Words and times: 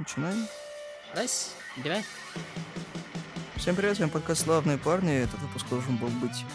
Начинаем. 0.00 0.46
Раз, 1.14 1.54
два. 1.76 1.96
Всем 3.56 3.76
привет, 3.76 3.96
с 3.98 4.00
вами 4.00 4.08
подкаст 4.08 4.44
«Славные 4.44 4.78
парни». 4.78 5.12
Этот 5.12 5.38
выпуск 5.40 5.66
должен 5.68 5.98
был 5.98 6.08
быть 6.08 6.46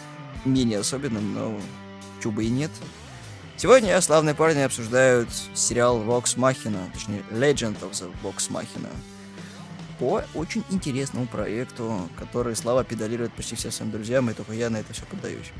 менее 0.44 0.80
особенным, 0.80 1.32
но 1.32 1.60
чуба 2.20 2.42
и 2.42 2.48
нет. 2.48 2.72
Сегодня 3.56 4.00
славные 4.00 4.34
парни 4.34 4.62
обсуждают 4.62 5.28
сериал 5.54 6.02
Vox 6.02 6.36
Machina, 6.36 6.90
точнее 6.92 7.22
Legend 7.30 7.78
of 7.82 7.92
the 7.92 8.12
Vox 8.24 8.50
Machina, 8.50 8.92
по 10.00 10.24
очень 10.34 10.64
интересному 10.70 11.28
проекту, 11.28 12.08
который 12.18 12.56
Слава 12.56 12.82
педалирует 12.82 13.32
почти 13.32 13.54
всем 13.54 13.70
своим 13.70 13.92
друзьям, 13.92 14.28
и 14.28 14.34
только 14.34 14.54
я 14.54 14.70
на 14.70 14.78
это 14.78 14.92
все 14.92 15.04
поддаюсь. 15.04 15.52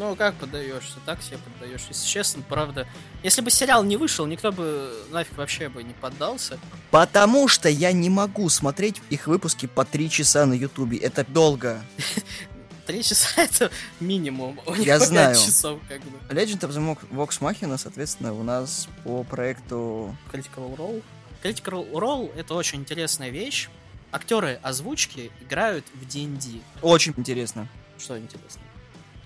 Ну, 0.00 0.16
как 0.16 0.34
поддаешься? 0.36 0.94
Так 1.04 1.22
себе 1.22 1.36
поддаешь. 1.36 1.82
Если 1.90 2.06
честно, 2.06 2.42
правда. 2.48 2.88
Если 3.22 3.42
бы 3.42 3.50
сериал 3.50 3.84
не 3.84 3.98
вышел, 3.98 4.24
никто 4.24 4.50
бы 4.50 4.94
нафиг 5.10 5.36
вообще 5.36 5.68
бы 5.68 5.82
не 5.82 5.92
поддался. 5.92 6.58
Потому 6.90 7.48
что 7.48 7.68
я 7.68 7.92
не 7.92 8.08
могу 8.08 8.48
смотреть 8.48 9.02
их 9.10 9.26
выпуски 9.26 9.66
по 9.66 9.84
три 9.84 10.08
часа 10.08 10.46
на 10.46 10.54
Ютубе. 10.54 10.96
Это 10.96 11.22
долго. 11.22 11.84
Три 12.86 13.04
часа 13.04 13.42
это 13.42 13.70
минимум. 14.00 14.58
У 14.66 14.74
них 14.74 14.86
Я 14.86 14.98
знаю. 14.98 15.34
часов 15.36 15.78
как 15.86 16.00
бы. 16.00 16.18
Legend 16.34 16.60
of 16.60 16.70
the 16.70 16.98
Vox 17.12 17.38
Machina, 17.40 17.76
соответственно, 17.76 18.32
у 18.32 18.42
нас 18.42 18.88
по 19.04 19.22
проекту... 19.22 20.16
Critical 20.32 20.74
Role. 20.76 21.02
Critical 21.44 21.88
Role 21.92 22.34
это 22.36 22.54
очень 22.54 22.80
интересная 22.80 23.28
вещь. 23.28 23.68
Актеры 24.12 24.58
озвучки 24.62 25.30
играют 25.42 25.84
в 25.94 26.06
D&D. 26.06 26.62
Очень 26.80 27.12
интересно. 27.18 27.68
Что 27.98 28.18
интересно? 28.18 28.62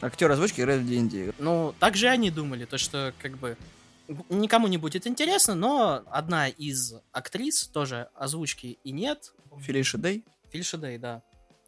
Актер 0.04 0.30
озвучки 0.30 0.60
играет 0.60 0.82
в 0.82 0.86
D&D. 0.86 1.32
Ну, 1.38 1.74
так 1.80 1.96
же 1.96 2.08
они 2.08 2.30
думали, 2.30 2.66
то 2.66 2.76
что 2.76 3.14
как 3.22 3.38
бы 3.38 3.56
никому 4.28 4.66
не 4.66 4.76
будет 4.76 5.06
интересно, 5.06 5.54
но 5.54 6.02
одна 6.10 6.48
из 6.48 6.92
актрис 7.10 7.68
тоже 7.68 8.10
озвучки 8.14 8.78
и 8.84 8.92
нет, 8.92 9.32
Фелиша 9.60 9.96
Дэй. 9.96 10.22
Фельша 10.50 10.76
Дэй, 10.76 10.98
да. 10.98 11.22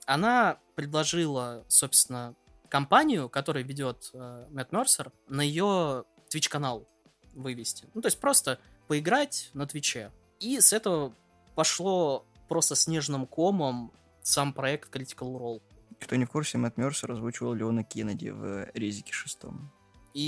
Она 0.05 0.59
предложила, 0.75 1.65
собственно, 1.69 2.35
компанию, 2.69 3.31
которая 3.31 3.65
ведет 3.65 4.11
э, 4.13 4.47
Мэтт 4.51 4.71
Мерсер, 4.71 5.13
на 5.29 5.41
ее 5.41 6.05
Twitch 6.31 6.51
канал 6.51 6.87
вывести. 7.33 7.89
Ну, 7.95 8.03
то 8.03 8.09
есть 8.09 8.21
просто 8.21 8.59
поиграть 8.87 9.49
на 9.55 9.67
Твиче. 9.67 10.13
И 10.41 10.61
с 10.61 10.75
этого 10.75 11.15
пошло 11.55 12.27
просто 12.49 12.77
снежным 12.77 13.27
комом 13.27 13.93
сам 14.23 14.53
проект 14.53 14.95
Critical 14.95 15.39
Role. 15.39 15.63
Кто 16.01 16.17
не 16.17 16.25
в 16.25 16.31
курсе, 16.31 16.59
Мэтт 16.59 16.77
Мерсер 16.77 17.13
озвучивал 17.13 17.55
Леона 17.55 17.83
Кеннеди 17.83 18.29
в 18.29 18.71
Резике 18.75 19.13
шестом. 19.13 19.73
И 20.15 20.21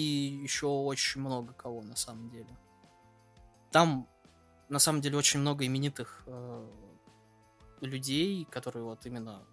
еще 0.42 0.66
очень 0.66 1.20
много 1.20 1.52
кого, 1.52 1.82
на 1.82 1.96
самом 1.96 2.30
деле. 2.30 2.56
Там, 3.70 4.08
на 4.68 4.78
самом 4.78 5.00
деле, 5.00 5.16
очень 5.16 5.40
много 5.40 5.64
именитых 5.66 6.22
э, 6.26 6.68
людей, 7.80 8.46
которые 8.50 8.84
вот 8.84 9.04
именно 9.06 9.46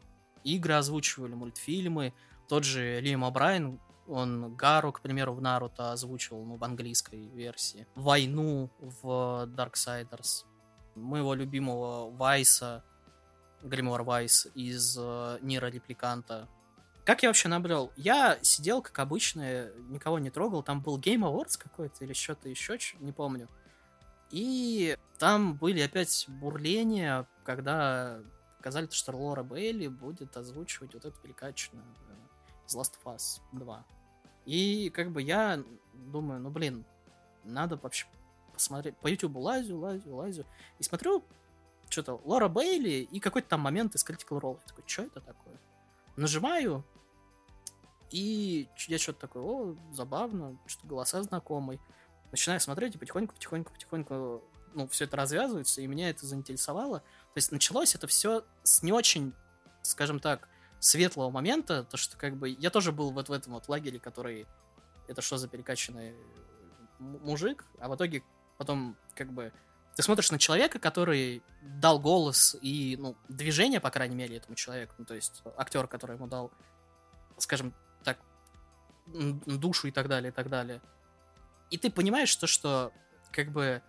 игры 0.43 0.73
озвучивали, 0.73 1.33
мультфильмы. 1.33 2.13
Тот 2.47 2.63
же 2.63 2.99
Лиам 3.01 3.23
О'Брайен, 3.25 3.79
он 4.07 4.55
Гару, 4.55 4.91
к 4.91 5.01
примеру, 5.01 5.33
в 5.33 5.41
Наруто 5.41 5.91
озвучивал, 5.91 6.45
ну, 6.45 6.57
в 6.57 6.63
английской 6.63 7.27
версии. 7.29 7.87
Войну 7.95 8.69
в 8.79 9.47
Darksiders. 9.47 10.45
Моего 10.95 11.33
любимого 11.33 12.09
Вайса, 12.11 12.83
Гримуар 13.63 14.03
Вайс 14.03 14.47
из 14.55 14.97
э, 14.99 15.39
Нира 15.41 15.67
Репликанта. 15.67 16.47
Как 17.03 17.21
я 17.21 17.29
вообще 17.29 17.47
набрел? 17.47 17.91
Я 17.95 18.39
сидел, 18.41 18.81
как 18.81 18.97
обычно, 18.99 19.69
никого 19.89 20.17
не 20.19 20.31
трогал. 20.31 20.63
Там 20.63 20.81
был 20.81 20.97
Game 20.99 21.21
Awards 21.21 21.57
какой-то 21.57 22.03
или 22.03 22.13
что-то 22.13 22.49
еще, 22.49 22.77
не 22.99 23.11
помню. 23.11 23.47
И 24.31 24.97
там 25.19 25.53
были 25.53 25.81
опять 25.81 26.25
бурления, 26.27 27.27
когда 27.43 28.19
показали, 28.57 28.87
что 28.89 29.15
Лора 29.15 29.43
Бейли 29.43 29.87
будет 29.87 30.35
озвучивать 30.35 30.95
вот 30.95 31.05
эту 31.05 31.15
великачную 31.23 31.85
э, 32.09 32.67
из 32.67 32.75
Last 32.75 32.93
of 33.03 33.15
Us 33.15 33.39
2. 33.51 33.85
И 34.45 34.89
как 34.89 35.11
бы 35.11 35.21
я 35.21 35.63
думаю, 35.93 36.41
ну 36.41 36.49
блин, 36.49 36.83
надо 37.43 37.77
вообще 37.77 38.07
посмотреть. 38.51 38.97
По 38.97 39.07
YouTube 39.07 39.35
лазю, 39.37 39.77
лазю, 39.77 40.15
лазю. 40.15 40.45
И 40.79 40.83
смотрю, 40.83 41.23
что-то 41.89 42.21
Лора 42.23 42.47
Бейли 42.47 43.07
и 43.09 43.19
какой-то 43.19 43.49
там 43.49 43.61
момент 43.61 43.95
из 43.95 44.03
Critical 44.03 44.39
Role. 44.39 44.59
Я 44.61 44.67
такой, 44.67 44.83
что 44.87 45.03
это 45.03 45.21
такое? 45.21 45.59
Нажимаю, 46.15 46.85
и 48.11 48.69
я 48.87 48.97
что-то 48.97 49.19
такое, 49.19 49.43
о, 49.43 49.75
забавно, 49.91 50.57
что-то 50.67 50.87
голоса 50.87 51.21
знакомые. 51.23 51.79
Начинаю 52.31 52.59
смотреть, 52.59 52.95
и 52.95 52.97
потихоньку, 52.97 53.33
потихоньку, 53.33 53.73
потихоньку, 53.73 54.43
ну, 54.73 54.87
все 54.87 55.05
это 55.05 55.17
развязывается, 55.17 55.81
и 55.81 55.87
меня 55.87 56.09
это 56.09 56.25
заинтересовало. 56.25 56.99
То 56.99 57.37
есть 57.37 57.51
началось 57.51 57.95
это 57.95 58.07
все 58.07 58.45
с 58.63 58.83
не 58.83 58.91
очень, 58.91 59.33
скажем 59.81 60.19
так, 60.19 60.47
светлого 60.79 61.29
момента, 61.29 61.83
то 61.83 61.97
что 61.97 62.17
как 62.17 62.35
бы 62.35 62.49
я 62.49 62.69
тоже 62.69 62.91
был 62.91 63.11
вот 63.11 63.29
в 63.29 63.31
этом 63.31 63.53
вот 63.53 63.67
лагере, 63.67 63.99
который 63.99 64.47
это 65.07 65.21
что 65.21 65.37
за 65.37 65.47
перекачанный 65.47 66.15
м- 66.99 67.19
мужик, 67.23 67.65
а 67.79 67.89
в 67.89 67.95
итоге 67.95 68.23
потом 68.57 68.95
как 69.15 69.31
бы 69.31 69.51
ты 69.95 70.03
смотришь 70.03 70.31
на 70.31 70.37
человека, 70.37 70.77
который 70.77 71.41
дал 71.61 71.99
голос 71.99 72.55
и, 72.61 72.97
ну, 72.99 73.15
движение, 73.29 73.79
по 73.79 73.89
крайней 73.89 74.15
мере, 74.15 74.37
этому 74.37 74.55
человеку, 74.55 74.93
ну, 74.97 75.05
то 75.05 75.15
есть 75.15 75.41
актер, 75.57 75.87
который 75.87 76.17
ему 76.17 76.27
дал, 76.27 76.51
скажем 77.37 77.73
так, 78.03 78.17
душу 79.07 79.87
и 79.87 79.91
так 79.91 80.09
далее, 80.09 80.31
и 80.31 80.33
так 80.33 80.49
далее. 80.49 80.81
И 81.69 81.77
ты 81.77 81.89
понимаешь 81.89 82.35
то, 82.35 82.45
что, 82.45 82.91
как 83.31 83.51
бы, 83.51 83.81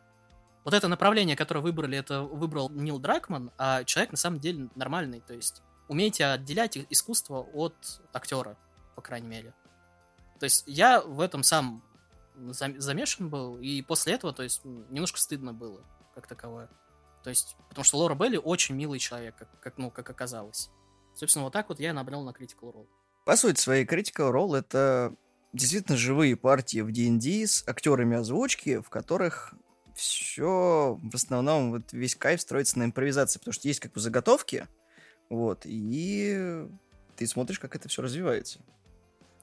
вот 0.64 0.74
это 0.74 0.86
направление, 0.88 1.36
которое 1.36 1.60
выбрали, 1.60 1.98
это 1.98 2.22
выбрал 2.22 2.70
Нил 2.70 2.98
Дракман, 2.98 3.50
а 3.58 3.82
человек 3.84 4.12
на 4.12 4.18
самом 4.18 4.38
деле 4.38 4.68
нормальный, 4.76 5.20
то 5.20 5.34
есть 5.34 5.62
умеете 5.88 6.26
отделять 6.26 6.76
искусство 6.90 7.40
от 7.40 7.74
актера, 8.12 8.56
по 8.94 9.02
крайней 9.02 9.28
мере. 9.28 9.54
То 10.38 10.44
есть 10.44 10.64
я 10.66 11.00
в 11.00 11.20
этом 11.20 11.42
сам 11.42 11.82
зам- 12.36 12.78
замешан 12.78 13.28
был, 13.28 13.58
и 13.58 13.82
после 13.82 14.14
этого, 14.14 14.32
то 14.32 14.42
есть, 14.42 14.64
немножко 14.64 15.18
стыдно 15.18 15.52
было, 15.52 15.82
как 16.16 16.26
таковое. 16.26 16.70
То 17.22 17.30
есть, 17.30 17.56
потому 17.68 17.84
что 17.84 17.98
Лора 17.98 18.14
Белли 18.14 18.38
очень 18.38 18.74
милый 18.74 18.98
человек, 18.98 19.36
как, 19.36 19.60
как, 19.60 19.78
ну, 19.78 19.90
как 19.90 20.08
оказалось. 20.08 20.70
Собственно, 21.14 21.44
вот 21.44 21.52
так 21.52 21.68
вот 21.68 21.78
я 21.78 21.92
набрел 21.92 22.22
на 22.22 22.30
Critical 22.30 22.72
Role. 22.72 22.88
По 23.26 23.36
сути 23.36 23.60
своей, 23.60 23.84
Critical 23.84 24.32
Role— 24.32 24.56
это 24.58 25.14
действительно 25.52 25.98
живые 25.98 26.36
партии 26.36 26.80
в 26.80 26.90
D&D 26.90 27.46
с 27.46 27.68
актерами 27.68 28.16
озвучки, 28.16 28.80
в 28.80 28.88
которых 28.88 29.54
все 29.94 30.98
в 31.02 31.14
основном 31.14 31.72
вот 31.72 31.92
весь 31.92 32.16
кайф 32.16 32.40
строится 32.40 32.78
на 32.78 32.84
импровизации, 32.84 33.38
потому 33.38 33.52
что 33.52 33.68
есть 33.68 33.80
как 33.80 33.92
бы 33.92 34.00
заготовки, 34.00 34.66
вот, 35.28 35.62
и 35.64 36.66
ты 37.16 37.26
смотришь, 37.26 37.58
как 37.58 37.74
это 37.74 37.88
все 37.88 38.02
развивается. 38.02 38.60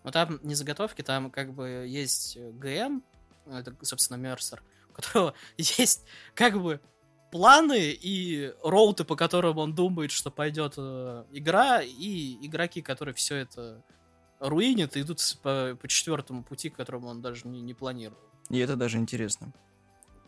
Но 0.03 0.11
там 0.11 0.39
не 0.43 0.55
заготовки, 0.55 1.01
там 1.01 1.31
как 1.31 1.53
бы 1.53 1.85
есть 1.87 2.37
э, 2.37 2.51
ГМ, 2.51 3.03
это, 3.47 3.75
собственно, 3.81 4.17
Мерсер, 4.17 4.63
у 4.93 5.01
которого 5.01 5.33
есть 5.57 6.05
как 6.35 6.61
бы 6.61 6.79
планы 7.31 7.91
и 7.91 8.53
роуты, 8.63 9.03
по 9.03 9.15
которым 9.15 9.57
он 9.57 9.73
думает, 9.73 10.11
что 10.11 10.29
пойдет 10.29 10.75
э, 10.77 11.25
игра, 11.31 11.81
и 11.81 12.37
игроки, 12.45 12.81
которые 12.81 13.15
все 13.15 13.37
это 13.37 13.83
руинят, 14.39 14.95
идут 14.97 15.19
по, 15.41 15.75
по 15.81 15.87
четвертому 15.87 16.43
пути, 16.43 16.69
к 16.69 16.75
которому 16.75 17.07
он 17.07 17.21
даже 17.21 17.47
не, 17.47 17.61
не 17.61 17.73
планировал. 17.73 18.19
И 18.49 18.59
это 18.59 18.75
даже 18.75 18.97
интересно. 18.97 19.51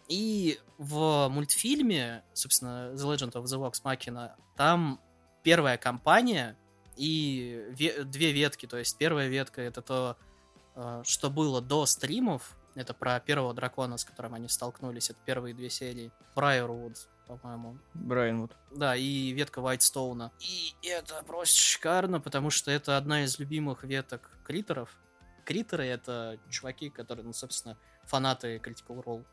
И 0.08 0.60
в 0.78 1.28
мультфильме, 1.30 2.24
собственно, 2.34 2.94
The 2.94 3.16
Legend 3.16 3.34
of 3.34 3.44
the 3.44 3.60
Vox 3.60 3.84
Machina, 3.84 4.32
там 4.56 5.00
первая 5.44 5.78
кампания 5.78 6.58
и 6.96 7.66
ве- 7.72 8.04
две 8.04 8.32
ветки. 8.32 8.66
То 8.66 8.78
есть 8.78 8.98
первая 8.98 9.28
ветка 9.28 9.62
это 9.62 9.82
то, 9.82 10.18
э, 10.76 11.04
что 11.06 11.30
было 11.30 11.62
до 11.62 11.86
стримов. 11.86 12.58
Это 12.76 12.94
про 12.94 13.20
первого 13.20 13.54
дракона, 13.54 13.98
с 13.98 14.04
которым 14.04 14.34
они 14.34 14.50
столкнулись. 14.50 15.10
Это 15.10 15.20
первые 15.26 15.54
две 15.54 15.70
серии. 15.70 16.12
Брайервуд, 16.36 17.08
по-моему. 17.26 17.78
Брайан 17.94 18.42
вот. 18.42 18.52
Да, 18.72 18.96
и 18.96 19.32
ветка 19.32 19.62
Вайтстоуна. 19.62 20.32
И 20.40 20.76
это 20.84 21.24
просто 21.26 21.56
шикарно, 21.56 22.20
потому 22.20 22.50
что 22.50 22.72
это 22.72 22.98
одна 22.98 23.24
из 23.24 23.40
любимых 23.40 23.84
веток 23.84 24.30
критеров. 24.46 24.90
Критеры— 25.46 25.86
это 25.86 26.38
чуваки, 26.50 26.90
которые, 26.90 27.26
ну, 27.26 27.34
собственно, 27.34 27.78
фанаты 28.04 28.58
Critical 28.58 29.04
Role. 29.04 29.26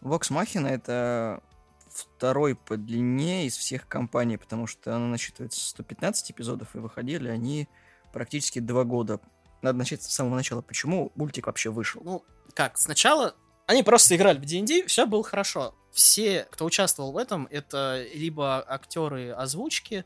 Vox 0.00 0.30
Machina— 0.30 0.68
это 0.68 1.42
второй 1.90 2.54
по 2.54 2.76
длине 2.76 3.46
из 3.46 3.56
всех 3.56 3.86
компаний, 3.88 4.36
потому 4.36 4.66
что 4.66 4.94
она 4.94 5.06
насчитывает 5.06 5.52
115 5.52 6.30
эпизодов, 6.30 6.74
и 6.74 6.78
выходили 6.78 7.28
они 7.28 7.68
практически 8.12 8.60
два 8.60 8.84
года. 8.84 9.20
Надо 9.62 9.78
начать 9.78 10.02
с 10.02 10.08
самого 10.08 10.34
начала. 10.34 10.62
Почему 10.62 11.12
мультик 11.14 11.46
вообще 11.46 11.70
вышел? 11.70 12.02
Ну, 12.04 12.24
как, 12.54 12.78
сначала 12.78 13.34
они 13.66 13.82
просто 13.82 14.16
играли 14.16 14.38
в 14.38 14.46
D&D, 14.46 14.86
все 14.86 15.06
было 15.06 15.22
хорошо. 15.22 15.74
Все, 15.92 16.46
кто 16.50 16.64
участвовал 16.64 17.12
в 17.12 17.16
этом, 17.16 17.46
это 17.50 18.02
либо 18.14 18.64
актеры 18.66 19.30
озвучки, 19.30 20.04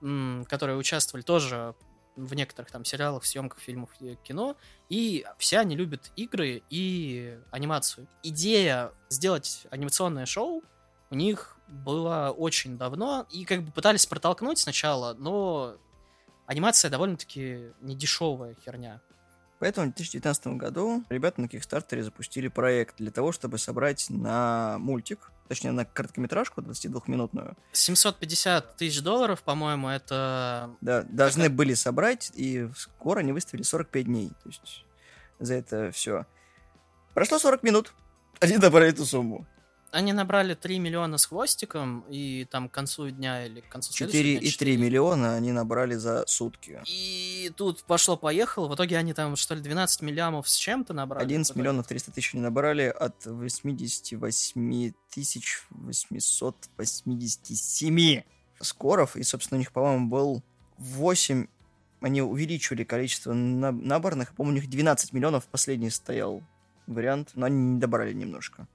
которые 0.00 0.78
участвовали 0.78 1.22
тоже 1.22 1.74
в 2.16 2.34
некоторых 2.34 2.70
там 2.70 2.84
сериалах, 2.84 3.24
съемках 3.24 3.60
фильмов 3.60 3.90
и 4.00 4.16
кино, 4.16 4.56
и 4.88 5.26
все 5.38 5.58
они 5.58 5.76
любят 5.76 6.10
игры 6.16 6.62
и 6.70 7.38
анимацию. 7.50 8.08
Идея 8.22 8.92
сделать 9.08 9.66
анимационное 9.70 10.26
шоу 10.26 10.62
у 11.10 11.14
них 11.14 11.56
было 11.68 12.34
очень 12.36 12.78
давно, 12.78 13.26
и 13.30 13.44
как 13.44 13.62
бы 13.62 13.72
пытались 13.72 14.06
протолкнуть 14.06 14.58
сначала, 14.58 15.14
но 15.14 15.76
анимация 16.50 16.90
довольно-таки 16.90 17.70
недешевая 17.80 18.56
херня. 18.64 19.00
Поэтому 19.60 19.86
в 19.86 19.94
2019 19.94 20.46
году 20.58 21.04
ребята 21.08 21.40
на 21.40 21.48
Кикстартере 21.48 22.02
запустили 22.02 22.48
проект 22.48 22.96
для 22.96 23.12
того, 23.12 23.30
чтобы 23.30 23.58
собрать 23.58 24.06
на 24.08 24.78
мультик, 24.78 25.30
точнее 25.46 25.70
на 25.70 25.84
короткометражку 25.84 26.60
22-минутную. 26.60 27.56
750 27.70 28.76
тысяч 28.76 29.00
долларов, 29.00 29.42
по-моему, 29.42 29.88
это... 29.90 30.70
Да, 30.80 31.02
должны 31.02 31.44
как... 31.44 31.54
были 31.54 31.74
собрать, 31.74 32.32
и 32.34 32.68
скоро 32.74 33.20
они 33.20 33.32
выставили 33.32 33.62
45 33.62 34.04
дней. 34.06 34.30
То 34.42 34.48
есть 34.48 34.84
за 35.38 35.54
это 35.54 35.92
все. 35.92 36.26
Прошло 37.14 37.38
40 37.38 37.62
минут, 37.62 37.92
они 38.40 38.56
добрали 38.56 38.88
эту 38.88 39.04
сумму. 39.04 39.46
Они 39.92 40.12
набрали 40.12 40.54
3 40.54 40.78
миллиона 40.78 41.18
с 41.18 41.26
хвостиком, 41.26 42.04
и 42.08 42.46
там 42.50 42.68
к 42.68 42.72
концу 42.72 43.10
дня 43.10 43.46
или 43.46 43.60
к 43.60 43.68
концу 43.68 43.92
4,3 43.92 44.76
миллиона 44.76 45.34
они 45.34 45.50
набрали 45.52 45.94
за 45.94 46.24
сутки. 46.26 46.80
И 46.86 47.52
тут 47.56 47.84
пошло-поехало, 47.84 48.68
в 48.68 48.74
итоге 48.74 48.98
они 48.98 49.14
там, 49.14 49.36
что 49.36 49.54
ли, 49.54 49.60
12 49.60 50.02
миллионов 50.02 50.48
с 50.48 50.56
чем-то 50.56 50.92
набрали. 50.92 51.24
11 51.24 51.54
миллионов 51.56 51.86
300 51.88 52.12
тысяч 52.12 52.34
они 52.34 52.42
набрали 52.42 52.84
от 52.84 53.26
88 53.26 54.92
тысяч 55.10 55.64
887 55.70 58.22
скоров, 58.60 59.16
и, 59.16 59.22
собственно, 59.22 59.56
у 59.56 59.60
них, 59.60 59.72
по-моему, 59.72 60.08
был 60.08 60.42
8 60.78 61.46
они 62.00 62.22
увеличивали 62.22 62.84
количество 62.84 63.32
наборных, 63.32 64.34
по-моему, 64.34 64.58
у 64.58 64.60
них 64.60 64.70
12 64.70 65.12
миллионов 65.12 65.46
последний 65.46 65.90
стоял 65.90 66.42
вариант, 66.86 67.30
но 67.34 67.46
они 67.46 67.74
не 67.74 67.78
добрали 67.78 68.12
немножко. 68.12 68.66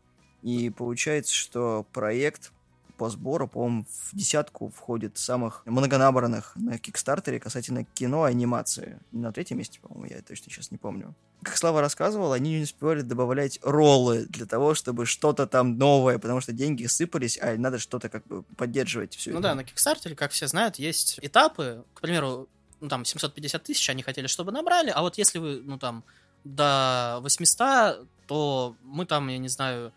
И 0.46 0.70
получается, 0.70 1.34
что 1.34 1.88
проект 1.92 2.52
по 2.98 3.10
сбору, 3.10 3.48
по-моему, 3.48 3.86
в 3.90 4.16
десятку 4.16 4.70
входит 4.70 5.18
самых 5.18 5.64
многонабранных 5.66 6.56
на 6.56 6.78
Кикстартере 6.78 7.40
касательно 7.40 7.84
кино 7.84 8.28
и 8.28 8.32
анимации. 8.32 9.00
На 9.12 9.34
третьем 9.34 9.58
месте, 9.58 9.80
по-моему, 9.82 10.14
я 10.16 10.22
точно 10.22 10.52
сейчас 10.52 10.70
не 10.70 10.78
помню. 10.78 11.16
Как 11.42 11.58
Слава 11.58 11.82
рассказывал, 11.82 12.32
они 12.32 12.58
не 12.60 12.64
успевали 12.64 13.02
добавлять 13.02 13.60
роллы 13.64 14.28
для 14.30 14.46
того, 14.46 14.76
чтобы 14.76 15.08
что-то 15.08 15.48
там 15.48 15.80
новое, 15.80 16.20
потому 16.20 16.42
что 16.42 16.54
деньги 16.54 16.86
сыпались, 16.86 17.40
а 17.42 17.56
надо 17.58 17.80
что-то 17.80 18.10
как 18.10 18.24
бы 18.28 18.44
поддерживать 18.56 19.16
все 19.16 19.32
Ну 19.32 19.40
это. 19.40 19.50
да, 19.50 19.56
на 19.56 19.64
Кикстартере, 19.64 20.16
как 20.16 20.32
все 20.32 20.46
знают, 20.48 20.76
есть 20.76 21.20
этапы. 21.24 21.84
К 21.96 22.02
примеру, 22.02 22.48
ну 22.82 22.88
там 22.88 23.04
750 23.04 23.64
тысяч 23.64 23.90
они 23.90 24.04
хотели, 24.04 24.28
чтобы 24.28 24.52
набрали, 24.52 24.92
а 24.92 25.02
вот 25.02 25.18
если 25.18 25.40
вы, 25.40 25.60
ну 25.66 25.80
там, 25.80 26.04
до 26.44 27.18
800, 27.22 28.08
то 28.28 28.76
мы 28.84 29.08
там, 29.08 29.28
я 29.28 29.40
не 29.40 29.50
знаю, 29.50 29.92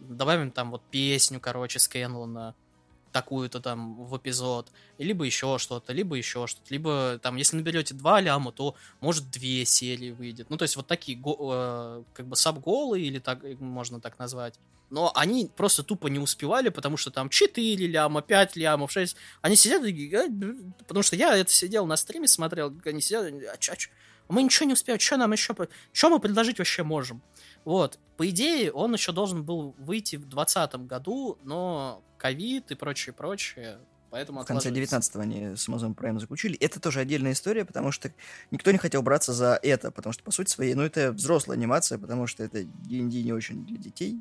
добавим 0.00 0.50
там 0.50 0.70
вот 0.70 0.82
песню, 0.90 1.40
короче, 1.40 1.78
Скэнлона, 1.78 2.54
такую-то 3.12 3.60
там 3.60 4.04
в 4.04 4.16
эпизод, 4.16 4.70
либо 4.98 5.24
еще 5.24 5.58
что-то, 5.58 5.92
либо 5.92 6.16
еще 6.16 6.46
что-то, 6.46 6.66
либо 6.70 7.18
там, 7.22 7.36
если 7.36 7.56
наберете 7.56 7.94
два 7.94 8.20
ляма, 8.20 8.52
то 8.52 8.76
может 9.00 9.30
две 9.30 9.64
серии 9.64 10.12
выйдет. 10.12 10.50
Ну, 10.50 10.56
то 10.56 10.62
есть 10.62 10.76
вот 10.76 10.86
такие 10.86 11.18
э, 11.18 12.02
как 12.14 12.26
бы 12.26 12.36
сабголы, 12.36 13.00
или 13.00 13.18
так 13.18 13.42
можно 13.60 14.00
так 14.00 14.18
назвать. 14.18 14.58
Но 14.90 15.12
они 15.14 15.50
просто 15.56 15.84
тупо 15.84 16.08
не 16.08 16.18
успевали, 16.18 16.68
потому 16.68 16.96
что 16.96 17.10
там 17.10 17.28
4 17.28 17.86
ляма, 17.86 18.22
5 18.22 18.56
лямов, 18.56 18.90
6. 18.90 19.16
Они 19.40 19.54
сидят, 19.54 19.82
потому 20.86 21.02
что 21.02 21.14
я 21.14 21.36
это 21.36 21.50
сидел 21.52 21.86
на 21.86 21.96
стриме, 21.96 22.26
смотрел, 22.26 22.76
они 22.84 23.00
сидят, 23.00 23.26
а 23.26 23.56
чё, 23.56 23.72
а 23.72 23.76
чё? 23.76 23.90
Мы 24.30 24.42
ничего 24.42 24.66
не 24.66 24.72
успеем, 24.74 24.98
что 24.98 25.16
нам 25.16 25.32
еще, 25.32 25.54
что 25.92 26.10
мы 26.10 26.20
предложить 26.20 26.58
вообще 26.58 26.82
можем? 26.82 27.22
Вот, 27.64 27.98
по 28.16 28.28
идее, 28.28 28.72
он 28.72 28.92
еще 28.92 29.12
должен 29.12 29.44
был 29.44 29.74
выйти 29.78 30.16
в 30.16 30.28
2020 30.28 30.86
году, 30.86 31.38
но 31.42 32.02
ковид 32.16 32.70
и 32.70 32.74
прочее, 32.74 33.12
прочее, 33.12 33.78
поэтому 34.10 34.42
В 34.42 34.44
конце 34.44 34.70
19-го 34.70 35.20
они 35.20 35.56
с 35.56 35.68
Amazon 35.68 35.94
Prime 35.94 36.18
заключили. 36.18 36.56
Это 36.58 36.80
тоже 36.80 37.00
отдельная 37.00 37.32
история, 37.32 37.64
потому 37.64 37.92
что 37.92 38.12
никто 38.50 38.70
не 38.70 38.78
хотел 38.78 39.02
браться 39.02 39.32
за 39.32 39.58
это, 39.62 39.90
потому 39.90 40.12
что, 40.12 40.22
по 40.22 40.30
сути 40.30 40.50
своей, 40.50 40.74
ну, 40.74 40.82
это 40.82 41.12
взрослая 41.12 41.56
анимация, 41.56 41.98
потому 41.98 42.26
что 42.26 42.42
это 42.42 42.62
D&D 42.62 43.22
не 43.22 43.32
очень 43.32 43.64
для 43.64 43.78
детей. 43.78 44.20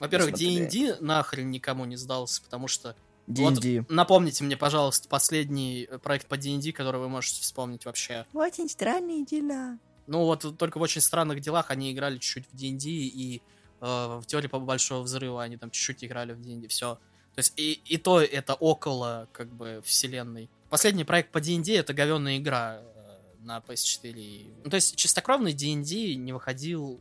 Во-первых, 0.00 0.34
D&D 0.34 0.98
нахрен 1.00 1.50
никому 1.50 1.84
не 1.84 1.96
сдался, 1.96 2.42
потому 2.42 2.68
что 2.68 2.96
D&D. 3.26 3.80
Вот, 3.80 3.90
напомните 3.90 4.44
мне, 4.44 4.56
пожалуйста, 4.56 5.08
последний 5.08 5.88
проект 6.02 6.26
по 6.26 6.36
D&D, 6.36 6.72
который 6.72 7.00
вы 7.00 7.08
можете 7.08 7.40
вспомнить 7.40 7.84
вообще. 7.84 8.26
Очень 8.32 8.68
странные 8.68 9.24
дела. 9.24 9.78
Ну 10.06 10.24
вот 10.24 10.58
только 10.58 10.78
в 10.78 10.82
очень 10.82 11.00
странных 11.00 11.40
делах 11.40 11.70
они 11.70 11.92
играли 11.92 12.18
чуть-чуть 12.18 12.46
в 12.52 12.56
D&D, 12.56 12.88
и 12.88 13.42
э, 13.80 14.20
в 14.20 14.24
теории 14.26 14.48
по 14.48 14.58
большого 14.58 15.02
взрыва 15.02 15.42
они 15.42 15.56
там 15.56 15.70
чуть-чуть 15.70 16.04
играли 16.04 16.32
в 16.32 16.42
D&D, 16.42 16.68
все. 16.68 16.98
То 17.34 17.38
есть 17.38 17.52
и, 17.56 17.80
и 17.86 17.96
то 17.96 18.20
это 18.20 18.54
около, 18.54 19.28
как 19.32 19.48
бы, 19.48 19.80
вселенной. 19.84 20.50
Последний 20.68 21.04
проект 21.04 21.32
по 21.32 21.40
D&D— 21.40 21.74
это 21.76 21.94
говенная 21.94 22.38
игра 22.38 22.80
э, 22.80 23.16
на 23.40 23.58
PS4. 23.58 24.62
Ну, 24.64 24.70
то 24.70 24.76
есть 24.76 24.96
чистокровный 24.96 25.52
D&D 25.52 26.14
не 26.14 26.32
выходил 26.32 27.00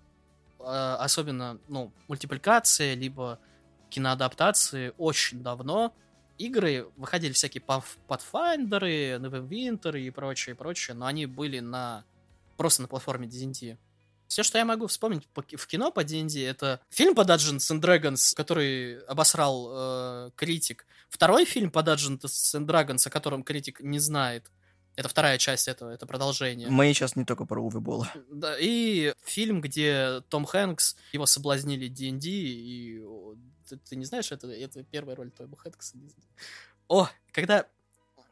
э, 0.60 0.64
особенно, 0.64 1.60
ну, 1.68 1.92
мультипликация, 2.08 2.96
либо 2.96 3.40
киноадаптации 3.90 4.94
очень 4.98 5.44
давно. 5.44 5.94
Игры 6.38 6.88
выходили 6.98 7.34
всякие 7.34 7.64
Pathfinder, 7.64 9.20
Neverwinter 9.20 10.00
и 10.00 10.10
прочее, 10.10 10.56
прочее, 10.56 10.96
но 10.96 11.06
они 11.06 11.26
были 11.26 11.60
на 11.60 12.06
просто 12.58 12.82
на 12.82 12.88
платформе 12.88 13.28
D&D. 13.28 13.78
Все, 14.28 14.42
что 14.42 14.58
я 14.58 14.66
могу 14.66 14.88
вспомнить 14.88 15.28
в 15.36 15.68
кино 15.68 15.92
по 15.92 16.04
D&D, 16.04 16.44
это 16.44 16.80
фильм 16.90 17.14
по 17.14 17.22
Dungeons 17.22 17.72
and 17.72 17.82
Dragons, 17.82 18.34
который 18.36 19.00
обосрал 19.02 19.70
э, 19.72 20.32
критик. 20.36 20.88
Второй 21.10 21.46
фильм 21.46 21.70
по 21.70 21.80
Dungeons 21.80 22.22
and 22.22 22.66
Dragons, 22.66 23.08
о 23.08 23.10
котором 23.12 23.44
критик 23.44 23.82
не 23.82 24.00
знает. 24.00 24.50
Это 24.96 25.10
вторая 25.10 25.38
часть 25.40 25.68
этого, 25.68 25.90
это 25.90 26.06
продолжение. 26.06 26.70
Мы 26.70 26.94
сейчас 26.94 27.16
не 27.16 27.26
только 27.26 27.46
про 27.46 27.62
Уве 27.62 27.80
Бола. 27.80 28.12
Да, 28.32 28.56
и 28.60 29.14
фильм, 29.24 29.62
где 29.62 30.22
Том 30.30 30.46
Хэнкс, 30.46 30.96
его 31.14 31.26
соблазнили 31.26 31.88
D&D, 31.88 32.28
и 32.28 33.02
ты, 33.68 33.78
ты 33.78 33.96
не 33.96 34.06
знаешь, 34.06 34.32
это, 34.32 34.48
это 34.48 34.84
первая 34.84 35.16
роль 35.16 35.32
Тома 35.32 35.58
Хэнкса. 35.58 35.98
О, 36.88 37.10
когда 37.32 37.68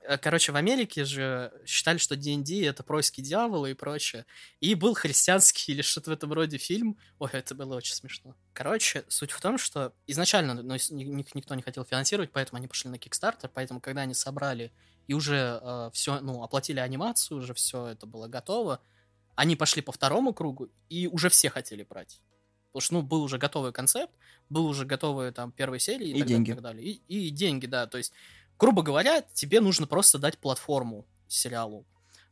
Э, 0.04 0.18
короче, 0.18 0.52
в 0.52 0.56
Америке 0.56 1.06
же 1.06 1.52
считали, 1.66 1.98
что 1.98 2.16
D&D— 2.16 2.66
это 2.68 2.84
происки 2.84 3.22
дьявола 3.22 3.68
и 3.68 3.74
прочее. 3.74 4.26
И 4.60 4.76
был 4.76 4.94
христианский 4.94 5.74
или 5.74 5.82
что-то 5.82 6.10
в 6.10 6.14
этом 6.14 6.34
роде 6.34 6.58
фильм. 6.58 6.98
Ой, 7.20 7.30
это 7.34 7.56
было 7.56 7.76
очень 7.76 7.94
смешно. 7.94 8.36
Короче, 8.54 9.04
суть 9.08 9.32
в 9.32 9.40
том, 9.40 9.58
что 9.58 9.94
изначально 10.08 10.56
ну, 10.56 10.74
никто 10.74 11.56
не 11.56 11.62
хотел 11.62 11.86
финансировать, 11.86 12.32
поэтому 12.32 12.58
они 12.58 12.68
пошли 12.68 12.90
на 12.90 12.96
Kickstarter, 12.96 13.50
поэтому 13.54 13.80
когда 13.80 14.02
они 14.02 14.14
собрали 14.14 14.72
и 15.08 15.14
уже 15.14 15.60
э, 15.62 15.90
все, 15.94 16.20
ну, 16.22 16.44
оплатили 16.44 16.80
анимацию, 16.80 17.40
уже 17.40 17.54
все 17.54 17.88
это 17.88 18.06
было 18.06 18.28
готово, 18.28 18.82
они 19.36 19.56
пошли 19.56 19.82
по 19.82 19.92
второму 19.92 20.34
кругу, 20.34 20.70
и 20.90 21.08
уже 21.08 21.30
все 21.30 21.50
хотели 21.50 21.84
брать. 21.84 22.22
Потому 22.72 22.82
что, 22.82 22.94
ну, 22.96 23.02
был 23.02 23.24
уже 23.24 23.38
готовый 23.38 23.72
концепт, 23.74 24.14
был 24.50 24.66
уже 24.66 24.86
готовые 24.86 25.32
там 25.32 25.52
первые 25.52 25.80
серии 25.80 26.10
и, 26.10 26.14
и 26.14 26.20
так 26.20 26.28
деньги. 26.28 26.52
Далее, 26.54 26.54
и, 26.54 26.56
так 26.56 26.64
далее. 26.64 27.02
И, 27.08 27.28
и 27.28 27.30
деньги, 27.30 27.66
да. 27.66 27.88
То 27.88 27.98
есть 27.98 28.14
грубо 28.62 28.84
говоря, 28.84 29.24
тебе 29.34 29.60
нужно 29.60 29.88
просто 29.88 30.20
дать 30.20 30.38
платформу 30.38 31.08
сериалу. 31.28 31.84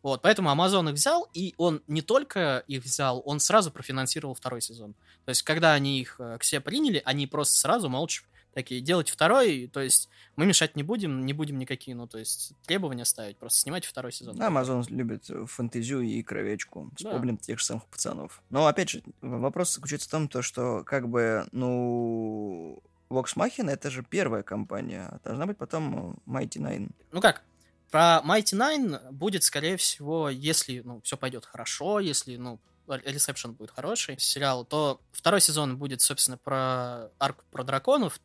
Вот, 0.03 0.21
поэтому 0.21 0.49
Amazon 0.51 0.87
их 0.89 0.93
взял, 0.93 1.27
и 1.33 1.55
он 1.57 1.81
не 1.87 2.03
только 2.03 2.63
их 2.67 2.83
взял, 2.83 3.23
он 3.25 3.39
сразу 3.39 3.71
профинансировал 3.71 4.35
второй 4.35 4.61
сезон. 4.61 4.93
То 5.25 5.29
есть, 5.29 5.41
когда 5.41 5.73
они 5.73 5.99
их 5.99 6.17
э, 6.19 6.37
к 6.37 6.43
себе 6.43 6.61
приняли, 6.61 7.01
они 7.03 7.25
просто 7.25 7.57
сразу 7.57 7.89
молча 7.89 8.23
такие, 8.53 8.81
делать 8.81 9.09
второй, 9.09 9.67
то 9.67 9.79
есть 9.79 10.09
мы 10.35 10.45
мешать 10.45 10.75
не 10.75 10.83
будем, 10.83 11.25
не 11.25 11.33
будем 11.33 11.57
никакие, 11.59 11.95
ну, 11.95 12.07
то 12.07 12.17
есть 12.17 12.53
требования 12.65 13.05
ставить, 13.05 13.37
просто 13.37 13.59
снимать 13.59 13.85
второй 13.85 14.11
сезон. 14.11 14.35
Да, 14.35 14.47
Amazon 14.47 14.83
любит 14.89 15.29
фэнтезию 15.47 16.01
и 16.01 16.21
кровечку. 16.23 16.91
Вспомним 16.95 17.35
да. 17.37 17.43
тех 17.43 17.59
же 17.59 17.65
самых 17.65 17.85
пацанов. 17.85 18.41
Но, 18.49 18.67
опять 18.67 18.89
же, 18.89 19.03
вопрос 19.21 19.73
заключается 19.73 20.07
в 20.07 20.11
том, 20.11 20.27
то, 20.27 20.41
что, 20.41 20.83
как 20.83 21.09
бы, 21.09 21.47
ну, 21.51 22.81
Vox 23.09 23.35
Machina 23.35 23.71
это 23.71 23.89
же 23.89 24.03
первая 24.03 24.43
компания, 24.43 25.07
а 25.09 25.19
должна 25.23 25.45
быть 25.45 25.57
потом 25.57 26.19
э, 26.27 26.29
Mighty 26.29 26.59
Nine. 26.59 26.91
Ну 27.11 27.21
как, 27.21 27.41
про 27.89 28.21
Mighty 28.23 28.55
Nine 28.55 29.11
будет, 29.11 29.43
скорее 29.43 29.77
всего, 29.77 30.29
если 30.29 30.81
ну, 30.81 31.01
все 31.01 31.17
пойдет 31.17 31.45
хорошо, 31.45 31.99
если 31.99 32.37
ну, 32.37 32.59
ресепшн 32.87 33.53
будет 33.53 33.71
хороший 33.71 34.19
сериал, 34.19 34.63
то 34.63 35.01
второй 35.11 35.41
сезон 35.41 35.77
будет, 35.77 36.01
собственно, 36.01 36.37
про 36.37 37.09
арку 37.19 37.43
про 37.51 37.63
драконов, 37.63 38.19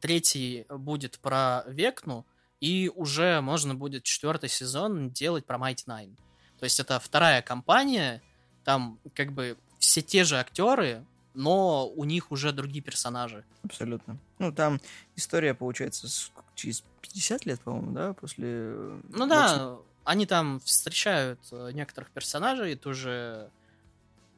третий 0.00 0.66
будет 0.68 1.18
про 1.18 1.64
Векну, 1.66 2.26
и 2.60 2.90
уже 2.94 3.40
можно 3.40 3.74
будет 3.74 4.04
четвертый 4.04 4.48
сезон 4.48 5.10
делать 5.10 5.46
про 5.46 5.58
Mighty 5.58 5.86
Nine. 5.86 6.16
То 6.58 6.64
есть 6.64 6.80
это 6.80 6.98
вторая 6.98 7.42
компания, 7.42 8.22
там 8.64 8.98
как 9.14 9.32
бы 9.32 9.56
все 9.78 10.02
те 10.02 10.24
же 10.24 10.38
актеры, 10.38 11.04
но 11.34 11.88
у 11.88 12.04
них 12.04 12.32
уже 12.32 12.52
другие 12.52 12.82
персонажи. 12.82 13.44
Абсолютно. 13.62 14.18
Ну, 14.38 14.52
там 14.52 14.80
история, 15.14 15.54
получается, 15.54 16.08
через 16.54 16.82
50 17.00 17.46
лет, 17.46 17.60
по-моему, 17.60 17.92
да, 17.92 18.12
после... 18.12 18.48
Э, 18.48 19.00
ну 19.08 19.26
да, 19.26 19.76
они 20.04 20.26
там 20.26 20.58
встречают 20.60 21.38
э, 21.52 21.70
некоторых 21.72 22.10
персонажей, 22.10 22.74
тоже 22.74 23.50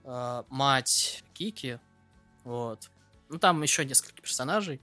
э, 0.05 0.43
мать 0.51 1.25
Кики, 1.33 1.79
вот. 2.45 2.91
Ну, 3.31 3.39
там 3.39 3.63
еще 3.63 3.85
несколько 3.85 4.21
персонажей. 4.21 4.81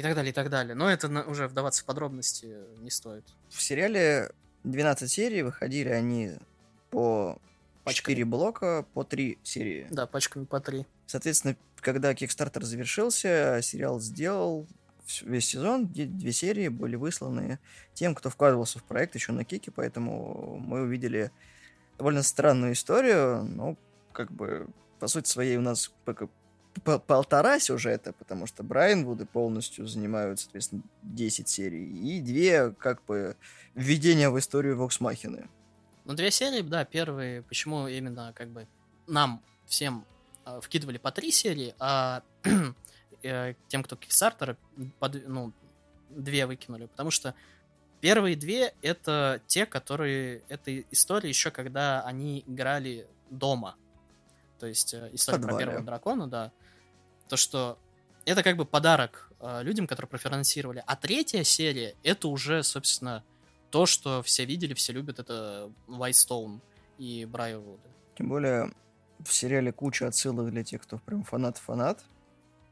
И 0.00 0.02
так 0.02 0.14
далее, 0.14 0.30
и 0.30 0.34
так 0.34 0.48
далее. 0.48 0.74
Но 0.74 0.90
это 0.90 1.08
на, 1.08 1.24
уже 1.24 1.46
вдаваться 1.46 1.82
в 1.82 1.84
подробности 1.84 2.56
не 2.78 2.90
стоит. 2.90 3.24
В 3.50 3.60
сериале 3.60 4.30
12 4.64 5.10
серий, 5.10 5.42
выходили 5.42 5.90
они 5.90 6.32
по 6.90 7.38
Пачками. 7.84 8.14
4 8.14 8.24
блока, 8.24 8.86
по 8.94 9.04
3 9.04 9.38
серии. 9.42 9.86
Да, 9.90 10.06
пачками 10.06 10.44
по 10.44 10.60
три. 10.60 10.86
Соответственно, 11.06 11.56
когда 11.80 12.12
Kickstarter 12.12 12.62
завершился, 12.62 13.60
сериал 13.62 14.00
сделал 14.00 14.66
весь 15.22 15.46
сезон, 15.46 15.86
две 15.86 16.32
серии 16.32 16.68
были 16.68 16.96
высланы 16.96 17.58
тем, 17.92 18.14
кто 18.14 18.30
вкладывался 18.30 18.78
в 18.78 18.84
проект 18.84 19.14
еще 19.16 19.32
на 19.32 19.44
Кике, 19.44 19.70
поэтому 19.70 20.58
мы 20.64 20.82
увидели 20.82 21.30
довольно 21.98 22.22
странную 22.22 22.72
историю, 22.72 23.44
ну, 23.44 23.76
как 24.12 24.30
бы, 24.30 24.68
по 24.98 25.08
сути 25.08 25.28
своей 25.28 25.56
у 25.56 25.62
нас 25.62 25.92
пока 26.04 26.28
по- 26.84 26.98
полтора 26.98 27.58
сюжета, 27.58 28.12
потому 28.12 28.46
что 28.46 28.62
Брайанвуды 28.62 29.26
полностью 29.26 29.86
занимают, 29.86 30.40
соответственно, 30.40 30.82
10 31.02 31.48
серий, 31.48 31.86
и 31.86 32.20
две, 32.20 32.70
как 32.72 33.04
бы, 33.04 33.36
введения 33.74 34.30
в 34.30 34.38
историю 34.38 34.76
Воксмахины. 34.76 35.48
Ну, 36.04 36.14
две 36.14 36.30
серии, 36.30 36.62
да, 36.62 36.84
первые, 36.84 37.42
почему 37.42 37.86
именно, 37.88 38.32
как 38.34 38.48
бы, 38.48 38.66
нам 39.06 39.42
всем 39.66 40.04
э, 40.46 40.60
вкидывали 40.62 40.98
по 40.98 41.10
три 41.12 41.30
серии, 41.30 41.74
а 41.78 42.22
э, 43.22 43.54
тем, 43.68 43.82
кто 43.82 43.96
Kickstarter, 43.96 44.56
под- 44.98 45.28
ну, 45.28 45.52
две 46.10 46.46
выкинули, 46.46 46.86
потому 46.86 47.10
что 47.10 47.34
первые 48.00 48.34
две— 48.36 48.74
это 48.82 49.40
те, 49.46 49.66
которые... 49.66 50.42
Это 50.48 50.80
история 50.90 51.28
еще, 51.28 51.50
когда 51.50 52.02
они 52.02 52.42
играли 52.46 53.06
дома. 53.30 53.76
То 54.60 54.66
есть 54.66 54.94
э, 54.94 55.08
история 55.12 55.40
про 55.40 55.56
первого 55.56 55.82
дракона, 55.82 56.28
да. 56.28 56.52
То, 57.28 57.36
что 57.36 57.78
это 58.26 58.42
как 58.42 58.56
бы 58.56 58.66
подарок 58.66 59.32
э, 59.40 59.62
людям, 59.62 59.86
которые 59.86 60.08
профинансировали. 60.08 60.84
А 60.86 60.96
третья 60.96 61.42
серия— 61.42 61.96
это 62.02 62.28
уже, 62.28 62.62
собственно, 62.62 63.24
то, 63.70 63.86
что 63.86 64.22
все 64.22 64.44
видели, 64.44 64.74
все 64.74 64.92
любят, 64.92 65.18
это 65.18 65.72
Whitestone 65.88 66.60
и 66.98 67.24
Брайервуд. 67.24 67.80
Тем 68.16 68.28
более 68.28 68.72
в 69.24 69.32
сериале 69.32 69.72
куча 69.72 70.06
отсылок 70.06 70.50
для 70.50 70.62
тех, 70.62 70.82
кто 70.82 70.98
прям 70.98 71.24
фанат-фанат. 71.24 72.04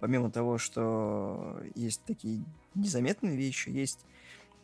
Помимо 0.00 0.30
того, 0.30 0.59
что 0.59 1.61
есть 1.75 2.02
такие 2.04 2.45
незаметные 2.75 3.37
вещи, 3.37 3.71
есть 3.71 4.00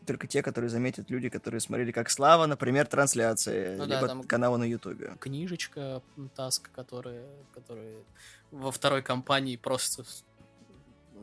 только 0.07 0.27
те, 0.27 0.43
которые 0.43 0.69
заметят 0.71 1.11
люди, 1.11 1.29
которые 1.29 1.61
смотрели 1.61 1.93
как 1.93 2.11
Слава, 2.11 2.47
например, 2.47 2.87
трансляции, 2.87 3.77
Ну 3.77 3.87
да, 3.87 3.97
либо 3.97 4.09
там- 4.09 4.25
каналы 4.25 4.59
на 4.59 4.65
Ютубе. 4.65 5.17
Книжечка 5.21 6.03
Таск, 6.35 6.71
которая, 6.73 7.27
которая 7.53 7.97
во 8.51 8.71
второй 8.71 9.03
кампании 9.03 9.57
просто 9.57 10.05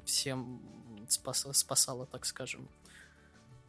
всем 0.05 0.61
спас- 1.07 1.47
спасала, 1.53 2.05
так 2.05 2.25
скажем. 2.25 2.67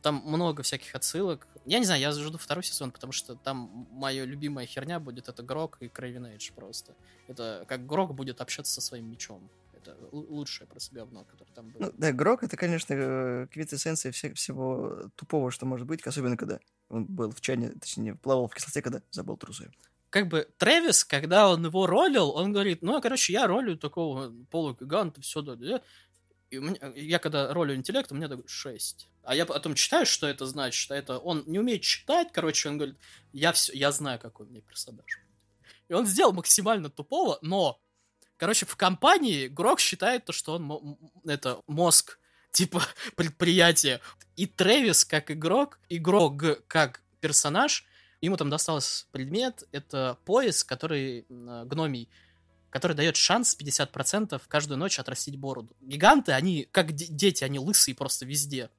Там 0.00 0.16
много 0.26 0.62
всяких 0.64 0.94
отсылок. 0.96 1.46
Я 1.64 1.78
не 1.78 1.84
знаю, 1.84 2.00
я 2.00 2.10
жду 2.10 2.36
второй 2.36 2.64
сезон, 2.64 2.90
потому 2.90 3.12
что 3.12 3.36
там 3.36 3.86
моя 3.92 4.24
любимая 4.24 4.66
херня 4.66 4.98
будет 4.98 5.28
это 5.28 5.42
Грок 5.44 5.76
и 5.80 5.88
Крейвен 5.88 6.26
Эйдж 6.26 6.50
просто. 6.52 6.94
Это 7.28 7.64
как 7.68 7.86
Грок 7.86 8.14
будет 8.14 8.40
общаться 8.40 8.72
со 8.72 8.80
своим 8.80 9.08
мечом. 9.08 9.48
Это 9.82 9.96
лучшее 10.12 10.66
просто 10.68 10.94
говно, 10.94 11.24
которое 11.24 11.52
там 11.52 11.70
было. 11.70 11.86
Ну, 11.86 11.92
да, 11.96 12.12
Грок 12.12 12.42
это, 12.44 12.56
конечно, 12.56 12.94
э, 12.94 13.46
квинтэссенция 13.50 14.12
все- 14.12 14.32
всего 14.34 15.10
тупого, 15.16 15.50
что 15.50 15.66
может 15.66 15.86
быть, 15.86 16.06
особенно 16.06 16.36
когда 16.36 16.60
он 16.88 17.04
был 17.06 17.30
в 17.32 17.40
чане, 17.40 17.70
точнее, 17.70 18.14
плавал 18.14 18.46
в 18.48 18.54
кислоте, 18.54 18.82
когда 18.82 19.02
забыл 19.10 19.36
трусы. 19.36 19.70
как 20.10 20.28
бы 20.28 20.46
Трэвис, 20.58 21.04
когда 21.04 21.48
он 21.48 21.64
его 21.64 21.86
ролил, 21.86 22.30
он 22.30 22.52
говорит, 22.52 22.82
ну, 22.82 23.00
короче, 23.00 23.32
я 23.32 23.46
ролю 23.46 23.78
такого 23.78 24.30
полугиганта, 24.50 25.22
все, 25.22 25.40
да, 25.40 25.54
да. 25.56 25.80
И 26.50 26.58
у 26.58 26.62
меня- 26.62 26.92
я 26.94 27.18
когда 27.18 27.52
ролю 27.54 27.74
интеллект, 27.74 28.12
у 28.12 28.14
меня 28.14 28.28
такой 28.28 28.44
6. 28.46 29.08
А 29.22 29.34
я 29.34 29.46
потом 29.46 29.74
читаю, 29.74 30.04
что 30.04 30.26
это 30.26 30.44
значит. 30.44 30.90
А 30.90 30.96
это 30.96 31.18
он 31.18 31.44
не 31.46 31.58
умеет 31.58 31.80
читать, 31.80 32.28
короче, 32.30 32.68
он 32.68 32.76
говорит, 32.76 32.98
я 33.32 33.52
все, 33.52 33.72
я 33.72 33.90
знаю, 33.90 34.18
какой 34.20 34.44
у 34.46 34.50
меня 34.50 34.60
персонаж. 34.60 35.06
И 35.88 35.94
он 35.94 36.04
сделал 36.06 36.32
максимально 36.34 36.90
тупого, 36.90 37.38
но, 37.42 37.80
короче, 38.42 38.66
в 38.66 38.74
компании 38.74 39.46
Грок 39.46 39.78
считает 39.78 40.24
то, 40.24 40.32
что 40.32 40.54
он 40.56 40.98
это 41.24 41.60
мозг 41.68 42.18
типа 42.50 42.82
предприятия. 43.14 44.00
И 44.34 44.46
Трэвис 44.46 45.04
как 45.04 45.30
игрок, 45.30 45.78
игрок 45.88 46.42
как 46.66 47.02
персонаж, 47.20 47.84
ему 48.20 48.36
там 48.36 48.50
достался 48.50 49.06
предмет, 49.12 49.62
это 49.70 50.18
пояс, 50.24 50.64
который 50.64 51.24
м, 51.30 51.68
гномий, 51.68 52.08
который 52.70 52.94
дает 52.96 53.14
шанс 53.14 53.54
50% 53.54 54.42
каждую 54.48 54.76
ночь 54.76 54.98
отрастить 54.98 55.36
бороду. 55.36 55.76
Гиганты, 55.80 56.32
они 56.32 56.66
как 56.72 56.90
де- 56.90 57.06
дети, 57.06 57.44
они 57.44 57.60
лысые 57.60 57.94
просто 57.94 58.26
везде. 58.26 58.70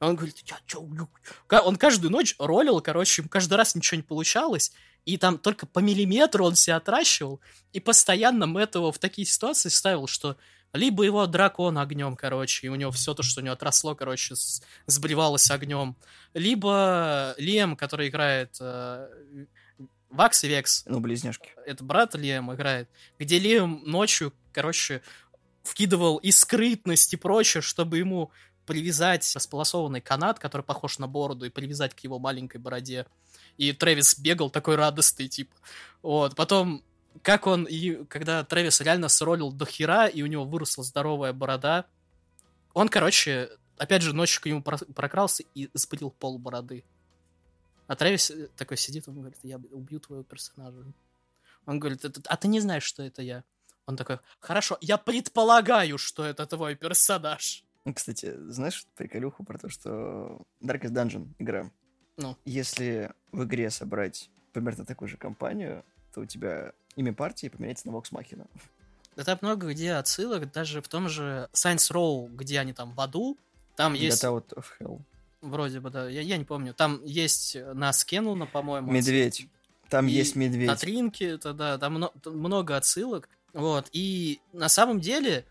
Он 0.00 0.16
говорит, 0.16 0.38
я 0.46 0.58
чё, 0.64 0.80
блю?» 0.80 1.10
Ка- 1.46 1.60
Он 1.60 1.76
каждую 1.76 2.10
ночь 2.10 2.36
ролил, 2.38 2.80
короче, 2.80 3.22
каждый 3.24 3.54
раз 3.58 3.74
ничего 3.74 3.96
не 3.96 4.02
получалось, 4.02 4.72
и 5.04 5.16
там 5.16 5.38
только 5.38 5.66
по 5.66 5.80
миллиметру 5.80 6.44
он 6.44 6.54
себя 6.54 6.76
отращивал, 6.76 7.40
и 7.72 7.80
постоянно 7.80 8.46
Мэтт 8.46 8.76
его 8.76 8.92
в 8.92 8.98
такие 8.98 9.26
ситуации 9.26 9.68
ставил, 9.68 10.06
что 10.06 10.36
либо 10.72 11.04
его 11.04 11.26
дракон 11.26 11.78
огнем, 11.78 12.16
короче, 12.16 12.66
и 12.66 12.70
у 12.70 12.74
него 12.74 12.90
все 12.90 13.14
то, 13.14 13.22
что 13.22 13.40
у 13.40 13.44
него 13.44 13.52
отросло, 13.54 13.94
короче, 13.94 14.34
сблевалось 14.86 15.50
огнем, 15.50 15.96
либо 16.34 17.34
Лем, 17.38 17.76
который 17.76 18.08
играет 18.08 18.56
э, 18.60 19.08
Вакс 20.10 20.42
и 20.44 20.48
Векс, 20.48 20.84
Ну, 20.86 21.00
близняшки. 21.00 21.50
это 21.64 21.84
брат 21.84 22.14
Лем 22.16 22.52
играет, 22.52 22.88
где 23.18 23.38
Лем 23.38 23.82
ночью, 23.84 24.32
короче, 24.52 25.02
вкидывал 25.62 26.16
и 26.18 26.30
скрытность 26.30 27.12
и 27.14 27.16
прочее, 27.16 27.60
чтобы 27.62 27.98
ему 27.98 28.30
привязать 28.66 29.30
располосованный 29.34 30.00
канат, 30.00 30.38
который 30.38 30.62
похож 30.62 30.98
на 30.98 31.06
бороду, 31.06 31.44
и 31.46 31.50
привязать 31.50 31.94
к 31.94 32.00
его 32.00 32.18
маленькой 32.18 32.58
бороде. 32.58 33.06
И 33.58 33.72
Трэвис 33.72 34.18
бегал 34.18 34.50
такой 34.50 34.76
радостный, 34.76 35.28
типа. 35.28 35.54
Вот, 36.02 36.34
потом, 36.36 36.82
как 37.22 37.46
он, 37.46 37.64
и 37.64 38.04
когда 38.04 38.44
Трэвис 38.44 38.80
реально 38.80 39.08
сролил 39.08 39.52
до 39.52 39.64
хера, 39.64 40.06
и 40.06 40.22
у 40.22 40.26
него 40.26 40.44
выросла 40.44 40.84
здоровая 40.84 41.32
борода, 41.32 41.86
он, 42.72 42.88
короче, 42.88 43.50
опять 43.78 44.02
же, 44.02 44.12
ночью 44.12 44.42
к 44.42 44.46
нему 44.46 44.62
про- 44.62 44.78
прокрался 44.78 45.44
и 45.54 45.70
спылил 45.74 46.10
пол 46.10 46.38
бороды. 46.38 46.84
А 47.86 47.94
Трэвис 47.96 48.30
э, 48.30 48.48
такой 48.56 48.76
сидит, 48.76 49.08
он 49.08 49.20
говорит, 49.20 49.38
я 49.42 49.58
убью 49.70 50.00
твоего 50.00 50.24
персонажа. 50.24 50.84
Он 51.66 51.78
говорит, 51.78 52.04
«Это- 52.04 52.20
а 52.26 52.36
ты 52.36 52.48
не 52.48 52.60
знаешь, 52.60 52.82
что 52.82 53.02
это 53.02 53.22
я. 53.22 53.44
Он 53.86 53.96
такой, 53.96 54.18
хорошо, 54.40 54.78
я 54.80 54.96
предполагаю, 54.98 55.98
что 55.98 56.24
это 56.24 56.46
твой 56.46 56.74
персонаж. 56.74 57.64
Кстати, 57.94 58.34
знаешь 58.50 58.86
приколюху 58.96 59.44
про 59.44 59.58
то, 59.58 59.68
что 59.68 60.40
Darkest 60.62 60.92
Dungeon 60.92 61.28
игра? 61.38 61.70
Ну. 62.16 62.36
Если 62.44 63.10
в 63.32 63.44
игре 63.44 63.70
собрать 63.70 64.30
примерно 64.52 64.84
такую 64.84 65.08
же 65.08 65.16
компанию, 65.16 65.84
то 66.12 66.20
у 66.20 66.26
тебя 66.26 66.72
имя 66.96 67.12
партии 67.12 67.48
поменяется 67.48 67.88
на 67.88 67.92
Machina. 67.92 68.46
Да 69.16 69.24
там 69.24 69.38
много 69.42 69.70
где 69.70 69.92
отсылок, 69.94 70.50
даже 70.52 70.80
в 70.82 70.88
том 70.88 71.08
же 71.08 71.48
Science 71.52 71.92
Row, 71.92 72.28
где 72.34 72.60
они 72.60 72.72
там 72.72 72.92
в 72.92 73.00
аду, 73.00 73.38
там 73.76 73.94
есть, 73.94 74.22
Get 74.22 74.28
Out 74.30 74.54
of 74.54 74.64
Hell. 74.80 75.00
вроде 75.40 75.80
бы, 75.80 75.90
да, 75.90 76.08
я, 76.08 76.20
я 76.20 76.36
не 76.36 76.44
помню, 76.44 76.74
там 76.74 77.00
есть 77.04 77.56
на 77.74 77.92
Скенлуна, 77.92 78.46
по-моему, 78.46 78.90
Медведь. 78.90 79.48
Там 79.90 80.08
И 80.08 80.12
есть 80.12 80.34
медведь. 80.34 80.66
На 80.66 80.76
Тринке, 80.76 81.26
это 81.30 81.52
да, 81.52 81.78
там 81.78 81.94
мно- 81.94 82.12
там 82.22 82.38
много 82.38 82.76
отсылок. 82.76 83.28
Вот. 83.52 83.88
И 83.92 84.40
на 84.52 84.68
самом 84.68 85.00
деле, 85.00 85.44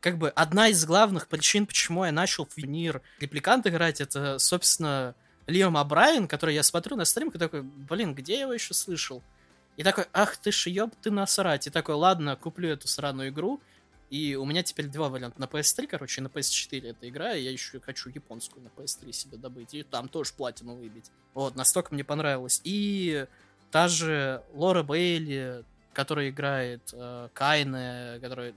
как 0.00 0.18
бы 0.18 0.28
одна 0.30 0.68
из 0.68 0.84
главных 0.84 1.28
причин, 1.28 1.66
почему 1.66 2.04
я 2.04 2.12
начал 2.12 2.46
в 2.46 2.58
Нир 2.58 3.00
репликант 3.20 3.66
играть, 3.66 4.00
это, 4.00 4.38
собственно, 4.38 5.14
Лиам 5.50 5.76
Абрайен, 5.76 6.28
который 6.28 6.54
я 6.54 6.62
смотрю 6.62 6.96
на 6.96 7.04
стрим, 7.04 7.28
и 7.28 7.38
такой, 7.38 7.62
блин, 7.62 8.14
где 8.14 8.34
я 8.34 8.40
его 8.42 8.52
еще 8.52 8.74
слышал? 8.74 9.22
И 9.76 9.82
такой, 9.82 10.04
ах 10.12 10.36
ты 10.36 10.52
ж 10.52 10.66
ёб 10.66 10.94
ты 11.02 11.10
насрать. 11.10 11.66
И 11.66 11.70
такой, 11.70 11.94
ладно, 11.94 12.36
куплю 12.36 12.68
эту 12.68 12.88
сраную 12.88 13.30
игру. 13.30 13.60
И 14.10 14.34
у 14.34 14.44
меня 14.44 14.62
теперь 14.62 14.86
два 14.86 15.08
варианта. 15.08 15.40
На 15.40 15.44
PS3, 15.44 15.86
короче, 15.86 16.20
на 16.20 16.26
PS4 16.26 16.90
эта 16.90 17.08
игра, 17.08 17.34
и 17.34 17.42
я 17.42 17.50
еще 17.50 17.80
хочу 17.80 18.10
японскую 18.10 18.62
на 18.62 18.68
PS3 18.68 19.12
себе 19.12 19.38
добыть. 19.38 19.72
И 19.72 19.82
там 19.82 20.08
тоже 20.08 20.32
платину 20.36 20.74
выбить. 20.74 21.10
Вот, 21.32 21.54
настолько 21.54 21.94
мне 21.94 22.04
понравилось. 22.04 22.60
И 22.64 23.26
та 23.70 23.88
же 23.88 24.42
Лора 24.52 24.82
Бейли, 24.82 25.64
которая 25.92 26.30
играет 26.30 26.82
э, 26.92 27.28
Кайне, 27.32 28.18
которая, 28.20 28.52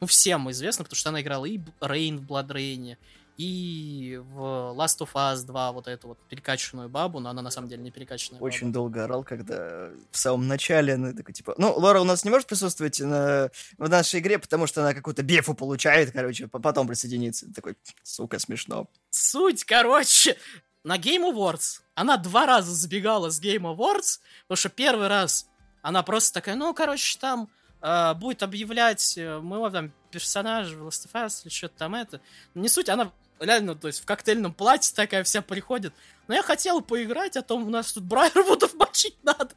ну, 0.00 0.06
всем 0.06 0.50
известна, 0.52 0.84
потому 0.84 0.96
что 0.96 1.10
она 1.10 1.20
играла 1.20 1.46
и 1.46 1.60
Рейн 1.80 2.18
в 2.18 2.30
Blood 2.30 2.48
Rain, 2.48 2.96
и 3.38 4.20
в 4.22 4.38
Last 4.76 4.98
of 5.00 5.10
Us 5.14 5.44
2 5.44 5.72
вот 5.72 5.88
эту 5.88 6.08
вот 6.08 6.18
перекачанную 6.28 6.88
бабу, 6.88 7.18
но 7.20 7.30
она 7.30 7.42
на 7.42 7.50
самом 7.50 7.68
деле 7.68 7.82
не 7.82 7.90
перекачанная 7.90 8.40
Очень 8.40 8.68
баба. 8.68 8.74
долго 8.74 9.04
орал, 9.04 9.24
когда 9.24 9.90
в 10.10 10.16
самом 10.16 10.46
начале 10.48 10.94
она 10.94 11.12
такой, 11.12 11.32
типа, 11.34 11.54
ну, 11.58 11.72
Лора 11.76 12.00
у 12.00 12.04
нас 12.04 12.24
не 12.24 12.30
может 12.30 12.46
присутствовать 12.46 13.00
на, 13.00 13.50
в 13.78 13.88
нашей 13.88 14.20
игре, 14.20 14.38
потому 14.38 14.66
что 14.66 14.82
она 14.82 14.94
какую-то 14.94 15.22
бефу 15.22 15.54
получает, 15.54 16.12
короче, 16.12 16.46
по- 16.48 16.58
потом 16.58 16.86
присоединится. 16.86 17.52
Такой, 17.52 17.76
сука, 18.02 18.38
смешно. 18.38 18.86
Суть, 19.10 19.64
короче, 19.64 20.36
на 20.84 20.98
Game 20.98 21.30
Awards 21.32 21.80
она 21.94 22.16
два 22.16 22.46
раза 22.46 22.72
сбегала 22.74 23.30
с 23.30 23.40
Game 23.40 23.62
Awards, 23.62 24.20
потому 24.46 24.56
что 24.56 24.68
первый 24.68 25.08
раз 25.08 25.46
она 25.82 26.02
просто 26.02 26.34
такая, 26.34 26.54
ну, 26.54 26.72
короче, 26.74 27.18
там 27.18 27.48
э, 27.82 28.14
будет 28.14 28.42
объявлять 28.42 29.18
э, 29.18 29.38
моего 29.38 29.68
там 29.70 29.92
персонажа 30.10 30.76
в 30.76 30.86
Last 30.86 31.08
of 31.08 31.12
Us 31.12 31.42
или 31.44 31.52
что-то 31.52 31.78
там 31.78 31.94
это. 31.94 32.20
Не 32.54 32.68
суть, 32.68 32.88
она 32.88 33.12
реально, 33.40 33.74
то 33.74 33.88
есть 33.88 34.00
в 34.00 34.06
коктейльном 34.06 34.54
платье 34.54 34.94
такая 34.94 35.24
вся 35.24 35.42
приходит. 35.42 35.92
Но 36.28 36.34
я 36.34 36.42
хотел 36.42 36.80
поиграть, 36.80 37.36
а 37.36 37.42
то 37.42 37.56
у 37.56 37.68
нас 37.68 37.92
тут 37.92 38.04
Брайервудов 38.04 38.74
мочить 38.76 39.16
надо. 39.22 39.50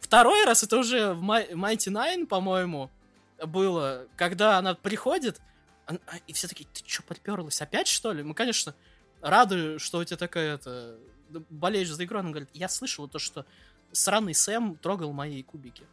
Второй 0.00 0.44
раз, 0.44 0.62
это 0.62 0.78
уже 0.78 1.12
в 1.12 1.22
Mighty 1.22 1.92
Nine, 1.92 2.26
по-моему, 2.26 2.90
было, 3.44 4.06
когда 4.16 4.58
она 4.58 4.74
приходит, 4.74 5.40
а, 5.86 5.96
и 6.26 6.32
все 6.32 6.48
такие, 6.48 6.68
ты 6.72 6.82
что, 6.86 7.02
подперлась 7.02 7.60
опять, 7.60 7.88
что 7.88 8.12
ли? 8.12 8.22
Мы, 8.22 8.34
конечно, 8.34 8.74
рады, 9.20 9.78
что 9.78 9.98
у 9.98 10.04
тебя 10.04 10.16
такая, 10.16 10.54
это, 10.54 10.98
болеешь 11.50 11.90
за 11.90 12.04
игру. 12.04 12.18
Она 12.18 12.30
говорит, 12.30 12.50
я 12.52 12.68
слышала 12.68 13.08
то, 13.08 13.18
что 13.18 13.46
сраный 13.90 14.34
Сэм 14.34 14.76
трогал 14.76 15.12
мои 15.12 15.42
кубики. 15.42 15.84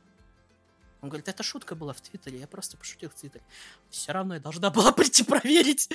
Он 1.01 1.09
говорит, 1.09 1.27
это 1.27 1.43
шутка 1.43 1.75
была 1.75 1.93
в 1.93 2.01
Твиттере, 2.01 2.39
я 2.39 2.47
просто 2.47 2.77
пошутил 2.77 3.09
в 3.09 3.13
Твиттере. 3.13 3.43
Все 3.89 4.11
равно 4.11 4.33
я 4.35 4.39
должна 4.39 4.69
была 4.69 4.91
прийти 4.93 5.23
проверить. 5.23 5.89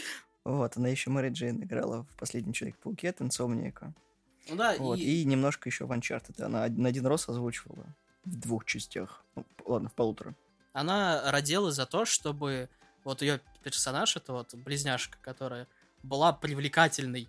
Вот, 0.45 0.77
она 0.77 0.89
еще 0.89 1.11
Мэри 1.11 1.31
Джейн 1.31 1.63
играла 1.63 2.05
в 2.05 2.19
«Последний 2.19 2.53
Человек-пауке» 2.53 3.11
от 3.11 3.21
Инсомника. 3.23 3.93
Ну 4.49 4.57
да, 4.57 4.77
вот, 4.79 4.99
и... 4.99 5.23
и 5.23 5.25
немножко 5.25 5.69
еще 5.69 5.87
в 5.87 5.93
Uncharted. 5.93 6.43
Она 6.43 6.69
на 6.69 6.89
один 6.89 7.07
раз 7.07 7.29
озвучивала 7.29 7.87
в 8.25 8.39
двух 8.39 8.65
частях. 8.65 9.25
Ну, 9.37 9.47
ладно, 9.65 9.89
в 9.89 9.95
полутора. 9.95 10.35
Она 10.73 11.31
родила 11.31 11.71
за 11.71 11.87
то, 11.87 12.05
чтобы 12.05 12.69
вот 13.05 13.23
ее 13.23 13.41
персонаж, 13.63 14.17
это 14.17 14.33
вот 14.33 14.55
близняшка, 14.55 15.19
которая 15.21 15.69
была 16.03 16.33
привлекательной. 16.33 17.29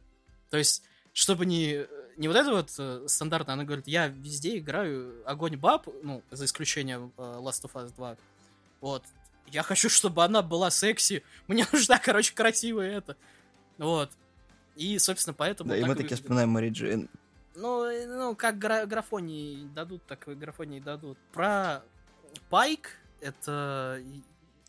То 0.50 0.58
есть, 0.58 0.84
чтобы 1.14 1.46
не, 1.46 1.86
не 2.18 2.28
вот 2.28 2.38
это 2.38 2.52
вот 2.52 2.74
э, 2.78 3.06
стандартно, 3.08 3.54
она 3.54 3.64
говорит, 3.64 3.88
я 3.88 4.08
везде 4.08 4.58
играю 4.58 5.22
огонь 5.26 5.58
баб, 5.58 5.88
ну, 6.04 6.24
за 6.32 6.46
исключением 6.46 7.12
э, 7.18 7.22
Last 7.22 7.64
of 7.64 7.74
Us 7.74 7.94
2. 7.96 8.18
Вот. 8.82 9.04
Я 9.48 9.64
хочу, 9.64 9.90
чтобы 9.90 10.24
она 10.24 10.42
была 10.42 10.72
секси. 10.72 11.24
Мне 11.48 11.66
нужна, 11.74 12.00
короче, 12.00 12.34
красивая 12.34 12.98
это. 12.98 13.18
Вот. 13.78 14.12
И, 14.76 14.98
собственно, 15.00 15.34
поэтому... 15.34 15.70
Да, 15.70 15.78
и 15.78 15.84
мы 15.84 15.96
таки 15.96 16.16
вспоминаем 16.16 16.50
Мэри 16.50 16.70
Джейн. 16.70 17.10
Ну, 17.56 17.90
ну, 18.08 18.36
как 18.36 18.58
гра- 18.58 18.86
графонии 18.86 19.68
дадут, 19.74 20.06
так 20.06 20.28
и 20.28 20.34
графонии 20.36 20.80
дадут. 20.80 21.18
Про 21.32 21.84
Пайк, 22.50 22.98
это... 23.22 24.02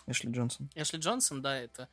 Эшли 0.07 0.31
Джонсон. 0.31 0.69
Эшли 0.75 0.99
Джонсон, 0.99 1.43
да, 1.43 1.59
это... 1.59 1.89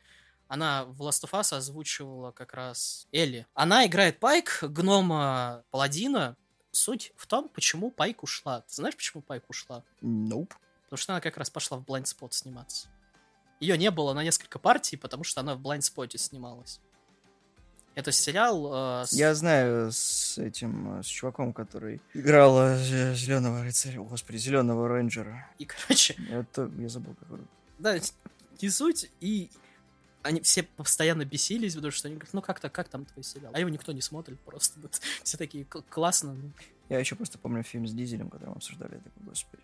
Она 0.47 0.85
в 0.85 1.01
Last 1.01 1.23
of 1.23 1.31
Us 1.31 1.55
озвучивала 1.55 2.31
как 2.31 2.53
раз 2.53 3.07
Элли. 3.11 3.47
Она 3.53 3.85
играет 3.85 4.19
Пайк, 4.19 4.59
гнома 4.61 5.63
Паладина. 5.71 6.37
Суть 6.71 7.13
в 7.15 7.27
том, 7.27 7.49
почему 7.49 7.91
Пайк 7.91 8.23
ушла. 8.23 8.61
Ты 8.61 8.75
знаешь, 8.75 8.95
почему 8.95 9.21
Пайк 9.21 9.49
ушла? 9.49 9.83
Nope. 10.01 10.53
Потому 10.85 10.97
что 10.97 11.13
она 11.13 11.21
как 11.21 11.37
раз 11.37 11.49
пошла 11.49 11.77
в 11.77 11.83
Blind 11.83 12.05
Spot 12.05 12.29
сниматься. 12.31 12.87
Ее 13.59 13.77
не 13.77 13.91
было 13.91 14.13
на 14.13 14.23
несколько 14.23 14.59
партий, 14.59 14.97
потому 14.97 15.23
что 15.23 15.41
она 15.41 15.55
в 15.55 15.61
Blind 15.61 15.79
Spot 15.79 16.17
снималась. 16.17 16.79
Это 17.95 18.11
сериал... 18.11 19.01
Э, 19.01 19.05
с... 19.05 19.13
Я 19.13 19.35
знаю 19.35 19.91
с 19.91 20.37
этим, 20.39 20.99
э, 20.99 21.03
с 21.03 21.05
чуваком, 21.05 21.53
который 21.53 22.01
играл 22.13 22.57
э, 22.59 23.13
зеленого 23.15 23.63
рыцаря, 23.63 24.01
господи, 24.01 24.37
зеленого 24.37 24.87
рейнджера. 24.89 25.47
И, 25.59 25.65
короче... 25.65 26.15
Это, 26.29 26.71
я 26.79 26.89
забыл, 26.89 27.15
какой. 27.19 27.39
Да, 27.77 27.97
не 28.61 28.69
суть, 28.69 29.11
и 29.19 29.51
они 30.23 30.41
все 30.41 30.63
постоянно 30.63 31.25
бесились, 31.25 31.75
потому 31.75 31.91
что 31.91 32.07
они 32.07 32.15
говорят, 32.15 32.33
ну 32.33 32.41
как-то, 32.41 32.69
как 32.69 32.89
там 32.89 33.05
твой 33.05 33.23
сериал? 33.23 33.51
А 33.53 33.59
его 33.59 33.69
никто 33.69 33.91
не 33.91 34.01
смотрит 34.01 34.39
просто. 34.39 34.79
все 35.23 35.37
такие, 35.37 35.65
классно. 35.65 36.33
Ну». 36.33 36.51
Я 36.89 36.99
еще 36.99 37.15
просто 37.15 37.37
помню 37.37 37.63
фильм 37.63 37.85
с 37.87 37.93
Дизелем, 37.93 38.29
который 38.29 38.49
мы 38.49 38.55
обсуждали. 38.55 38.95
Я 38.95 38.99
такой, 38.99 39.23
господи. 39.23 39.63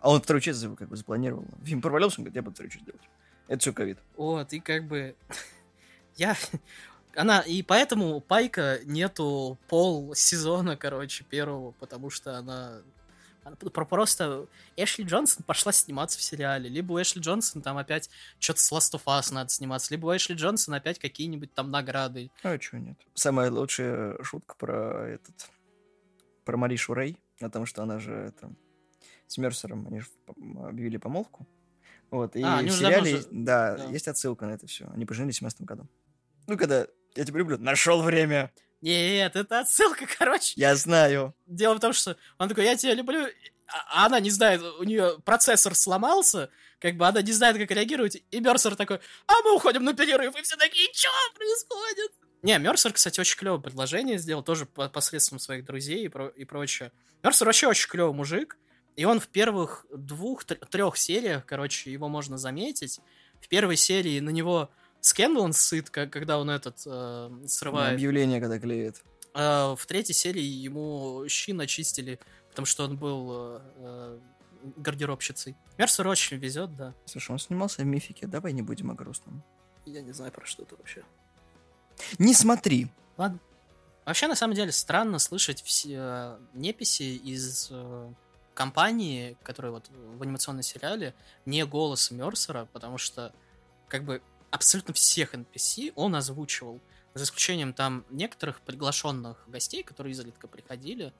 А 0.00 0.10
он 0.10 0.20
вторую 0.20 0.40
часть 0.40 0.62
как 0.76 0.88
бы 0.88 0.96
запланировал. 0.96 1.44
Фильм 1.64 1.80
провалился, 1.80 2.20
он 2.20 2.24
говорит, 2.24 2.36
я 2.36 2.42
буду 2.42 2.54
вторую 2.54 2.70
часть 2.70 2.84
делать. 2.84 3.02
Это 3.48 3.60
все 3.60 3.72
ковид. 3.72 3.98
Вот, 4.16 4.52
и 4.52 4.60
как 4.60 4.84
бы... 4.84 5.14
я 6.16 6.36
она, 7.16 7.40
и 7.40 7.62
поэтому 7.62 8.20
Пайка 8.20 8.78
нету 8.84 9.58
пол 9.68 10.14
сезона, 10.14 10.76
короче, 10.76 11.24
первого, 11.24 11.72
потому 11.72 12.10
что 12.10 12.36
она, 12.36 12.82
она 13.46 13.56
просто 13.56 14.48
Эшли 14.76 15.04
Джонсон 15.04 15.44
пошла 15.44 15.70
сниматься 15.70 16.18
в 16.18 16.22
сериале, 16.22 16.68
либо 16.68 16.94
у 16.94 17.00
Эшли 17.00 17.20
Джонсон 17.20 17.62
там 17.62 17.78
опять 17.78 18.10
что-то 18.40 18.60
с 18.60 18.72
Last 18.72 18.94
of 18.94 19.04
Us 19.06 19.32
надо 19.32 19.50
сниматься, 19.50 19.94
либо 19.94 20.06
у 20.06 20.16
Эшли 20.16 20.34
Джонсон 20.34 20.74
опять 20.74 20.98
какие-нибудь 20.98 21.54
там 21.54 21.70
награды. 21.70 22.30
А 22.42 22.58
чего 22.58 22.78
нет? 22.78 22.98
Самая 23.14 23.50
лучшая 23.50 24.20
шутка 24.22 24.56
про 24.56 25.08
этот, 25.08 25.48
про 26.44 26.56
Маришу 26.56 26.94
Рэй, 26.94 27.16
о 27.40 27.48
том, 27.48 27.66
что 27.66 27.84
она 27.84 28.00
же 28.00 28.12
это, 28.12 28.52
с 29.28 29.38
Мерсером, 29.38 29.86
они 29.86 30.00
же 30.00 30.08
объявили 30.64 30.96
помолвку. 30.96 31.46
Вот, 32.10 32.34
и 32.34 32.42
а, 32.42 32.62
в 32.62 32.70
сериале, 32.70 33.18
же... 33.18 33.28
да, 33.30 33.76
да, 33.76 33.84
есть 33.84 34.08
отсылка 34.08 34.46
на 34.46 34.52
это 34.52 34.66
все. 34.66 34.88
Они 34.92 35.06
поженились 35.06 35.36
в 35.36 35.38
17 35.38 35.62
году. 35.62 35.88
Ну, 36.46 36.56
когда 36.56 36.86
я 37.16 37.24
тебя 37.24 37.38
люблю. 37.38 37.58
Нашел 37.58 38.02
время. 38.02 38.52
Нет, 38.86 39.34
это 39.34 39.60
отсылка, 39.60 40.06
короче. 40.18 40.52
Я 40.56 40.76
знаю. 40.76 41.34
Дело 41.46 41.74
в 41.74 41.80
том, 41.80 41.92
что 41.92 42.16
он 42.38 42.48
такой, 42.48 42.64
я 42.64 42.76
тебя 42.76 42.94
люблю, 42.94 43.26
а 43.66 44.06
она 44.06 44.20
не 44.20 44.30
знает, 44.30 44.62
у 44.62 44.84
нее 44.84 45.18
процессор 45.24 45.74
сломался, 45.74 46.50
как 46.78 46.96
бы 46.96 47.04
она 47.04 47.20
не 47.20 47.32
знает, 47.32 47.56
как 47.56 47.72
реагировать, 47.72 48.22
и 48.30 48.40
Мерсер 48.40 48.76
такой, 48.76 49.00
а 49.26 49.32
мы 49.42 49.56
уходим 49.56 49.82
на 49.82 49.92
перерыв, 49.92 50.36
и 50.36 50.42
все 50.42 50.54
такие, 50.56 50.88
что 50.92 51.08
происходит? 51.34 52.12
Не, 52.42 52.56
Мерсер, 52.60 52.92
кстати, 52.92 53.18
очень 53.18 53.36
клевое 53.36 53.60
предложение 53.60 54.18
сделал, 54.18 54.44
тоже 54.44 54.66
посредством 54.66 55.40
своих 55.40 55.64
друзей 55.64 56.04
и, 56.04 56.08
про 56.08 56.28
и 56.28 56.44
прочее. 56.44 56.92
Мерсер 57.24 57.46
вообще 57.46 57.66
очень 57.66 57.88
клевый 57.88 58.14
мужик, 58.14 58.56
и 58.94 59.04
он 59.04 59.18
в 59.18 59.26
первых 59.26 59.84
двух-трех 59.90 60.96
сериях, 60.96 61.44
короче, 61.44 61.90
его 61.90 62.08
можно 62.08 62.38
заметить. 62.38 63.00
В 63.40 63.48
первой 63.48 63.76
серии 63.76 64.20
на 64.20 64.30
него 64.30 64.70
Скэнлон 65.06 65.52
сыт, 65.52 65.90
когда 65.90 66.38
он 66.38 66.50
этот 66.50 66.82
э, 66.84 67.30
срывает. 67.46 67.94
Объявление, 67.94 68.40
когда 68.40 68.58
клеит. 68.58 69.02
Э, 69.34 69.74
в 69.76 69.86
третьей 69.86 70.14
серии 70.14 70.42
ему 70.42 71.24
щи 71.28 71.52
начистили, 71.52 72.18
потому 72.50 72.66
что 72.66 72.84
он 72.84 72.96
был 72.96 73.30
э, 73.32 73.60
э 73.76 74.18
гардеробщицей. 74.76 75.54
Мерсер 75.78 76.08
очень 76.08 76.38
везет, 76.38 76.74
да. 76.74 76.92
Слушай, 77.04 77.30
он 77.30 77.38
снимался 77.38 77.82
в 77.82 77.84
мифике, 77.84 78.26
давай 78.26 78.52
не 78.52 78.62
будем 78.62 78.90
о 78.90 78.94
грустном. 78.94 79.44
Я 79.84 80.02
не 80.02 80.10
знаю, 80.10 80.32
про 80.32 80.44
что 80.44 80.64
это 80.64 80.74
вообще. 80.74 81.04
Не 82.18 82.34
смотри. 82.34 82.88
Ладно. 83.16 83.38
Вообще, 84.04 84.26
на 84.26 84.34
самом 84.34 84.54
деле, 84.54 84.72
странно 84.72 85.20
слышать 85.20 85.62
все 85.62 85.96
э, 85.98 86.38
неписи 86.52 87.14
из 87.14 87.68
э, 87.70 88.12
компании, 88.54 89.36
которые 89.44 89.70
вот 89.70 89.88
в 89.88 90.22
анимационном 90.22 90.64
сериале, 90.64 91.14
не 91.44 91.64
голоса 91.64 92.12
Мерсера, 92.12 92.66
потому 92.72 92.98
что, 92.98 93.32
как 93.86 94.02
бы, 94.02 94.20
абсолютно 94.50 94.94
всех 94.94 95.34
NPC 95.34 95.92
он 95.94 96.14
озвучивал. 96.14 96.80
За 97.14 97.24
исключением 97.24 97.72
там 97.72 98.04
некоторых 98.10 98.60
приглашенных 98.60 99.42
гостей, 99.48 99.82
которые 99.82 100.12
изредка 100.12 100.48
приходили. 100.48 101.14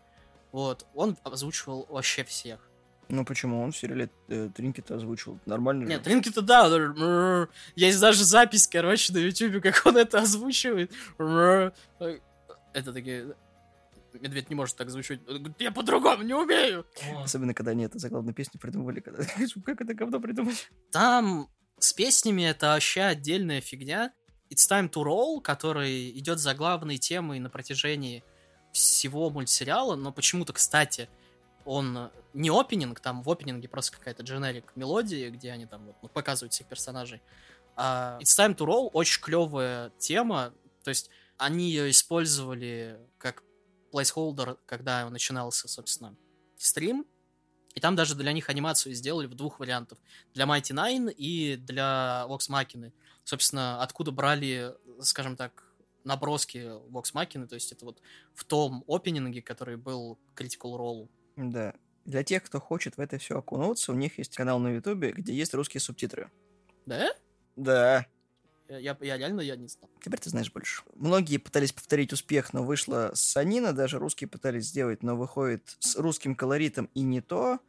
Вот, 0.53 0.87
он 0.95 1.17
озвучивал 1.25 1.87
вообще 1.89 2.23
всех. 2.25 2.61
Ну 3.09 3.25
почему? 3.25 3.63
Он 3.63 3.73
в 3.73 3.77
сериале 3.77 4.11
э, 4.29 4.51
Тринкета 4.55 4.97
озвучивал. 4.97 5.39
Нормально 5.47 5.87
Нет, 5.87 6.03
Тринкета, 6.03 6.43
да. 6.43 7.49
Есть 7.77 8.01
даже 8.01 8.25
запись, 8.25 8.67
короче, 8.67 9.13
на 9.13 9.19
Ютубе, 9.19 9.61
как 9.61 9.81
он 9.87 9.97
это 9.97 10.19
озвучивает. 10.19 10.93
Это 11.19 12.93
такие... 12.93 13.35
Медведь 14.15 14.49
не 14.49 14.57
может 14.57 14.77
так 14.77 14.89
озвучивать. 14.89 15.21
Я 15.59 15.71
по-другому 15.71 16.23
не 16.23 16.33
умею. 16.33 16.87
Особенно, 17.23 17.53
когда 17.53 17.73
они 17.73 17.85
это 17.85 17.99
заглавную 17.99 18.35
песню 18.35 18.59
придумывали. 18.59 19.01
Когда... 19.01 19.23
как 19.65 19.81
это 19.83 19.95
говно 19.95 20.21
придумали? 20.21 20.57
Там 20.91 21.49
с 21.79 21.93
песнями 21.93 22.43
это 22.43 22.69
вообще 22.69 23.03
отдельная 23.03 23.61
фигня. 23.61 24.13
It's 24.51 24.69
Time 24.71 24.91
to 24.91 25.03
Roll, 25.03 25.41
который 25.41 26.11
идет 26.19 26.39
за 26.39 26.55
главной 26.55 26.99
темой 26.99 27.39
на 27.41 27.51
протяжении 27.51 28.23
всего 28.73 29.31
мультсериала, 29.31 29.97
но 29.97 30.13
почему-то, 30.13 30.53
кстати, 30.53 31.09
он 31.65 32.11
не 32.33 32.51
опенинг, 32.51 33.01
там 33.01 33.23
в 33.23 33.31
опенинге 33.31 33.69
просто 33.69 33.97
какая-то 33.97 34.23
дженерик 34.23 34.73
мелодия, 34.77 35.31
где 35.31 35.51
они 35.51 35.67
там 35.67 35.87
вот, 35.87 35.97
ну, 36.03 36.09
показывают 36.09 36.53
всех 36.53 36.69
персонажей. 36.69 37.21
А 37.75 38.19
It's 38.21 38.39
Time 38.39 38.55
to 38.55 38.67
Roll 38.67 38.91
очень 38.93 39.21
клевая 39.21 39.91
тема, 39.99 40.53
то 40.85 40.91
есть 40.91 41.11
они 41.39 41.69
ее 41.69 41.91
использовали 41.91 42.99
как 43.19 43.43
placeholder, 43.93 44.59
когда 44.67 45.09
начинался, 45.11 45.69
собственно, 45.69 46.17
стрим, 46.57 47.07
и 47.77 47.81
там 47.81 47.95
даже 47.95 48.15
для 48.15 48.33
них 48.33 48.49
анимацию 48.49 48.95
сделали 48.95 49.27
в 49.27 49.35
двух 49.35 49.61
вариантах. 49.61 49.99
Для 50.33 50.47
Mighty 50.47 50.75
Nine 50.75 51.13
и 51.13 51.57
для 51.57 52.25
Vox 52.27 52.49
Machina. 52.51 52.91
Собственно, 53.23 53.83
откуда 53.83 54.13
брали, 54.13 54.75
скажем 55.03 55.37
так, 55.37 55.63
наброски 56.03 56.57
Vox 56.91 57.13
Machina, 57.13 57.47
то 57.47 57.55
есть 57.55 57.73
это 57.73 57.85
вот 57.85 58.01
в 58.33 58.45
том 58.45 58.83
опенинге, 58.89 59.43
который 59.43 59.77
был 59.77 60.19
Critical 60.35 60.79
Role. 60.79 61.09
Да. 61.37 61.75
Для 62.07 62.25
тех, 62.25 62.45
кто 62.45 62.61
хочет 62.61 62.97
в 62.97 63.01
это 63.01 63.19
все 63.19 63.39
окунуться, 63.39 63.93
у 63.93 63.95
них 63.95 64.17
есть 64.17 64.35
канал 64.35 64.59
на 64.59 64.69
Ютубе, 64.69 65.13
где 65.13 65.35
есть 65.35 65.53
русские 65.53 65.83
субтитры. 65.83 66.31
Да? 66.87 67.11
Да. 67.57 68.07
Я, 68.69 68.97
я 69.01 69.17
реально 69.17 69.41
я 69.41 69.57
не 69.57 69.69
знал. 69.69 69.89
Теперь 70.03 70.21
ты 70.21 70.31
знаешь 70.31 70.53
больше. 70.53 70.83
Многие 70.97 71.39
пытались 71.39 71.73
повторить 71.73 72.13
успех, 72.13 72.53
но 72.53 72.65
вышло 72.65 73.13
с 73.15 73.21
Санина, 73.21 73.73
даже 73.73 73.99
русские 73.99 74.29
пытались 74.29 74.67
сделать, 74.67 75.03
но 75.03 75.17
выходит 75.17 75.77
с 75.79 75.97
русским 75.97 76.35
колоритом 76.35 76.91
и 76.95 77.03
не 77.03 77.21
то. 77.21 77.61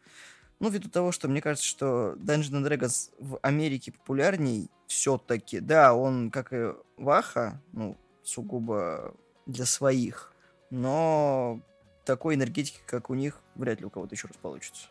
Ну, 0.60 0.69
ввиду 0.69 0.89
того, 0.89 1.12
что 1.12 1.27
мне 1.27 1.39
кажется, 1.41 1.67
что 1.67 2.13
Dungeons 2.17 2.51
and 2.51 2.67
Dragons 2.67 3.12
в 3.19 3.38
Америке 3.43 3.91
популярней 3.91 4.71
все-таки. 4.88 5.60
Да, 5.60 5.93
он, 5.93 6.31
как 6.31 6.51
и 6.51 6.73
Ваха, 6.97 7.62
ну, 7.73 7.95
сугубо 8.23 9.13
для 9.45 9.65
своих. 9.65 10.33
Но 10.71 11.62
такой 12.05 12.36
энергетики, 12.36 12.79
как 12.88 13.12
у 13.12 13.13
них, 13.13 13.39
вряд 13.53 13.79
ли 13.79 13.86
у 13.86 13.91
кого-то 13.91 14.15
еще 14.15 14.27
раз 14.27 14.38
получится. 14.38 14.88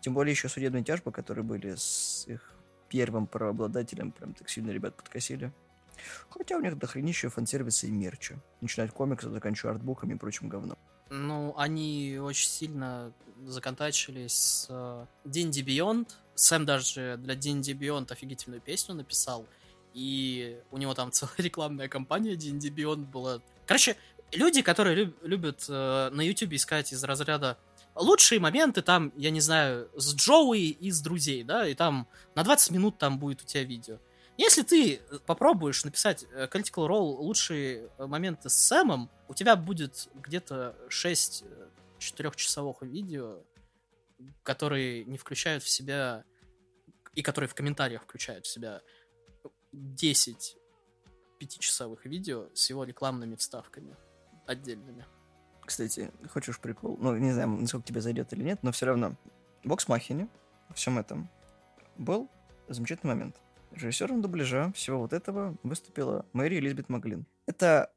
Тем 0.00 0.14
более 0.14 0.32
еще 0.32 0.48
судебные 0.48 0.82
тяжбы, 0.82 1.12
которые 1.12 1.44
были 1.44 1.76
с 1.76 2.24
их 2.26 2.53
первым 2.94 3.26
правообладателем, 3.26 4.12
прям 4.12 4.34
так 4.34 4.48
сильно 4.48 4.70
ребят 4.70 4.96
подкосили. 4.96 5.52
Хотя 6.30 6.56
у 6.56 6.60
них 6.60 6.78
дохренища 6.78 7.28
фан-сервиса 7.28 7.88
и 7.88 7.90
мерча. 7.90 8.36
Начинать 8.60 8.92
комиксы, 8.92 9.28
заканчивая 9.30 9.74
артбуками 9.74 10.14
и 10.14 10.16
прочим 10.16 10.48
говном. 10.48 10.78
Ну, 11.10 11.54
они 11.56 12.20
очень 12.22 12.48
сильно 12.48 13.12
законтачились 13.46 14.32
с 14.32 14.70
uh, 14.70 15.06
D&D 15.24 15.62
Beyond. 15.62 16.06
Сэм 16.36 16.64
даже 16.66 17.16
для 17.18 17.34
D&D 17.34 17.72
Beyond 17.72 18.12
офигительную 18.12 18.60
песню 18.60 18.94
написал. 18.94 19.44
И 19.92 20.60
у 20.70 20.78
него 20.78 20.94
там 20.94 21.10
целая 21.18 21.34
рекламная 21.38 21.88
кампания 21.88 22.36
D&D 22.36 22.68
Beyond 22.68 23.06
была. 23.10 23.40
Короче, 23.66 23.96
люди, 24.32 24.62
которые 24.62 24.94
люб- 24.94 25.16
любят 25.24 25.58
uh, 25.68 26.10
на 26.10 26.20
YouTube 26.20 26.52
искать 26.52 26.92
из 26.92 27.02
разряда 27.02 27.58
лучшие 27.94 28.40
моменты 28.40 28.82
там, 28.82 29.12
я 29.16 29.30
не 29.30 29.40
знаю, 29.40 29.90
с 29.96 30.14
Джоуи 30.14 30.68
и 30.68 30.90
с 30.90 31.00
друзей, 31.00 31.44
да, 31.44 31.66
и 31.66 31.74
там 31.74 32.08
на 32.34 32.42
20 32.42 32.70
минут 32.72 32.98
там 32.98 33.18
будет 33.18 33.42
у 33.42 33.44
тебя 33.44 33.64
видео. 33.64 33.98
Если 34.36 34.62
ты 34.62 35.00
попробуешь 35.26 35.84
написать 35.84 36.24
э, 36.32 36.48
Critical 36.50 36.88
Role 36.88 37.16
лучшие 37.18 37.88
э, 37.98 38.06
моменты 38.06 38.48
с 38.48 38.54
Сэмом, 38.54 39.08
у 39.28 39.34
тебя 39.34 39.54
будет 39.54 40.08
где-то 40.14 40.76
6 40.88 41.44
четырехчасовых 41.98 42.82
видео, 42.82 43.38
которые 44.42 45.04
не 45.04 45.18
включают 45.18 45.62
в 45.62 45.68
себя 45.68 46.24
и 47.14 47.22
которые 47.22 47.48
в 47.48 47.54
комментариях 47.54 48.02
включают 48.02 48.46
в 48.46 48.48
себя 48.48 48.82
10 49.72 50.56
пятичасовых 51.38 52.04
видео 52.04 52.48
с 52.54 52.68
его 52.70 52.84
рекламными 52.84 53.36
вставками 53.36 53.96
отдельными. 54.46 55.06
Кстати, 55.64 56.10
хочешь 56.30 56.58
прикол? 56.58 56.98
Ну, 57.00 57.16
не 57.16 57.32
знаю, 57.32 57.48
насколько 57.48 57.86
тебе 57.86 58.00
зайдет 58.00 58.32
или 58.32 58.42
нет, 58.42 58.60
но 58.62 58.72
все 58.72 58.86
равно. 58.86 59.14
Бокс 59.64 59.88
Махини 59.88 60.28
во 60.68 60.74
всем 60.74 60.98
этом 60.98 61.28
был 61.96 62.28
замечательный 62.68 63.10
момент. 63.14 63.36
Режиссером 63.72 64.22
дубляжа 64.22 64.72
всего 64.72 65.00
вот 65.00 65.12
этого 65.12 65.56
выступила 65.62 66.26
Мэри 66.32 66.58
Элизабет 66.58 66.88
Маглин. 66.88 67.26
Это 67.46 67.90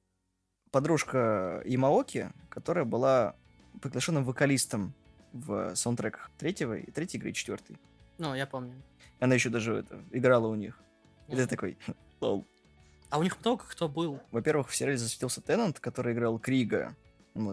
подружка 0.71 1.61
Ямаоки, 1.65 2.31
которая 2.49 2.85
была 2.85 3.35
приглашенным 3.81 4.23
вокалистом 4.23 4.93
в 5.33 5.75
саундтреках 5.75 6.31
третьего 6.37 6.77
и 6.77 6.89
третьей 6.89 7.19
игры 7.19 7.29
и 7.31 7.33
четвертой. 7.33 7.77
Ну, 8.17 8.33
я 8.33 8.47
помню. 8.47 8.73
Она 9.19 9.35
еще 9.35 9.49
даже 9.49 9.75
это, 9.75 10.01
играла 10.11 10.47
у 10.47 10.55
них. 10.55 10.79
Ты 11.27 11.45
такой, 11.45 11.77
лол. 12.21 12.47
А 13.09 13.19
у 13.19 13.23
них 13.23 13.39
много 13.43 13.63
кто 13.65 13.87
был? 13.87 14.19
Во-первых, 14.31 14.69
в 14.69 14.75
сериале 14.75 14.97
засветился 14.97 15.41
Теннант, 15.41 15.79
который 15.79 16.13
играл 16.13 16.39
Крига, 16.39 16.95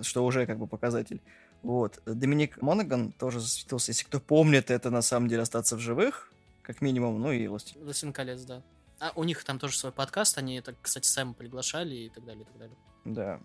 что 0.03 0.25
уже 0.25 0.47
как 0.47 0.59
бы 0.59 0.67
показатель. 0.67 1.21
Вот. 1.63 2.03
Доминик 2.05 2.61
Монаган 2.61 3.13
тоже 3.13 3.41
засветился. 3.41 3.93
Если 3.93 4.05
кто 4.05 4.21
помнит, 4.21 4.71
это 4.71 4.91
на 4.91 5.03
самом 5.03 5.29
деле 5.29 5.43
остаться 5.43 5.77
в 5.77 5.81
живых, 5.81 6.33
как 6.63 6.81
минимум, 6.81 7.21
ну 7.21 7.33
и 7.33 7.47
Властелин. 7.47 7.85
Властелин 7.85 8.13
колец, 8.13 8.43
да. 8.43 8.63
А 9.01 9.13
у 9.17 9.25
них 9.25 9.43
там 9.45 9.59
тоже 9.59 9.77
свой 9.77 9.93
подкаст, 9.93 10.39
они 10.39 10.57
это, 10.57 10.75
кстати, 10.81 11.07
Сэма 11.07 11.35
приглашали 11.35 11.95
и 11.95 12.09
так 12.11 12.25
далее, 12.25 12.43
и 12.43 12.47
так 12.47 12.59
далее. 12.59 12.77
Да. 13.05 13.41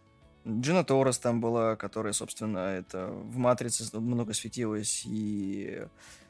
Джина 0.47 0.83
Торрес 0.83 1.19
там 1.19 1.41
была, 1.41 1.75
которая, 1.75 2.13
собственно, 2.13 2.59
это 2.59 3.07
в 3.07 3.37
«Матрице» 3.37 3.85
много 3.97 4.33
светилась, 4.33 5.03
и 5.05 5.85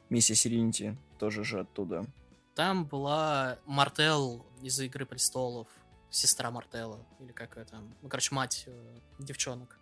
«Миссия 0.09 0.35
Сиренити» 0.35 0.97
тоже 1.19 1.43
же 1.43 1.59
оттуда. 1.59 2.05
Там 2.55 2.85
была 2.85 3.59
Мартел 3.65 4.45
из 4.61 4.79
«Игры 4.79 5.05
престолов», 5.05 5.67
сестра 6.09 6.51
Мартелла, 6.51 6.99
или 7.19 7.31
как 7.31 7.57
это 7.57 7.81
ну, 8.01 8.09
короче, 8.09 8.33
мать 8.33 8.63
э, 8.67 8.97
девчонок. 9.19 9.78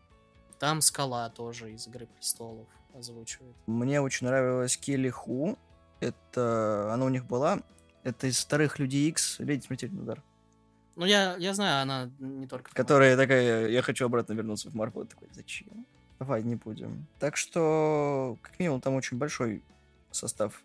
Там 0.60 0.82
Скала 0.82 1.30
тоже 1.30 1.72
из 1.74 1.88
«Игры 1.88 2.08
престолов» 2.08 2.68
озвучивает. 2.94 3.56
Мне 3.68 4.02
очень 4.02 4.28
нравилась 4.28 4.76
Келли 4.78 5.10
Ху, 5.10 5.58
это 6.00 6.92
она 6.94 7.06
у 7.06 7.10
них 7.10 7.26
была, 7.26 7.62
это 8.04 8.28
из 8.28 8.40
вторых 8.40 8.80
Людей 8.80 9.10
Икс, 9.10 9.40
Леди 9.40 9.66
Смертельный 9.66 10.02
удар. 10.02 10.24
Ну, 10.96 11.06
я, 11.06 11.36
я 11.38 11.54
знаю, 11.54 11.84
она 11.84 12.10
не 12.18 12.48
только... 12.48 12.74
Которая 12.74 13.16
такая, 13.16 13.68
я 13.68 13.82
хочу 13.84 14.06
обратно 14.06 14.34
вернуться 14.34 14.72
в 14.72 14.74
Марвел. 14.74 15.06
Такой, 15.06 15.28
зачем? 15.32 15.86
Давай, 16.18 16.42
не 16.42 16.56
будем. 16.56 17.06
Так 17.20 17.38
что, 17.38 18.36
как 18.42 18.58
минимум, 18.58 18.82
там 18.82 18.96
очень 18.96 19.18
большой 19.18 19.62
состав 20.10 20.64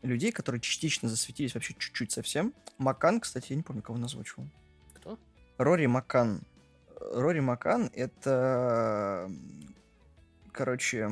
людей, 0.00 0.32
которые 0.32 0.62
частично 0.62 1.10
засветились 1.10 1.52
вообще 1.52 1.74
чуть-чуть 1.74 2.12
совсем. 2.12 2.54
Макан, 2.78 3.20
кстати, 3.20 3.48
я 3.50 3.56
не 3.56 3.62
помню, 3.62 3.82
кого 3.82 3.98
он 3.98 4.04
озвучивал. 4.04 4.46
Кто? 4.94 5.18
Рори 5.58 5.84
Макан. 5.84 6.40
Рори 7.12 7.40
Макан— 7.40 7.90
это, 7.94 9.30
короче, 10.52 11.10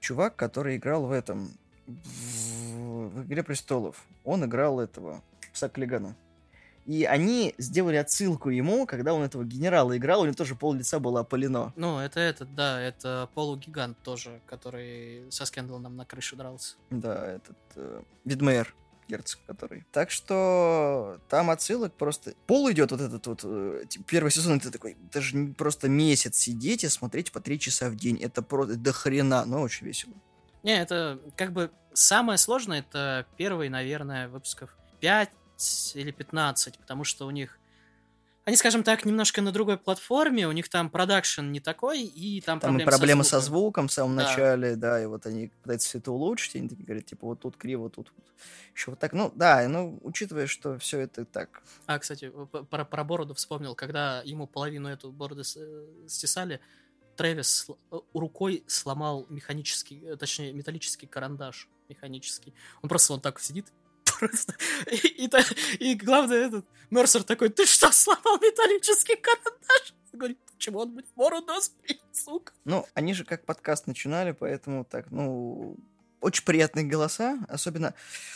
чувак, 0.00 0.36
который 0.36 0.76
играл 0.76 1.06
в 1.06 1.12
этом, 1.12 1.50
в, 1.86 3.08
в 3.08 3.24
«Игре 3.26 3.42
престолов». 3.42 4.04
Он 4.24 4.44
играл 4.44 4.80
этого, 4.80 5.22
Саклигана. 5.52 6.16
И 6.86 7.04
они 7.04 7.54
сделали 7.58 7.96
отсылку 7.96 8.50
ему, 8.50 8.86
когда 8.86 9.14
он 9.14 9.22
этого 9.22 9.44
генерала 9.44 9.96
играл, 9.96 10.22
у 10.22 10.24
него 10.24 10.34
тоже 10.34 10.54
пол 10.54 10.72
лица 10.72 10.98
было 10.98 11.20
опалено. 11.20 11.72
Ну, 11.76 11.98
это 11.98 12.20
этот, 12.20 12.54
да, 12.54 12.80
это 12.80 13.28
полугигант 13.34 13.98
тоже, 14.02 14.40
который 14.46 15.30
со 15.30 15.44
Скендалом 15.44 15.96
на 15.96 16.04
крышу 16.04 16.36
дрался. 16.36 16.76
Да, 16.90 17.34
этот 17.34 17.56
э, 17.76 18.02
Видмейер 18.24 18.74
герцог, 19.10 19.40
который. 19.46 19.86
Так 19.92 20.10
что 20.10 21.20
там 21.28 21.50
отсылок 21.50 21.92
просто... 21.94 22.34
Пол 22.46 22.70
идет 22.70 22.90
вот 22.92 23.00
этот 23.00 23.26
вот... 23.26 23.40
Э, 23.44 23.84
первый 24.06 24.30
сезон, 24.30 24.58
это 24.58 24.70
такой... 24.70 24.96
Даже 25.12 25.36
просто 25.58 25.88
месяц 25.88 26.36
сидеть 26.36 26.84
и 26.84 26.88
смотреть 26.88 27.32
по 27.32 27.40
три 27.40 27.58
часа 27.58 27.90
в 27.90 27.96
день. 27.96 28.16
Это 28.22 28.42
просто 28.42 28.76
до 28.76 28.92
хрена, 28.92 29.44
но 29.44 29.62
очень 29.62 29.86
весело. 29.86 30.14
Не, 30.62 30.80
это 30.80 31.20
как 31.36 31.52
бы 31.52 31.70
самое 31.92 32.38
сложное, 32.38 32.80
это 32.80 33.26
первый, 33.36 33.68
наверное, 33.68 34.28
выпусков 34.28 34.76
5 35.00 35.30
или 35.94 36.10
15, 36.10 36.78
потому 36.78 37.04
что 37.04 37.26
у 37.26 37.30
них 37.30 37.59
они, 38.44 38.56
скажем 38.56 38.82
так, 38.82 39.04
немножко 39.04 39.42
на 39.42 39.52
другой 39.52 39.76
платформе, 39.78 40.48
у 40.48 40.52
них 40.52 40.68
там 40.68 40.90
продакшн 40.90 41.42
не 41.50 41.60
такой, 41.60 42.02
и 42.02 42.40
там, 42.40 42.58
там 42.58 42.70
проблемы, 42.70 42.82
и 42.82 42.84
проблемы 42.90 43.24
со, 43.24 43.30
со 43.30 43.40
звуком 43.40 43.88
в 43.88 43.92
самом 43.92 44.16
Да. 44.16 44.22
начале, 44.24 44.76
да, 44.76 45.02
и 45.02 45.06
вот 45.06 45.26
они 45.26 45.48
пытаются 45.62 45.88
все 45.88 45.98
это 45.98 46.10
улучшить, 46.12 46.54
и 46.54 46.58
они 46.58 46.68
такие 46.68 46.84
говорят, 46.84 47.06
типа, 47.06 47.26
вот 47.26 47.40
тут 47.40 47.56
криво, 47.56 47.90
тут 47.90 48.12
вот. 48.16 48.26
еще 48.74 48.90
вот 48.92 48.98
так. 48.98 49.12
Ну, 49.12 49.30
да, 49.34 49.66
ну, 49.68 49.98
учитывая, 50.02 50.46
что 50.46 50.78
все 50.78 51.00
это 51.00 51.24
так. 51.24 51.62
А, 51.86 51.98
кстати, 51.98 52.30
п- 52.30 52.64
про, 52.64 52.84
про 52.84 53.04
бороду 53.04 53.34
вспомнил, 53.34 53.74
когда 53.74 54.22
ему 54.24 54.46
половину 54.46 54.88
эту 54.88 55.12
бороды 55.12 55.44
с- 55.44 55.56
э, 55.56 55.86
стесали, 56.08 56.60
Трэвис 57.16 57.66
э, 57.92 57.96
рукой 58.14 58.64
сломал 58.66 59.26
механический, 59.28 60.02
э, 60.04 60.16
точнее, 60.16 60.52
металлический 60.54 61.06
карандаш 61.06 61.68
механический. 61.90 62.54
Он 62.82 62.88
просто 62.88 63.12
вот 63.12 63.22
так 63.22 63.38
сидит, 63.40 63.66
просто. 64.20 64.54
И, 64.90 65.24
и 65.24 65.30
и 65.78 65.94
главное, 65.94 66.46
этот 66.46 66.64
Мерсер 66.90 67.22
такой, 67.22 67.48
ты 67.48 67.66
что, 67.66 67.90
сломал 67.90 68.38
металлический 68.38 69.16
карандаш? 69.16 69.94
Говорит, 70.12 70.38
почему 70.54 70.80
он, 70.80 70.92
блин, 70.92 71.06
бороду 71.16 71.60
сбрил, 71.60 72.00
сука? 72.12 72.52
Ну, 72.64 72.86
они 72.94 73.14
же 73.14 73.24
как 73.24 73.44
подкаст 73.44 73.86
начинали, 73.86 74.32
поэтому 74.32 74.84
так, 74.84 75.10
ну, 75.10 75.76
очень 76.20 76.44
приятные 76.44 76.84
голоса, 76.84 77.38
особенно, 77.48 77.94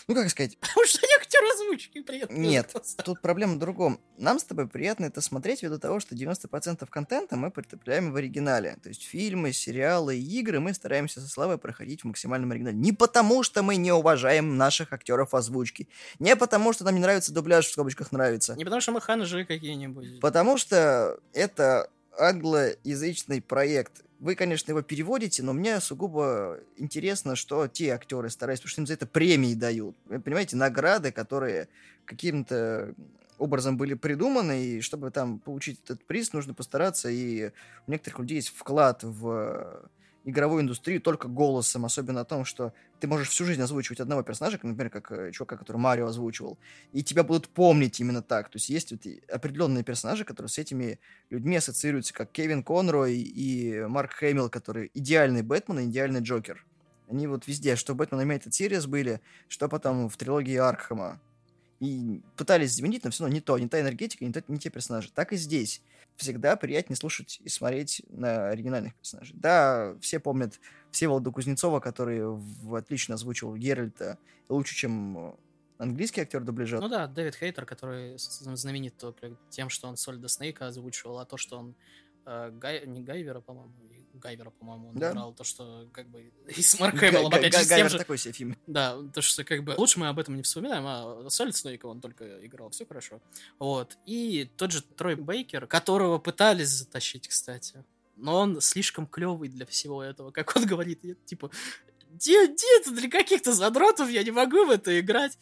ну, 0.08 0.14
как 0.14 0.28
сказать, 0.30 0.56
Потому 0.60 0.86
что 0.86 1.00
они 1.02 1.12
актеры 1.20 1.46
озвучки 1.54 2.02
приятные. 2.02 2.38
Нет, 2.38 2.70
голоса. 2.72 3.02
Тут 3.02 3.20
проблема 3.20 3.54
в 3.54 3.58
другом. 3.58 4.00
Нам 4.16 4.38
с 4.38 4.44
тобой 4.44 4.66
приятно 4.68 5.06
это 5.06 5.20
смотреть 5.20 5.62
ввиду 5.62 5.78
того, 5.78 6.00
что 6.00 6.14
90% 6.14 6.86
контента 6.88 7.36
мы 7.36 7.50
потребляем 7.50 8.12
в 8.12 8.16
оригинале. 8.16 8.76
То 8.82 8.88
есть 8.88 9.02
фильмы, 9.02 9.52
сериалы, 9.52 10.18
игры 10.18 10.60
мы 10.60 10.72
стараемся 10.74 11.20
со 11.20 11.28
славой 11.28 11.58
проходить 11.58 12.02
в 12.02 12.06
максимальном 12.06 12.50
оригинале. 12.50 12.76
Не 12.76 12.92
потому, 12.92 13.42
что 13.42 13.62
мы 13.62 13.76
не 13.76 13.92
уважаем 13.92 14.56
наших 14.56 14.92
актеров 14.92 15.34
озвучки. 15.34 15.88
Не 16.18 16.36
потому, 16.36 16.72
что 16.72 16.84
нам 16.84 16.94
не 16.94 17.00
нравится 17.00 17.32
дубляж, 17.32 17.66
в 17.66 17.72
скобочках 17.72 18.12
нравится. 18.12 18.54
Не 18.54 18.64
потому 18.64 18.80
что 18.80 18.92
мы 18.92 19.00
ханжи 19.00 19.44
какие-нибудь. 19.44 20.20
Потому 20.20 20.56
что 20.56 21.18
это 21.32 21.90
англоязычный 22.18 23.40
проект. 23.40 24.04
Вы, 24.20 24.34
конечно, 24.34 24.70
его 24.70 24.82
переводите, 24.82 25.42
но 25.42 25.52
мне 25.52 25.80
сугубо 25.80 26.60
интересно, 26.76 27.36
что 27.36 27.66
те 27.68 27.90
актеры 27.90 28.30
стараются, 28.30 28.62
потому 28.62 28.70
что 28.72 28.80
им 28.82 28.86
за 28.86 28.94
это 28.94 29.06
премии 29.06 29.54
дают. 29.54 29.96
Вы 30.06 30.20
понимаете, 30.20 30.56
награды, 30.56 31.12
которые 31.12 31.68
каким-то 32.04 32.94
образом 33.38 33.76
были 33.76 33.94
придуманы, 33.94 34.64
и 34.64 34.80
чтобы 34.80 35.10
там 35.10 35.38
получить 35.38 35.80
этот 35.84 36.04
приз, 36.04 36.32
нужно 36.32 36.54
постараться, 36.54 37.10
и 37.10 37.50
у 37.86 37.90
некоторых 37.90 38.20
людей 38.20 38.36
есть 38.36 38.48
вклад 38.48 39.02
в 39.02 39.82
игровую 40.24 40.62
индустрию 40.62 41.00
только 41.00 41.28
голосом, 41.28 41.84
особенно 41.84 42.22
о 42.22 42.24
том, 42.24 42.44
что 42.44 42.72
ты 43.00 43.06
можешь 43.06 43.28
всю 43.28 43.44
жизнь 43.44 43.60
озвучивать 43.60 44.00
одного 44.00 44.22
персонажа, 44.22 44.58
например, 44.62 44.90
как 44.90 45.12
э, 45.12 45.30
чувака, 45.32 45.56
который 45.56 45.76
Марио 45.76 46.06
озвучивал, 46.06 46.58
и 46.92 47.02
тебя 47.02 47.22
будут 47.22 47.48
помнить 47.48 48.00
именно 48.00 48.22
так. 48.22 48.48
То 48.48 48.56
есть 48.56 48.68
есть 48.70 48.92
вот 48.92 49.04
и 49.06 49.22
определенные 49.30 49.84
персонажи, 49.84 50.24
которые 50.24 50.48
с 50.48 50.58
этими 50.58 50.98
людьми 51.30 51.56
ассоциируются, 51.56 52.14
как 52.14 52.30
Кевин 52.32 52.62
Конрой 52.62 53.16
и 53.16 53.84
Марк 53.86 54.12
Хэмилл, 54.14 54.48
который 54.48 54.90
идеальный 54.94 55.42
Бэтмен 55.42 55.80
и 55.80 55.84
идеальный 55.86 56.20
Джокер. 56.20 56.64
Они 57.08 57.26
вот 57.26 57.46
везде, 57.46 57.76
что 57.76 57.94
Бэтмен 57.94 58.20
Animated 58.20 58.50
Series 58.50 58.88
были, 58.88 59.20
что 59.48 59.68
потом 59.68 60.08
в 60.08 60.16
трилогии 60.16 60.56
Аркхема. 60.56 61.20
И 61.80 62.20
пытались 62.36 62.74
заменить, 62.74 63.04
но 63.04 63.10
все 63.10 63.24
равно 63.24 63.34
не 63.34 63.40
то, 63.40 63.58
не 63.58 63.68
та 63.68 63.80
энергетика, 63.80 64.24
не, 64.24 64.32
то, 64.32 64.42
не 64.48 64.58
те 64.58 64.70
персонажи. 64.70 65.10
Так 65.12 65.32
и 65.32 65.36
здесь. 65.36 65.82
Всегда 66.16 66.56
приятнее 66.56 66.96
слушать 66.96 67.40
и 67.42 67.48
смотреть 67.48 68.02
на 68.08 68.48
оригинальных 68.48 68.94
персонажей. 68.94 69.34
Да, 69.36 69.96
все 70.00 70.20
помнят 70.20 70.60
Всеволода 70.92 71.30
Кузнецова, 71.30 71.80
который 71.80 72.24
в, 72.24 72.74
отлично 72.76 73.16
озвучил 73.16 73.56
Геральта 73.56 74.18
лучше, 74.48 74.76
чем 74.76 75.36
английский 75.78 76.20
актер 76.20 76.42
дубляжа. 76.42 76.80
Ну 76.80 76.88
да, 76.88 77.06
Дэвид 77.06 77.34
Хейтер, 77.34 77.66
который 77.66 78.14
знаменит 78.16 78.96
только 78.96 79.36
тем, 79.50 79.68
что 79.68 79.88
он 79.88 79.96
Сольда 79.96 80.28
Снейка 80.28 80.68
озвучивал, 80.68 81.18
а 81.18 81.24
то, 81.24 81.36
что 81.36 81.58
он 81.58 81.74
Гай, 82.24 82.86
не 82.86 83.02
Гайвера, 83.02 83.40
по-моему, 83.40 83.72
Гайвера, 84.14 84.50
по-моему, 84.50 84.88
он 84.88 84.94
да. 84.94 85.10
играл, 85.10 85.32
то, 85.34 85.44
что 85.44 85.88
как 85.92 86.08
бы 86.08 86.32
и 86.48 86.62
с 86.62 86.78
Марк 86.78 86.96
Хэмиллом, 86.96 87.32
опять 87.32 87.54
же, 87.54 87.64
с 87.64 87.68
тем 87.68 87.88
же... 87.88 87.98
такой 87.98 88.18
себе 88.18 88.32
фильм. 88.32 88.56
Да, 88.66 88.96
то, 89.12 89.20
что 89.20 89.44
как 89.44 89.64
бы 89.64 89.74
лучше 89.76 89.98
мы 89.98 90.08
об 90.08 90.18
этом 90.18 90.36
не 90.36 90.42
вспоминаем, 90.42 90.84
а 90.86 91.28
Солид 91.30 91.56
Снейка 91.56 91.86
он 91.86 92.00
только 92.00 92.44
играл, 92.46 92.70
все 92.70 92.86
хорошо. 92.86 93.20
Вот. 93.58 93.98
И 94.06 94.50
тот 94.56 94.72
же 94.72 94.82
Трой 94.82 95.16
Бейкер, 95.16 95.66
которого 95.66 96.18
пытались 96.18 96.68
затащить, 96.68 97.28
кстати, 97.28 97.84
но 98.16 98.38
он 98.38 98.60
слишком 98.60 99.06
клевый 99.06 99.48
для 99.48 99.66
всего 99.66 100.02
этого. 100.02 100.30
Как 100.30 100.56
он 100.56 100.66
говорит, 100.66 101.02
типа, 101.26 101.50
нет, 102.26 102.58
нет, 102.62 102.94
для 102.94 103.10
каких-то 103.10 103.52
задротов 103.52 104.08
я 104.08 104.22
не 104.22 104.30
могу 104.30 104.64
в 104.64 104.70
это 104.70 104.98
играть. 104.98 105.38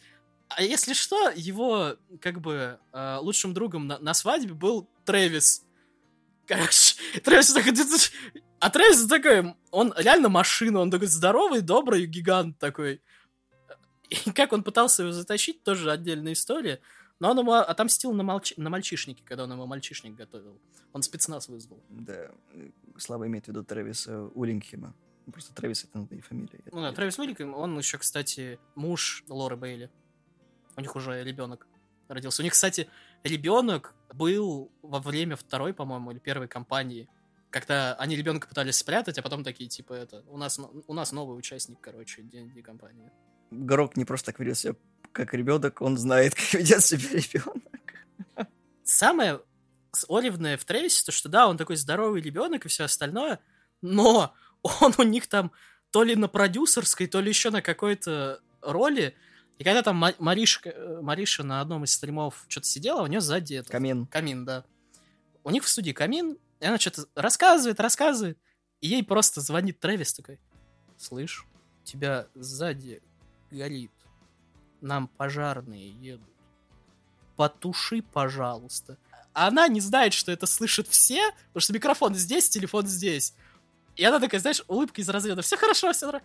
А 0.49 0.63
если 0.63 0.93
что, 0.93 1.31
его, 1.35 1.97
как 2.21 2.41
бы, 2.41 2.79
э, 2.93 3.17
лучшим 3.21 3.55
другом 3.55 3.87
на, 3.87 3.99
на 3.99 4.15
свадьбе 4.15 4.55
был 4.55 4.89
Трэвис. 5.05 5.65
Короче, 6.53 6.97
Трэвис 7.25 7.53
такой... 7.53 7.73
А 8.61 8.71
Трэвис 8.71 9.07
такой, 9.07 9.55
он 9.71 9.95
реально 9.97 10.29
машина, 10.29 10.81
он 10.81 10.91
такой 10.91 11.09
здоровый, 11.09 11.63
добрый 11.63 12.07
гигант 12.07 12.59
такой. 12.59 13.03
И 14.09 14.31
как 14.31 14.53
он 14.53 14.63
пытался 14.63 15.03
его 15.03 15.13
затащить, 15.13 15.65
тоже 15.65 15.91
отдельная 15.91 16.35
история. 16.35 16.81
Но 17.19 17.31
он 17.31 17.39
ему 17.39 17.53
отомстил 17.53 18.13
на, 18.13 18.23
молч... 18.23 18.53
на 18.57 18.69
мальчишнике, 18.69 19.23
когда 19.25 19.45
он 19.45 19.53
его 19.53 19.67
мальчишник 19.67 20.15
готовил. 20.15 20.61
Он 20.93 21.03
спецназ 21.03 21.49
вызвал. 21.49 21.83
Да, 21.89 22.31
Слава 22.99 23.27
имеет 23.27 23.47
в 23.47 23.49
виду 23.49 23.65
Трэвиса 23.65 24.25
Улингхема. 24.35 24.95
Просто 25.33 25.55
Трэвис 25.55 25.85
это 25.85 25.99
надо 25.99 26.15
и 26.15 26.21
фамилия. 26.21 26.61
Ну 26.71 26.83
да, 26.83 26.93
Трэвис 26.93 27.19
Улингхем, 27.19 27.55
он 27.55 27.79
еще, 27.79 27.99
кстати, 27.99 28.59
муж 28.75 29.25
Лоры 29.29 29.57
Бейли. 29.57 29.91
У 30.77 30.81
них 30.81 30.95
уже 30.95 31.23
ребенок 31.25 31.67
родился. 32.09 32.43
У 32.43 32.45
них, 32.45 32.53
кстати, 32.53 32.89
ребенок 33.25 33.95
был 34.13 34.71
во 34.83 35.01
время 35.01 35.37
второй, 35.37 35.75
по-моему, 35.75 36.11
или 36.11 36.19
первой 36.19 36.49
кампании. 36.49 37.09
Когда 37.51 37.95
они 37.95 38.17
ребенка 38.17 38.49
пытались 38.49 38.77
спрятать, 38.77 39.19
а 39.19 39.23
потом 39.23 39.45
такие, 39.45 39.69
типа, 39.69 39.93
это, 39.93 40.25
у 40.29 40.39
нас, 40.39 40.59
у 40.87 40.95
нас 40.95 41.13
новый 41.13 41.39
участник, 41.39 41.81
короче, 41.81 42.23
D&D 42.23 42.63
компании. 42.63 43.11
Грок 43.51 43.97
не 43.97 44.05
просто 44.05 44.33
так 44.33 44.41
ведет 44.41 44.57
себя 44.57 44.75
как 45.13 45.35
ребенок, 45.35 45.83
он 45.83 45.99
знает, 45.99 46.35
как 46.35 46.55
ведет 46.55 46.83
себя 46.83 47.09
ребенок. 47.11 48.49
Самое 48.83 49.41
оливное 50.09 50.57
в 50.57 50.65
Трейсе, 50.65 51.05
то 51.05 51.13
что 51.13 51.29
да, 51.29 51.47
он 51.49 51.57
такой 51.57 51.77
здоровый 51.77 52.23
ребенок 52.23 52.65
и 52.65 52.69
все 52.69 52.85
остальное, 52.85 53.39
но 53.83 54.35
он 54.63 54.95
у 54.97 55.03
них 55.03 55.27
там 55.27 55.53
то 55.91 56.03
ли 56.03 56.17
на 56.17 56.29
продюсерской, 56.29 57.07
то 57.07 57.21
ли 57.21 57.29
еще 57.29 57.51
на 57.51 57.61
какой-то 57.61 58.41
роли 58.63 59.15
и 59.59 59.65
когда 59.65 59.83
там 59.83 59.97
Маришка, 60.19 60.71
э, 60.71 61.01
Мариша 61.01 61.43
на 61.43 61.61
одном 61.61 61.85
из 61.85 61.93
стримов 61.93 62.45
что-то 62.49 62.67
сидела, 62.67 63.03
у 63.03 63.07
нее 63.07 63.21
сзади 63.21 63.55
это... 63.55 63.71
Камин. 63.71 64.07
Камин, 64.07 64.45
да. 64.45 64.65
У 65.45 65.51
них 65.51 65.65
в 65.65 65.69
студии 65.69 65.93
камин, 65.93 66.39
и 66.61 66.67
она 66.67 66.79
что-то 66.79 67.07
рассказывает, 67.15 67.81
рассказывает, 67.81 68.39
и 68.81 68.89
ей 68.89 69.05
просто 69.05 69.41
звонит 69.41 69.81
Трэвис 69.81 70.15
такой, 70.15 70.39
слышь, 70.97 71.45
тебя 71.85 72.27
сзади 72.35 73.03
горит, 73.51 73.93
нам 74.81 75.09
пожарные 75.09 75.91
едут, 75.91 76.29
потуши, 77.37 78.03
пожалуйста. 78.03 78.99
она 79.33 79.67
не 79.69 79.81
знает, 79.81 80.13
что 80.13 80.31
это 80.31 80.47
слышат 80.47 80.89
все, 80.89 81.31
потому 81.49 81.61
что 81.61 81.73
микрофон 81.73 82.15
здесь, 82.15 82.49
телефон 82.49 82.87
здесь. 82.87 83.35
И 83.97 84.05
она 84.05 84.21
такая, 84.21 84.41
знаешь, 84.41 84.63
улыбка 84.69 85.01
из 85.01 85.09
разряда, 85.09 85.43
все 85.43 85.57
хорошо, 85.57 85.93
все 85.93 86.07
хорошо 86.07 86.25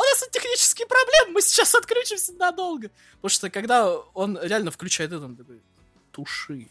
у 0.00 0.04
нас 0.04 0.20
тут 0.20 0.30
технические 0.30 0.86
проблемы, 0.86 1.34
мы 1.34 1.42
сейчас 1.42 1.74
отключимся 1.74 2.32
надолго. 2.34 2.90
Потому 3.16 3.30
что 3.30 3.50
когда 3.50 3.96
он 4.14 4.38
реально 4.40 4.70
включает 4.70 5.12
это, 5.12 5.24
он 5.24 5.36
такой, 5.36 5.60
туши. 6.12 6.68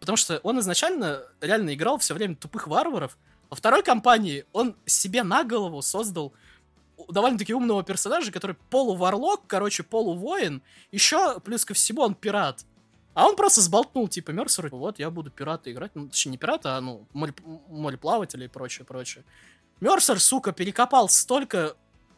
Потому 0.00 0.16
что 0.16 0.38
он 0.42 0.60
изначально 0.60 1.22
реально 1.40 1.74
играл 1.74 1.98
все 1.98 2.14
время 2.14 2.36
тупых 2.36 2.66
варваров. 2.66 3.16
Во 3.50 3.56
второй 3.56 3.82
кампании 3.82 4.44
он 4.52 4.76
себе 4.86 5.22
на 5.22 5.44
голову 5.44 5.80
создал 5.82 6.32
довольно-таки 7.08 7.54
умного 7.54 7.82
персонажа, 7.82 8.32
который 8.32 8.56
полуварлок, 8.70 9.42
короче, 9.46 9.82
полувоин. 9.82 10.62
Еще, 10.92 11.40
плюс 11.40 11.64
ко 11.64 11.74
всему, 11.74 12.02
он 12.02 12.14
пират. 12.14 12.64
А 13.14 13.28
он 13.28 13.36
просто 13.36 13.60
сболтнул, 13.60 14.08
типа, 14.08 14.32
Мерсеру, 14.32 14.68
вот, 14.76 14.98
я 14.98 15.08
буду 15.10 15.30
пирата 15.30 15.70
играть. 15.70 15.92
Ну, 15.94 16.08
точнее, 16.08 16.32
не 16.32 16.38
пирата, 16.38 16.76
а, 16.76 16.80
ну, 16.80 17.06
мореплавателя 17.12 18.46
и 18.46 18.48
прочее, 18.48 18.84
прочее. 18.84 19.24
Мерсер, 19.80 20.20
сука, 20.20 20.52
перекопал 20.52 21.08
столько 21.08 21.76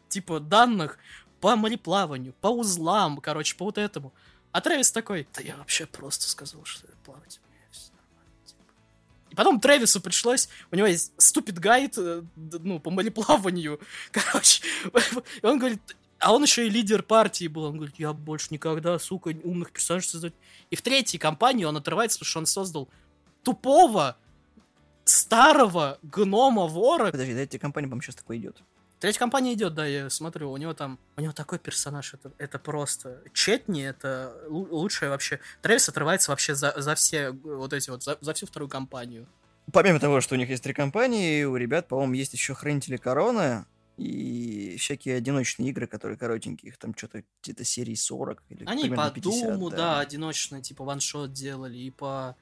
типа, 0.09 0.39
данных 0.39 0.97
по 1.39 1.55
мореплаванию, 1.55 2.33
по 2.41 2.47
узлам, 2.47 3.17
короче, 3.17 3.55
по 3.55 3.65
вот 3.65 3.77
этому. 3.77 4.13
А 4.51 4.61
Трэвис 4.61 4.91
такой, 4.91 5.27
да 5.33 5.41
я 5.41 5.55
вообще 5.57 5.85
просто 5.85 6.27
сказал, 6.27 6.63
что 6.65 6.87
я 6.87 6.93
плавать 7.03 7.33
типа. 7.33 7.47
Потом 9.35 9.59
Трэвису 9.59 10.01
пришлось, 10.01 10.49
у 10.71 10.75
него 10.75 10.87
есть 10.87 11.13
ступид 11.17 11.59
гайд, 11.59 11.95
э, 11.97 12.23
ну, 12.35 12.79
по 12.79 12.89
мореплаванию, 12.89 13.79
короче. 14.11 14.63
И 15.41 15.45
он 15.45 15.59
говорит, 15.59 15.95
а 16.19 16.33
он 16.33 16.41
еще 16.41 16.65
и 16.65 16.69
лидер 16.69 17.03
партии 17.03 17.47
был. 17.47 17.65
Он 17.65 17.75
говорит, 17.75 17.95
я 17.99 18.13
больше 18.13 18.47
никогда, 18.49 18.97
сука, 18.97 19.29
умных 19.43 19.71
персонажей 19.71 20.09
создать. 20.09 20.33
И 20.71 20.75
в 20.75 20.81
третьей 20.81 21.19
компании 21.19 21.65
он 21.65 21.77
отрывается, 21.77 22.17
потому 22.17 22.29
что 22.29 22.39
он 22.39 22.45
создал 22.47 22.89
тупого, 23.43 24.17
старого 25.05 25.99
гнома-вора. 26.01 27.11
Подожди, 27.11 27.33
третья 27.33 27.59
компания, 27.59 27.87
по-моему, 27.87 28.01
сейчас 28.01 28.15
такой 28.15 28.37
идет. 28.37 28.57
Третья 28.99 29.19
компания 29.19 29.53
идет, 29.53 29.75
да, 29.75 29.85
я 29.85 30.09
смотрю, 30.09 30.51
у 30.51 30.57
него 30.57 30.73
там, 30.73 30.97
у 31.17 31.21
него 31.21 31.31
такой 31.31 31.59
персонаж, 31.59 32.15
это, 32.15 32.31
это 32.39 32.57
просто 32.57 33.21
Четни, 33.31 33.83
это 33.83 34.35
лучшее 34.49 35.09
вообще. 35.09 35.39
Трэвис 35.61 35.87
отрывается 35.87 36.31
вообще 36.31 36.55
за, 36.55 36.73
за 36.75 36.95
все 36.95 37.29
вот 37.29 37.73
эти 37.73 37.91
вот, 37.91 38.01
за, 38.03 38.17
за 38.21 38.33
всю 38.33 38.47
вторую 38.47 38.69
компанию. 38.69 39.27
Помимо 39.71 39.99
того, 39.99 40.21
что 40.21 40.33
у 40.35 40.37
них 40.37 40.49
есть 40.49 40.63
три 40.63 40.73
компании, 40.73 41.43
у 41.43 41.55
ребят, 41.57 41.87
по-моему, 41.87 42.13
есть 42.13 42.33
еще 42.33 42.55
Хранители 42.55 42.97
Короны 42.97 43.65
и 43.97 44.77
всякие 44.79 45.17
одиночные 45.17 45.69
игры, 45.69 45.87
которые 45.87 46.17
коротенькие, 46.17 46.71
их 46.71 46.77
там 46.77 46.95
что-то 46.95 47.23
где-то 47.43 47.63
серии 47.63 47.95
40 47.95 48.43
или 48.49 48.65
Они 48.65 48.89
по 48.89 49.09
50, 49.09 49.53
Думу, 49.53 49.69
да. 49.69 49.77
да, 49.77 49.99
одиночные, 49.99 50.61
типа 50.61 50.83
ваншот 50.83 51.33
делали, 51.33 51.77
и 51.77 51.91
по 51.91 52.35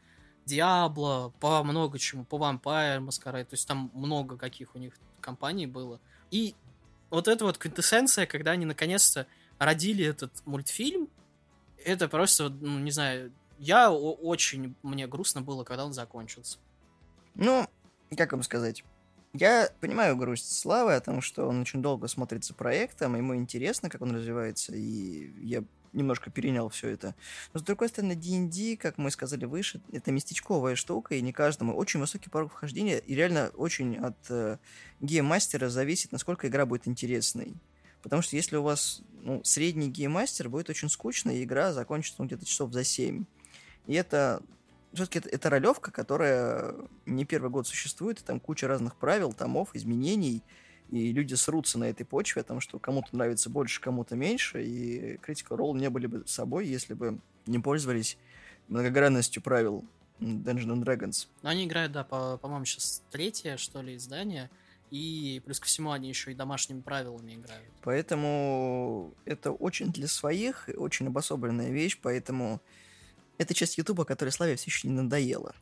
Диабло, 0.45 1.33
по 1.39 1.63
много 1.63 1.97
чему, 1.97 2.23
по 2.23 2.35
Vampire 2.35 2.99
Masquerade, 2.99 3.45
то 3.45 3.53
есть 3.53 3.67
там 3.67 3.89
много 3.93 4.37
каких 4.37 4.75
у 4.75 4.79
них 4.79 4.93
компаний 5.19 5.65
было. 5.65 5.99
И 6.31 6.55
вот 7.09 7.27
эта 7.27 7.45
вот 7.45 7.57
квинтэссенция, 7.57 8.25
когда 8.25 8.51
они 8.51 8.65
наконец-то 8.65 9.27
родили 9.59 10.05
этот 10.05 10.31
мультфильм, 10.45 11.09
это 11.83 12.07
просто, 12.09 12.49
ну, 12.49 12.79
не 12.79 12.91
знаю, 12.91 13.31
я 13.57 13.91
очень, 13.91 14.75
мне 14.83 15.07
грустно 15.07 15.41
было, 15.41 15.63
когда 15.63 15.85
он 15.85 15.93
закончился. 15.93 16.57
Ну, 17.35 17.67
как 18.17 18.31
вам 18.31 18.43
сказать? 18.43 18.83
Я 19.33 19.69
понимаю 19.81 20.15
грусть 20.15 20.57
Славы 20.57 20.95
о 20.95 21.01
том, 21.01 21.21
что 21.21 21.47
он 21.47 21.61
очень 21.61 21.81
долго 21.81 22.07
смотрится 22.07 22.53
проектом, 22.53 23.15
ему 23.15 23.35
интересно, 23.35 23.89
как 23.89 24.01
он 24.01 24.15
развивается, 24.15 24.73
и 24.73 25.31
я 25.45 25.63
немножко 25.95 26.29
перенял 26.29 26.69
все 26.69 26.89
это. 26.89 27.15
Но 27.53 27.59
с 27.59 27.63
другой 27.63 27.89
стороны, 27.89 28.15
D&D, 28.15 28.77
как 28.77 28.97
мы 28.97 29.09
сказали 29.09 29.45
выше, 29.45 29.81
это 29.91 30.11
местечковая 30.11 30.75
штука, 30.75 31.15
и 31.15 31.21
не 31.21 31.33
каждому 31.33 31.75
очень 31.75 31.99
высокий 31.99 32.29
порог 32.29 32.51
вхождения, 32.51 32.97
и 32.97 33.15
реально 33.15 33.51
очень 33.55 33.97
от 33.97 34.17
э, 34.29 34.57
гейммастера 35.01 35.69
зависит, 35.69 36.11
насколько 36.11 36.47
игра 36.47 36.65
будет 36.65 36.87
интересной. 36.87 37.55
Потому 38.03 38.21
что 38.21 38.35
если 38.35 38.57
у 38.57 38.63
вас 38.63 39.01
ну, 39.23 39.43
средний 39.43 39.89
гейммастер, 39.89 40.49
будет 40.49 40.69
очень 40.69 40.89
скучно, 40.89 41.31
и 41.31 41.43
игра 41.43 41.73
закончится 41.73 42.21
ну, 42.21 42.27
где-то 42.27 42.45
часов 42.45 42.71
за 42.71 42.83
7. 42.83 43.25
И 43.87 43.93
это 43.93 44.41
все-таки 44.93 45.19
это, 45.19 45.29
это 45.29 45.49
ролевка, 45.49 45.91
которая 45.91 46.75
не 47.05 47.25
первый 47.25 47.49
год 47.49 47.67
существует, 47.67 48.19
и 48.19 48.23
там 48.23 48.39
куча 48.39 48.67
разных 48.67 48.95
правил, 48.95 49.33
томов, 49.33 49.69
изменений, 49.73 50.43
и 50.91 51.11
люди 51.11 51.33
срутся 51.33 51.77
на 51.79 51.85
этой 51.85 52.05
почве, 52.05 52.41
о 52.41 52.45
том, 52.45 52.59
что 52.59 52.79
кому-то 52.79 53.15
нравится 53.15 53.49
больше, 53.49 53.81
кому-то 53.81 54.15
меньше, 54.15 54.63
и 54.63 55.15
Critical 55.17 55.57
Role 55.57 55.77
не 55.77 55.89
были 55.89 56.07
бы 56.07 56.23
собой, 56.27 56.67
если 56.67 56.93
бы 56.93 57.19
не 57.45 57.59
пользовались 57.59 58.17
многогранностью 58.67 59.41
правил 59.41 59.83
Dungeons 60.19 60.67
and 60.67 60.83
Dragons. 60.83 61.27
Но 61.41 61.49
они 61.49 61.65
играют, 61.65 61.91
да, 61.91 62.03
по- 62.03 62.37
по-моему, 62.37 62.65
сейчас 62.65 63.03
третье, 63.11 63.57
что 63.57 63.81
ли, 63.81 63.95
издание, 63.95 64.49
и 64.91 65.41
плюс 65.45 65.59
ко 65.59 65.65
всему 65.65 65.91
они 65.91 66.09
еще 66.09 66.31
и 66.31 66.35
домашними 66.35 66.81
правилами 66.81 67.35
играют. 67.35 67.65
Поэтому 67.83 69.13
это 69.25 69.51
очень 69.51 69.91
для 69.91 70.07
своих, 70.07 70.69
очень 70.77 71.07
обособленная 71.07 71.71
вещь, 71.71 71.99
поэтому 72.01 72.61
это 73.37 73.53
часть 73.53 73.77
Ютуба, 73.77 74.05
которая 74.05 74.31
Славе 74.31 74.55
все 74.55 74.67
еще 74.67 74.87
не 74.87 74.93
надоела. 74.93 75.53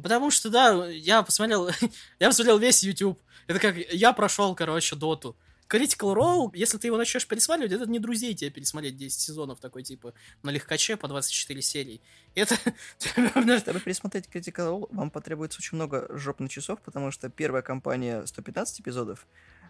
Потому 0.00 0.30
что, 0.30 0.50
да, 0.50 0.88
я 0.88 1.22
посмотрел, 1.22 1.70
я 2.18 2.28
посмотрел 2.28 2.58
весь 2.58 2.82
YouTube. 2.82 3.20
Это 3.46 3.58
как 3.58 3.76
я 3.76 4.12
прошел, 4.12 4.54
короче, 4.54 4.96
доту. 4.96 5.36
Critical 5.68 6.14
Role, 6.14 6.50
если 6.54 6.78
ты 6.78 6.86
его 6.86 6.96
начнешь 6.96 7.26
пересматривать, 7.26 7.72
это 7.72 7.90
не 7.90 7.98
друзей 7.98 8.34
тебе 8.34 8.50
пересмотреть 8.50 8.96
10 8.96 9.20
сезонов 9.20 9.60
такой, 9.60 9.82
типа, 9.82 10.14
на 10.42 10.50
легкаче 10.50 10.96
по 10.96 11.08
24 11.08 11.60
серии. 11.60 12.00
Это... 12.34 12.56
Чтобы 13.58 13.80
пересмотреть 13.80 14.28
Critical 14.32 14.80
Role, 14.80 14.88
вам 14.90 15.10
потребуется 15.10 15.58
очень 15.58 15.76
много 15.76 16.06
жопных 16.16 16.50
часов, 16.50 16.80
потому 16.80 17.10
что 17.10 17.28
первая 17.28 17.62
кампания 17.62 18.24
115 18.24 18.80
эпизодов, 18.80 19.26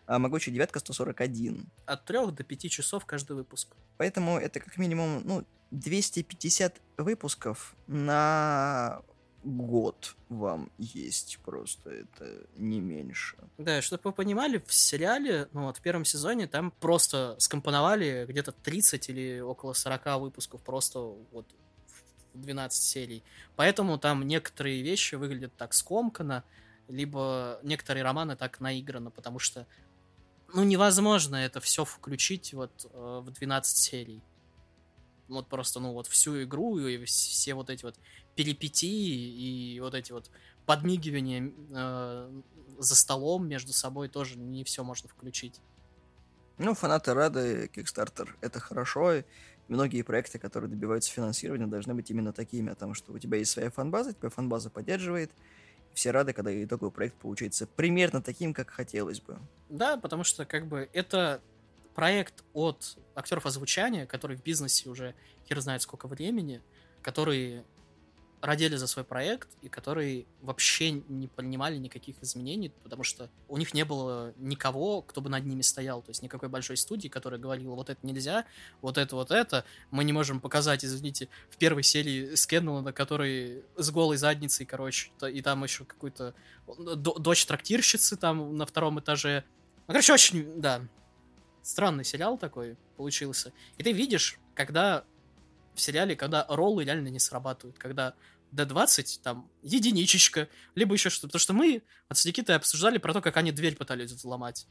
а 0.07 0.21
могучая 0.21 0.55
девятка 0.55 0.79
141. 0.79 1.69
От 1.87 2.05
3 2.05 2.31
до 2.31 2.45
5 2.45 2.71
часов 2.71 3.05
каждый 3.05 3.33
выпуск. 3.37 3.75
Поэтому 3.97 4.39
это 4.39 4.61
как 4.61 4.79
минимум, 4.79 5.23
ну, 5.25 5.45
250 5.73 6.81
выпусков 6.97 7.75
на 7.89 9.03
год 9.49 10.15
вам 10.29 10.71
есть 10.79 11.39
просто, 11.45 11.91
это 11.91 12.47
не 12.57 12.81
меньше. 12.81 13.37
Да, 13.57 13.83
чтобы 13.83 14.03
вы 14.05 14.13
понимали, 14.13 14.63
в 14.67 14.73
сериале, 14.73 15.49
ну 15.53 15.65
вот 15.65 15.79
в 15.79 15.81
первом 15.81 16.05
сезоне 16.05 16.47
там 16.47 16.71
просто 16.71 17.37
скомпоновали 17.39 18.27
где-то 18.29 18.53
30 18.53 19.09
или 19.09 19.41
около 19.41 19.73
40 19.73 20.21
выпусков 20.21 20.63
просто 20.63 21.01
вот 21.33 21.47
в 22.35 22.41
12 22.41 22.83
серий. 22.83 23.25
Поэтому 23.57 23.99
там 23.99 24.27
некоторые 24.27 24.83
вещи 24.83 25.15
выглядят 25.15 25.53
так 25.57 25.75
скомканно, 25.75 26.45
либо 26.89 27.59
некоторые 27.63 28.05
романы 28.05 28.37
так 28.37 28.61
наиграны, 28.61 29.11
потому 29.11 29.39
что 29.39 29.67
ну 30.55 30.65
невозможно 30.65 31.37
это 31.37 31.61
все 31.61 31.85
включить 31.85 32.55
вот 32.55 32.91
э, 32.93 33.21
в 33.23 33.31
12 33.31 33.77
серий 33.77 34.23
вот 35.29 35.47
просто, 35.47 35.81
ну, 35.81 35.93
вот 35.93 36.07
всю 36.07 36.43
игру 36.43 36.79
и 36.79 37.05
все 37.05 37.55
вот 37.55 37.71
эти 37.71 37.85
вот 37.85 37.97
перипетии 38.39 39.75
и 39.75 39.81
вот 39.81 39.95
эти 39.95 40.13
вот 40.13 40.31
подмигивания 40.65 41.51
э, 41.75 42.41
за 42.79 42.95
столом 42.95 43.49
между 43.49 43.73
собой 43.73 44.09
тоже 44.09 44.39
не 44.39 44.63
все 44.63 44.85
можно 44.85 45.09
включить. 45.09 45.61
Ну, 46.57 46.75
фанаты 46.75 47.15
рады, 47.15 47.69
Kickstarter— 47.75 48.29
это 48.41 48.61
хорошо, 48.61 49.13
и 49.13 49.23
многие 49.67 50.03
проекты, 50.03 50.39
которые 50.39 50.71
добиваются 50.71 51.11
финансирования, 51.11 51.67
должны 51.67 51.95
быть 51.95 52.13
именно 52.13 52.33
такими, 52.33 52.71
потому 52.71 52.95
что 52.95 53.13
у 53.13 53.19
тебя 53.19 53.39
есть 53.39 53.51
своя 53.51 53.71
фанбаза, 53.73 54.13
тебя 54.13 54.29
фанбаза 54.29 54.71
поддерживает, 54.71 55.33
все 55.93 56.13
рады, 56.13 56.33
когда 56.33 56.53
итоговый 56.63 56.93
проект 56.93 57.17
получается 57.17 57.67
примерно 57.67 58.23
таким, 58.23 58.55
как 58.55 58.71
хотелось 58.71 59.21
бы. 59.21 59.37
Да, 59.69 59.97
потому 59.97 60.23
что 60.23 60.45
как 60.45 60.69
бы 60.69 60.89
это 60.93 61.41
проект 61.97 62.45
от 62.53 62.99
актеров 63.17 63.47
озвучания, 63.47 64.07
которые 64.07 64.39
в 64.39 64.45
бизнесе 64.45 64.89
уже 64.89 65.17
хер 65.49 65.61
знает 65.61 65.83
сколько 65.83 66.07
времени, 66.07 66.63
которые 67.03 67.65
родили 68.41 68.77
за 68.77 68.87
свой 68.87 69.05
проект 69.05 69.49
и 69.63 69.69
которые 69.69 70.27
вообще 70.43 70.91
не 70.93 71.27
принимали 71.29 71.77
никаких 71.77 72.17
изменений, 72.23 72.73
потому 72.83 73.03
что 73.03 73.31
у 73.49 73.57
них 73.57 73.75
не 73.75 73.85
было 73.85 74.33
никого, 74.39 75.03
кто 75.03 75.21
бы 75.21 75.29
над 75.29 75.45
ними 75.45 75.63
стоял, 75.63 76.03
то 76.03 76.11
есть 76.11 76.23
никакой 76.23 76.49
большой 76.49 76.77
студии, 76.77 77.09
которая 77.09 77.41
говорила, 77.41 77.75
вот 77.75 77.91
это 77.91 78.07
нельзя, 78.07 78.45
вот 78.81 78.99
это, 78.99 79.17
вот 79.17 79.31
это, 79.31 79.65
мы 79.91 80.05
не 80.05 80.13
можем 80.13 80.41
показать, 80.41 80.85
извините, 80.85 81.29
в 81.51 81.57
первой 81.57 81.83
серии 81.83 82.35
Скеннелана, 82.35 82.93
который 82.93 83.65
с 83.77 83.91
голой 83.91 84.17
задницей, 84.17 84.67
короче, 84.67 85.11
и 85.33 85.43
там 85.43 85.65
еще 85.65 85.85
какую-то 85.85 86.35
дочь 86.67 87.45
трактирщицы 87.47 88.17
там 88.17 88.57
на 88.57 88.67
втором 88.67 89.01
этаже. 89.01 89.45
Ну, 89.87 89.95
короче, 89.95 90.13
очень, 90.13 90.61
да, 90.61 90.83
странный 91.63 92.05
сериал 92.05 92.39
такой 92.39 92.77
получился. 92.97 93.53
И 93.79 93.83
ты 93.83 93.93
видишь, 93.93 94.39
когда 94.55 95.05
в 95.79 95.81
сериале, 95.81 96.17
когда 96.17 96.45
роллы 96.49 96.85
реально 96.85 97.09
не 97.09 97.19
срабатывают, 97.19 97.79
когда 97.79 98.15
D20 98.53 99.21
там 99.23 99.51
единичечка, 99.63 100.49
либо 100.75 100.95
еще 100.95 101.11
что-то. 101.11 101.29
Потому 101.29 101.41
что 101.41 101.53
мы 101.55 101.83
от 102.09 102.19
с 102.19 102.25
Никитой 102.25 102.57
обсуждали 102.57 102.99
про 102.99 103.13
то, 103.13 103.21
как 103.21 103.37
они 103.37 103.53
дверь 103.53 103.77
пытались 103.77 104.13
взломать. 104.13 104.67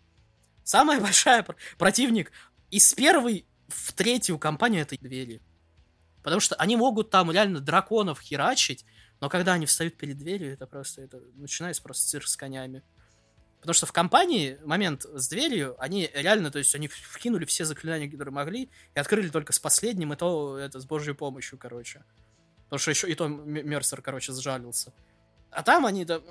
Самая 0.64 1.00
большая 1.02 1.44
пр- 1.44 1.56
противник 1.78 2.32
из 2.70 2.94
первой 2.94 3.48
в 3.68 3.94
третью 3.94 4.38
компанию 4.38 4.82
этой 4.82 4.98
двери. 4.98 5.42
Потому 6.24 6.42
что 6.42 6.56
они 6.56 6.76
могут 6.76 7.10
там 7.10 7.32
реально 7.32 7.60
драконов 7.60 8.20
херачить, 8.20 8.86
но 9.20 9.30
когда 9.30 9.54
они 9.54 9.66
встают 9.66 9.98
перед 9.98 10.18
дверью, 10.18 10.54
это 10.54 10.68
просто 10.68 11.02
это 11.02 11.22
начинается 11.36 11.82
просто 11.82 12.08
цирк 12.08 12.28
с 12.28 12.36
конями. 12.36 12.84
Потому 13.60 13.74
что 13.74 13.86
в 13.86 13.92
компании 13.92 14.58
момент 14.64 15.06
с 15.06 15.28
дверью, 15.28 15.76
они 15.80 16.10
реально, 16.14 16.52
то 16.52 16.60
есть 16.60 16.74
они 16.76 16.88
вкинули 16.88 17.46
все 17.46 17.66
заклинания, 17.66 18.10
которые 18.10 18.34
могли, 18.34 18.70
и 18.96 19.00
открыли 19.00 19.30
только 19.30 19.52
с 19.52 19.60
последним, 19.60 20.14
и 20.14 20.16
то 20.16 20.58
это 20.58 20.80
с 20.80 20.86
божьей 20.86 21.14
помощью, 21.14 21.58
короче. 21.58 22.04
Потому 22.66 22.80
что 22.80 22.92
еще 22.92 23.10
и 23.10 23.16
то 23.16 23.28
Мерсер, 23.28 24.02
короче, 24.02 24.34
сжалился. 24.34 24.94
А 25.52 25.64
там 25.64 25.86
они, 25.86 26.06
да, 26.06 26.22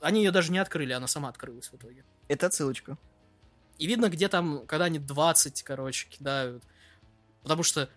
они 0.00 0.24
ее 0.24 0.30
даже 0.30 0.50
не 0.50 0.58
открыли, 0.58 0.92
она 0.92 1.06
сама 1.06 1.28
открылась 1.28 1.70
в 1.70 1.76
итоге. 1.76 2.04
Это 2.28 2.46
отсылочка. 2.46 2.98
И 3.78 3.86
видно, 3.86 4.08
где 4.08 4.28
там, 4.28 4.66
когда 4.66 4.86
они 4.86 4.98
20, 4.98 5.62
короче, 5.62 6.08
кидают. 6.08 6.64
Потому 7.42 7.62
что 7.62 7.88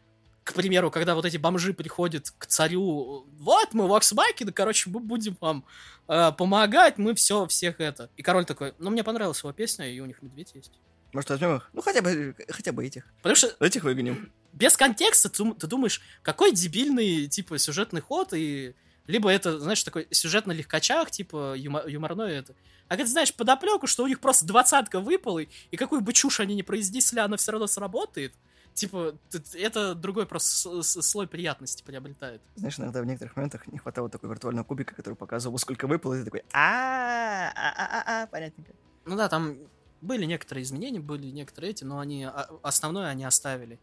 к 0.45 0.53
примеру, 0.53 0.91
когда 0.91 1.15
вот 1.15 1.25
эти 1.25 1.37
бомжи 1.37 1.73
приходят 1.73 2.31
к 2.37 2.45
царю, 2.45 3.25
вот 3.39 3.73
мы 3.73 3.87
Воксбайки, 3.87 4.43
да, 4.43 4.51
короче, 4.51 4.91
мы 4.91 4.99
будем 4.99 5.35
вам 5.41 5.65
э, 6.07 6.31
помогать, 6.37 6.99
мы 6.99 7.15
все, 7.15 7.47
всех 7.47 7.81
это. 7.81 8.11
И 8.15 8.21
король 8.21 8.45
такой, 8.45 8.75
ну, 8.77 8.91
мне 8.91 9.03
понравилась 9.03 9.39
его 9.39 9.51
песня, 9.53 9.91
и 9.91 9.99
у 9.99 10.05
них 10.05 10.21
медведь 10.21 10.51
есть. 10.53 10.71
Может, 11.13 11.31
возьмем 11.31 11.55
их? 11.55 11.69
Ну, 11.73 11.81
хотя 11.81 12.03
бы, 12.03 12.35
хотя 12.47 12.71
бы 12.71 12.85
этих. 12.85 13.05
Потому 13.17 13.35
что... 13.35 13.55
Этих 13.59 13.83
выгоним. 13.83 14.31
Без 14.53 14.77
контекста 14.77 15.29
ты, 15.29 15.51
ты 15.55 15.65
думаешь, 15.65 15.99
какой 16.21 16.51
дебильный, 16.51 17.27
типа, 17.27 17.57
сюжетный 17.57 18.01
ход, 18.01 18.33
и... 18.33 18.75
Либо 19.07 19.31
это, 19.31 19.59
знаешь, 19.59 19.83
такой 19.83 20.07
сюжет 20.11 20.45
на 20.45 20.51
легкачах, 20.51 21.09
типа, 21.09 21.55
юмор, 21.57 21.87
юморной 21.87 22.37
это. 22.37 22.53
А 22.87 22.97
когда 22.97 23.09
знаешь 23.09 23.33
подоплеку, 23.33 23.87
что 23.87 24.03
у 24.03 24.07
них 24.07 24.19
просто 24.19 24.45
двадцатка 24.45 24.99
выпала, 24.99 25.39
и 25.39 25.75
какую 25.75 26.01
бы 26.01 26.13
чушь 26.13 26.39
они 26.39 26.53
не 26.53 26.63
произнесли, 26.63 27.19
она 27.19 27.37
все 27.37 27.51
равно 27.51 27.65
сработает, 27.65 28.33
типа, 28.75 29.17
это 29.53 29.95
другой 29.95 30.25
просто 30.27 30.83
слой 30.83 31.27
приятности 31.27 31.81
приобретает. 31.81 32.41
Знаешь, 32.55 32.77
иногда 32.77 33.01
в 33.01 33.05
некоторых 33.05 33.35
моментах 33.35 33.65
не 33.67 33.79
хватало 33.79 34.09
такой 34.09 34.29
виртуального 34.29 34.65
кубика, 34.65 34.93
который 34.93 35.15
показывал, 35.15 35.57
сколько 35.57 35.87
выпало, 35.87 36.13
и 36.13 36.19
ты 36.19 36.25
такой, 36.25 36.43
а 36.53 37.51
а 37.55 37.73
а 37.77 38.23
а 38.23 38.27
понятненько. 38.27 38.73
Ну 39.05 39.15
да, 39.15 39.29
там 39.29 39.57
были 40.01 40.25
некоторые 40.25 40.63
изменения, 40.63 40.99
были 40.99 41.27
некоторые 41.27 41.71
эти, 41.71 41.83
но 41.83 41.99
они 41.99 42.27
основное 42.61 43.07
они 43.07 43.23
оставили. 43.23 43.79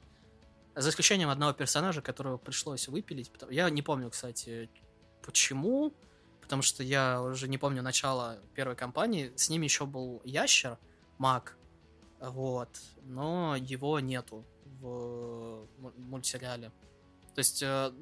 За 0.75 0.91
исключением 0.91 1.31
одного 1.31 1.53
персонажа, 1.53 2.01
которого 2.03 2.37
пришлось 2.37 2.89
выпилить. 2.89 3.31
Я 3.51 3.69
не 3.71 3.83
помню, 3.83 4.11
кстати, 4.11 4.71
почему, 5.25 5.93
потому 6.41 6.63
что 6.63 6.83
я 6.83 7.21
уже 7.23 7.49
не 7.49 7.59
помню 7.59 7.83
начала 7.83 8.39
первой 8.55 8.77
кампании. 8.77 9.33
С 9.37 9.49
ними 9.49 9.65
еще 9.65 9.87
был 9.87 10.21
ящер, 10.25 10.79
маг, 11.19 11.57
вот, 12.21 12.69
но 13.05 13.57
его 13.57 14.01
нету 14.01 14.45
в 14.83 15.67
мультсериале. 15.97 16.71
То 17.35 17.39
есть 17.39 17.63
э, 17.63 17.93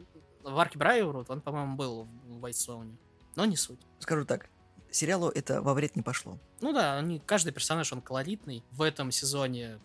в 0.42 0.58
Арке 0.58 0.78
Брайерут 0.78 1.30
он, 1.30 1.40
по-моему, 1.40 1.76
был 1.76 2.08
в 2.24 2.40
Вайтстоуне. 2.40 2.96
Но 3.36 3.44
не 3.44 3.56
суть. 3.56 3.80
Скажу 4.00 4.24
так, 4.24 4.48
сериалу 4.90 5.28
это 5.28 5.62
во 5.62 5.74
вред 5.74 5.94
не 5.96 6.02
пошло. 6.02 6.38
Ну 6.60 6.72
да, 6.72 6.98
они, 6.98 7.20
каждый 7.20 7.52
персонаж, 7.52 7.92
он 7.92 8.00
колоритный. 8.00 8.64
В 8.72 8.82
этом 8.82 9.12
сезоне 9.12 9.78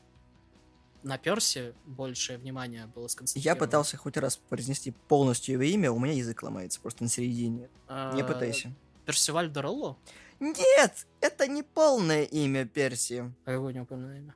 на 1.03 1.17
Персе 1.17 1.75
больше 1.86 2.38
внимания 2.38 2.88
было 2.88 3.08
сконцентрировано. 3.08 3.55
Я 3.55 3.60
пытался 3.60 3.97
хоть 3.97 4.17
раз 4.17 4.38
произнести 4.38 4.91
полностью 4.91 5.53
его 5.53 5.63
имя, 5.63 5.91
у 5.91 5.99
меня 5.99 6.13
язык 6.13 6.41
ломается 6.41 6.79
просто 6.81 7.03
на 7.03 7.10
середине. 7.10 7.69
Не 7.88 8.21
а, 8.21 8.25
пытайся. 8.25 8.73
Персиваль 9.05 9.49
Дорелло? 9.49 9.97
Нет, 10.39 11.05
это 11.21 11.47
не 11.47 11.62
полное 11.62 12.23
имя 12.23 12.65
Перси. 12.65 13.31
А 13.45 13.51
его 13.51 13.69
не 13.71 13.84
полное 13.84 14.17
имя? 14.17 14.36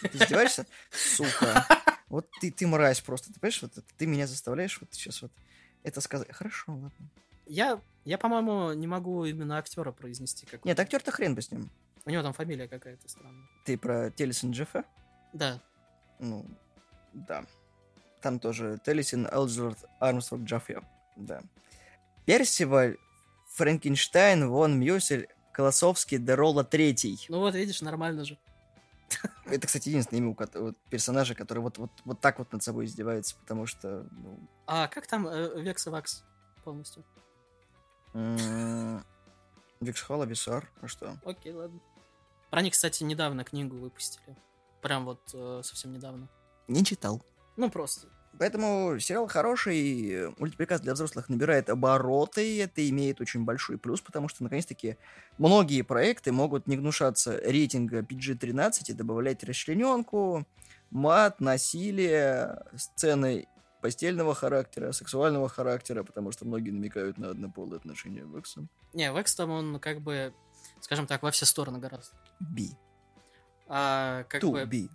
Ты 0.00 0.16
издеваешься? 0.18 0.66
Сука. 0.90 1.66
Вот 2.08 2.28
ты, 2.40 2.50
ты 2.50 2.66
мразь 2.66 3.00
просто, 3.00 3.32
ты 3.32 3.40
понимаешь, 3.40 3.62
вот 3.62 3.72
ты 3.96 4.06
меня 4.06 4.26
заставляешь 4.26 4.80
вот 4.80 4.92
сейчас 4.92 5.22
вот 5.22 5.32
это 5.82 6.00
сказать. 6.00 6.28
Хорошо, 6.32 6.72
ладно. 6.72 7.10
Я, 7.46 7.80
я 8.04 8.18
по-моему, 8.18 8.72
не 8.72 8.86
могу 8.86 9.24
именно 9.24 9.58
актера 9.58 9.92
произнести. 9.92 10.46
Как 10.46 10.64
Нет, 10.64 10.78
актер-то 10.78 11.10
хрен 11.12 11.34
бы 11.34 11.42
с 11.42 11.50
ним. 11.50 11.70
У 12.04 12.10
него 12.10 12.22
там 12.22 12.32
фамилия 12.32 12.68
какая-то 12.68 13.08
странная. 13.08 13.46
Ты 13.64 13.76
про 13.76 14.10
Теллисон 14.10 14.52
Джеффа? 14.52 14.84
Да. 15.32 15.60
Ну, 16.18 16.46
да. 17.12 17.44
Там 18.20 18.38
тоже 18.38 18.78
Теллисон 18.84 19.26
Элджерт 19.26 19.78
Армстронг 20.00 20.44
Джаффе. 20.44 20.82
Да. 21.16 21.42
Персиваль, 22.24 22.96
Франкенштайн, 23.54 24.48
Вон 24.48 24.78
Мюсель, 24.78 25.28
Колосовский, 25.52 26.18
Дерола 26.18 26.64
Третий. 26.64 27.24
Ну 27.28 27.40
вот, 27.40 27.54
видишь, 27.54 27.80
нормально 27.82 28.24
же. 28.24 28.38
Это, 29.44 29.66
кстати, 29.66 29.88
единственное 29.88 30.20
имя 30.22 30.36
вот, 30.38 30.76
персонажа, 30.90 31.34
который 31.34 31.60
вот, 31.60 31.78
вот, 31.78 31.90
вот 32.04 32.20
так 32.20 32.38
вот 32.38 32.52
над 32.52 32.62
собой 32.62 32.86
издевается, 32.86 33.36
потому 33.36 33.66
что... 33.66 34.06
Ну... 34.10 34.38
А 34.66 34.88
как 34.88 35.06
там 35.06 35.26
э, 35.28 35.60
Векс 35.60 35.86
и 35.86 35.90
Вакс 35.90 36.24
полностью? 36.64 37.04
Викс 39.80 40.02
Холла, 40.02 40.24
Висар, 40.24 40.70
а 40.80 40.88
что? 40.88 41.18
Окей, 41.24 41.52
ладно. 41.52 41.80
Про 42.50 42.62
них, 42.62 42.72
кстати, 42.72 43.02
недавно 43.02 43.44
книгу 43.44 43.76
выпустили. 43.76 44.36
Прям 44.80 45.04
вот 45.04 45.20
э, 45.34 45.60
совсем 45.62 45.92
недавно. 45.92 46.28
Не 46.68 46.84
читал. 46.84 47.22
Ну, 47.56 47.70
просто. 47.70 48.08
Поэтому 48.38 48.98
сериал 48.98 49.26
хороший, 49.28 50.34
мультипликация 50.38 50.84
для 50.84 50.94
взрослых 50.94 51.28
набирает 51.28 51.70
обороты, 51.70 52.46
и 52.46 52.58
это 52.58 52.86
имеет 52.88 53.20
очень 53.20 53.44
большой 53.44 53.78
плюс, 53.78 54.00
потому 54.00 54.28
что, 54.28 54.42
наконец-таки, 54.42 54.98
многие 55.38 55.82
проекты 55.82 56.32
могут 56.32 56.66
не 56.66 56.76
гнушаться 56.76 57.38
рейтинга 57.38 58.00
PG-13 58.00 58.84
и 58.88 58.92
добавлять 58.92 59.42
расчлененку, 59.42 60.46
мат, 60.90 61.40
насилие, 61.40 62.62
сцены 62.76 63.48
постельного 63.80 64.34
характера, 64.34 64.92
сексуального 64.92 65.48
характера, 65.48 66.02
потому 66.02 66.32
что 66.32 66.44
многие 66.44 66.70
намекают 66.70 67.18
на 67.18 67.30
однополые 67.30 67.76
отношения 67.78 68.24
в 68.24 68.38
Эксом. 68.38 68.68
Не, 68.92 69.12
в 69.12 69.16
Экс 69.16 69.34
там 69.34 69.50
он 69.50 69.78
как 69.80 70.00
бы, 70.00 70.34
скажем 70.80 71.06
так, 71.06 71.22
во 71.22 71.30
все 71.30 71.46
стороны 71.46 71.78
гораздо. 71.78 72.16
Би. 72.40 72.76
А 73.68 74.24
как 74.24 74.40
Ту, 74.40 74.52
бы 74.52 74.64
би. 74.64 74.90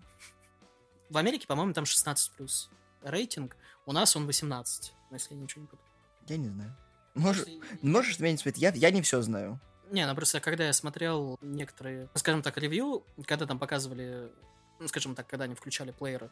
в 1.09 1.17
Америке, 1.17 1.47
по-моему, 1.47 1.73
там 1.73 1.85
16 1.85 2.31
плюс 2.33 2.69
рейтинг, 3.01 3.55
у 3.85 3.91
нас 3.93 4.15
он 4.15 4.25
18, 4.25 4.93
ну, 5.09 5.15
если 5.15 5.33
я 5.35 5.39
ничего 5.41 5.61
не 5.61 5.67
путаю. 5.67 5.87
Я 6.27 6.37
не 6.37 6.49
знаю. 6.49 6.75
Может, 7.15 7.47
Если- 7.47 7.87
можешь 7.87 8.15
сменить 8.17 8.39
цвет? 8.41 8.57
Я, 8.57 8.71
я 8.71 8.91
не 8.91 9.01
все 9.01 9.21
знаю. 9.21 9.59
Не, 9.91 10.07
ну 10.07 10.15
просто 10.15 10.39
когда 10.39 10.65
я 10.65 10.71
смотрел 10.73 11.37
некоторые, 11.41 12.09
скажем 12.15 12.41
так, 12.41 12.57
ревью, 12.57 13.03
когда 13.25 13.45
там 13.45 13.59
показывали, 13.59 14.31
ну, 14.79 14.87
скажем 14.87 15.15
так, 15.15 15.27
когда 15.27 15.43
они 15.45 15.55
включали 15.55 15.91
плееры 15.91 16.31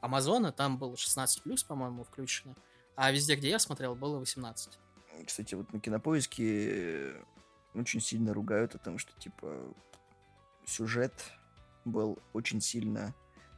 Амазона, 0.00 0.50
там 0.52 0.76
было 0.76 0.96
16 0.96 1.42
плюс, 1.42 1.62
по-моему, 1.62 2.02
включено. 2.04 2.56
А 2.96 3.12
везде, 3.12 3.36
где 3.36 3.50
я 3.50 3.58
смотрел, 3.60 3.94
было 3.94 4.18
18. 4.18 4.78
Кстати, 5.26 5.54
вот 5.54 5.72
на 5.72 5.78
кинопоиске 5.80 6.70
э, 6.70 7.22
очень 7.74 8.00
сильно 8.00 8.34
ругают 8.34 8.74
о 8.74 8.78
том, 8.78 8.98
что 8.98 9.12
типа 9.18 9.72
сюжет 10.66 11.12
был 11.84 12.18
очень 12.32 12.60
сильно 12.60 13.14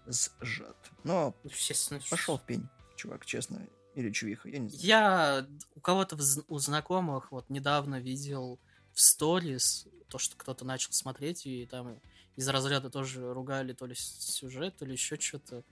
сжат. 0.09 0.77
Но 1.05 1.35
Естественно. 1.45 2.01
пошел 2.11 2.39
в 2.39 2.43
пень, 2.43 2.69
чувак, 2.97 3.27
честно. 3.27 3.67
Или 3.95 4.11
чувиха, 4.11 4.49
я 4.49 4.59
не 4.59 4.69
знаю. 4.69 4.87
Я 4.87 5.47
у 5.75 5.81
кого-то 5.81 6.17
у 6.49 6.59
знакомых 6.59 7.33
вот 7.33 7.51
недавно 7.51 8.01
видел 8.01 8.61
в 8.93 9.01
сторис 9.01 9.87
то, 10.09 10.19
что 10.19 10.37
кто-то 10.37 10.65
начал 10.65 10.93
смотреть, 10.93 11.47
и 11.47 11.67
там 11.67 12.01
из 12.37 12.49
разряда 12.49 12.91
тоже 12.91 13.33
ругали 13.33 13.73
то 13.73 13.87
ли 13.87 13.95
сюжет, 13.95 14.77
то 14.77 14.85
ли 14.85 14.93
еще 14.93 15.19
что-то. 15.19 15.65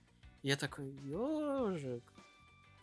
Я 0.43 0.57
такой, 0.57 0.91
ежик. 1.05 2.03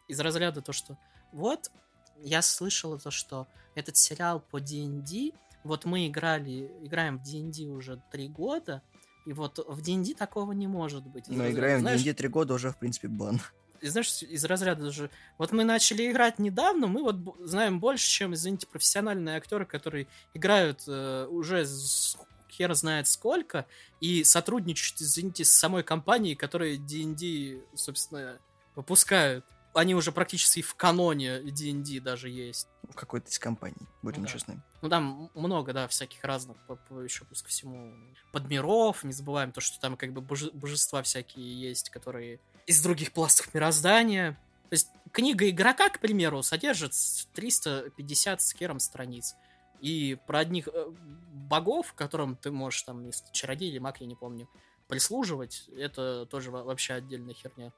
Из 0.08 0.20
разряда 0.20 0.60
то, 0.62 0.72
что 0.72 0.98
вот, 1.32 1.70
я 2.18 2.42
слышала 2.42 2.98
то, 2.98 3.10
что 3.10 3.46
этот 3.74 3.96
сериал 3.96 4.40
по 4.40 4.60
D&D, 4.60 5.32
вот 5.64 5.84
мы 5.84 6.06
играли, 6.06 6.70
играем 6.82 7.18
в 7.18 7.22
D&D 7.22 7.70
уже 7.70 8.02
три 8.10 8.28
года, 8.28 8.82
и 9.24 9.32
вот 9.32 9.58
в 9.66 9.80
D&D 9.80 10.14
такого 10.14 10.52
не 10.52 10.66
может 10.66 11.06
быть. 11.06 11.28
Из 11.28 11.32
разряда, 11.32 11.52
играем 11.52 11.78
в 11.78 11.80
знаешь, 11.80 12.02
D&D 12.02 12.14
три 12.14 12.28
года, 12.28 12.54
уже, 12.54 12.70
в 12.70 12.76
принципе, 12.76 13.08
бан. 13.08 13.40
и 13.80 13.88
знаешь, 13.88 14.22
из 14.22 14.44
разряда 14.44 14.84
даже... 14.84 15.10
Вот 15.38 15.52
мы 15.52 15.64
начали 15.64 16.10
играть 16.10 16.38
недавно, 16.38 16.86
мы 16.86 17.02
вот 17.02 17.16
знаем 17.40 17.80
больше, 17.80 18.08
чем, 18.08 18.34
извините, 18.34 18.66
профессиональные 18.66 19.36
актеры, 19.36 19.66
которые 19.66 20.06
играют 20.34 20.84
э, 20.86 21.26
уже 21.30 21.64
с 21.66 22.16
хер 22.50 22.72
знает 22.74 23.08
сколько, 23.08 23.66
и 24.00 24.24
сотрудничают, 24.24 25.00
извините, 25.00 25.44
с 25.44 25.50
самой 25.50 25.82
компанией, 25.82 26.34
которая 26.34 26.76
D&D, 26.76 27.60
собственно, 27.74 28.38
выпускают. 28.76 29.44
Они 29.74 29.94
уже 29.94 30.12
практически 30.12 30.62
в 30.62 30.74
каноне 30.76 31.40
D&D 31.40 32.00
даже 32.00 32.28
есть. 32.30 32.68
В 32.88 32.94
какой-то 32.94 33.28
из 33.28 33.38
компаний, 33.38 33.88
будем 34.02 34.22
да. 34.22 34.28
честны. 34.28 34.62
Ну, 34.82 34.88
там 34.88 35.30
много, 35.34 35.72
да, 35.72 35.88
всяких 35.88 36.22
разных, 36.22 36.56
по- 36.66 36.76
по- 36.76 37.00
еще 37.00 37.24
плюс 37.24 37.42
ко 37.42 37.48
всему, 37.48 37.92
подмиров. 38.32 39.02
Не 39.04 39.12
забываем 39.12 39.50
то, 39.52 39.60
что 39.60 39.80
там 39.80 39.96
как 39.96 40.12
бы 40.12 40.20
боже- 40.20 40.52
божества 40.52 41.02
всякие 41.02 41.60
есть, 41.60 41.90
которые 41.90 42.40
из 42.66 42.82
других 42.82 43.12
пластов 43.12 43.52
мироздания. 43.52 44.32
То 44.70 44.74
есть 44.74 44.88
книга 45.12 45.48
игрока, 45.48 45.88
к 45.88 45.98
примеру, 46.00 46.42
содержит 46.42 46.94
с- 46.94 47.26
350 47.34 48.40
с 48.42 48.54
кером 48.54 48.78
страниц. 48.78 49.34
И 49.80 50.16
про 50.26 50.38
одних 50.38 50.68
э, 50.68 50.90
богов, 51.32 51.92
которым 51.94 52.36
ты 52.36 52.50
можешь, 52.50 52.82
там, 52.84 53.10
чародей 53.32 53.70
или 53.70 53.78
маг, 53.78 54.00
я 54.00 54.06
не 54.06 54.14
помню, 54.14 54.48
прислуживать, 54.88 55.68
это 55.76 56.26
тоже 56.26 56.50
во- 56.50 56.62
вообще 56.62 56.94
отдельная 56.94 57.34
херня. 57.34 57.72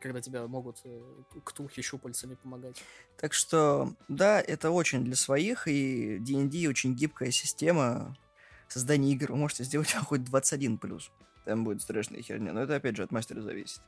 Когда 0.00 0.20
тебя 0.20 0.46
могут 0.46 0.80
э, 0.84 1.00
ктулхи 1.44 1.82
щупальцами 1.82 2.34
помогать. 2.34 2.82
Так 3.18 3.34
что, 3.34 3.94
да, 4.08 4.40
это 4.40 4.70
очень 4.70 5.04
для 5.04 5.14
своих, 5.14 5.68
и 5.68 6.18
D&D 6.18 6.68
очень 6.68 6.94
гибкая 6.94 7.30
система 7.30 8.16
создания 8.68 9.12
игр. 9.12 9.32
Вы 9.32 9.38
можете 9.38 9.64
сделать 9.64 9.92
хоть 10.06 10.20
21+. 10.20 10.78
плюс. 10.78 11.10
Там 11.44 11.64
будет 11.64 11.82
страшная 11.82 12.22
херня, 12.22 12.52
но 12.52 12.62
это, 12.62 12.76
опять 12.76 12.96
же, 12.96 13.02
от 13.02 13.10
мастера 13.10 13.40
зависит. 13.42 13.82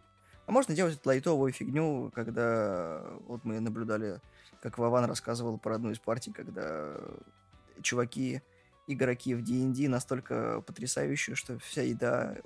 А 0.46 0.52
можно 0.52 0.74
делать 0.74 1.04
лайтовую 1.04 1.52
фигню, 1.52 2.10
когда 2.14 3.04
вот 3.26 3.44
мы 3.44 3.60
наблюдали, 3.60 4.20
как 4.60 4.78
Вован 4.78 5.04
рассказывал 5.04 5.58
про 5.58 5.76
одну 5.76 5.92
из 5.92 5.98
партий, 5.98 6.32
когда 6.32 6.96
чуваки, 7.80 8.42
игроки 8.86 9.34
в 9.34 9.42
D&D 9.42 9.88
настолько 9.88 10.60
потрясающие, 10.62 11.36
что 11.36 11.58
вся 11.60 11.82
еда 11.82 12.36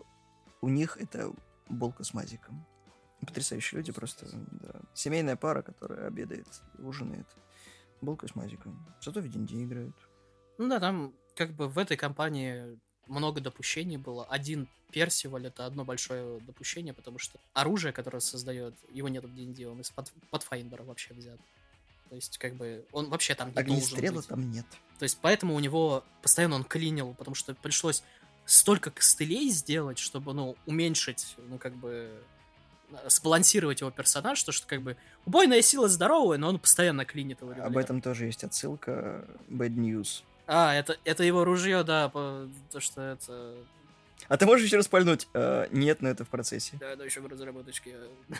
у 0.61 0.69
них 0.69 0.99
это 1.01 1.33
булка 1.69 2.05
с 2.05 2.13
мазиком. 2.13 2.67
Потрясающие 3.27 3.79
люди 3.79 3.93
просто, 3.93 4.27
да. 4.33 4.81
Семейная 4.95 5.37
пара, 5.37 5.63
которая 5.63 6.07
обедает, 6.07 6.47
ужинает. 6.79 7.27
Булка 8.01 8.29
с 8.29 8.35
мазиком. 8.35 8.87
Зато 9.01 9.21
в 9.21 9.25
D&D 9.25 9.65
играют. 9.65 9.97
Ну 10.59 10.69
да, 10.69 10.81
там 10.81 11.13
как 11.35 11.53
бы 11.53 11.69
в 11.69 11.79
этой 11.79 11.97
компании 11.97 12.79
много 13.07 13.41
допущений 13.41 13.97
было. 13.97 14.25
Один 14.27 14.69
Персиваль 14.93 15.47
это 15.47 15.67
одно 15.67 15.85
большое 15.85 16.41
допущение, 16.41 16.95
потому 16.95 17.19
что 17.19 17.39
оружие, 17.53 17.93
которое 17.93 18.21
создает, 18.21 18.75
его 18.91 19.09
нет 19.09 19.25
в 19.25 19.35
D&D, 19.35 19.67
он 19.67 19.81
из 19.81 19.91
под, 19.91 20.13
Pathfinder 20.31 20.85
вообще 20.85 21.15
взят. 21.15 21.41
То 22.09 22.15
есть, 22.15 22.39
как 22.39 22.55
бы, 22.55 22.87
он 22.93 23.11
вообще 23.11 23.35
там 23.35 23.49
не 23.49 23.55
должен 23.55 23.73
Огнестрела 23.73 24.17
быть. 24.17 24.27
там 24.29 24.51
нет. 24.51 24.67
То 24.99 25.03
есть, 25.03 25.19
поэтому 25.21 25.55
у 25.55 25.61
него 25.61 26.05
постоянно 26.23 26.57
он 26.57 26.65
клинил, 26.65 27.15
потому 27.15 27.35
что 27.35 27.55
пришлось 27.55 28.05
столько 28.45 28.91
костылей 28.91 29.51
сделать, 29.51 29.99
чтобы, 29.99 30.33
ну, 30.33 30.57
уменьшить, 30.67 31.35
ну, 31.37 31.59
как 31.59 31.75
бы, 31.75 32.23
сбалансировать 33.09 33.81
его 33.81 33.91
персонаж, 33.91 34.43
то, 34.43 34.53
что, 34.53 34.67
как 34.67 34.83
бы, 34.83 34.97
убойная 35.25 35.63
сила 35.63 35.89
здоровая, 35.89 36.39
но 36.39 36.49
он 36.49 36.59
постоянно 36.59 37.05
клинит 37.05 37.41
его. 37.41 37.51
Об 37.51 37.57
регулярно. 37.57 37.81
этом 37.81 38.01
тоже 38.01 38.27
есть 38.27 38.45
отсылка. 38.45 39.25
Bad 39.49 39.75
News. 39.75 40.23
А, 40.47 40.75
это, 40.75 40.97
это 41.05 41.25
его 41.25 41.45
ружье, 41.45 41.83
да, 41.83 42.09
по- 42.09 42.49
то, 42.71 42.81
что 42.81 43.03
это... 43.03 43.55
А 44.29 44.37
ты 44.37 44.47
можешь 44.47 44.67
еще 44.67 44.77
раз 44.77 44.89
пальнуть? 44.89 45.29
Э, 45.35 45.67
нет, 45.71 46.03
но 46.03 46.09
это 46.09 46.25
в 46.25 46.29
процессе. 46.29 46.77
Да, 46.81 46.91
это 46.93 47.05
еще 47.05 47.21
в 47.21 47.27
разработочке. 47.27 47.95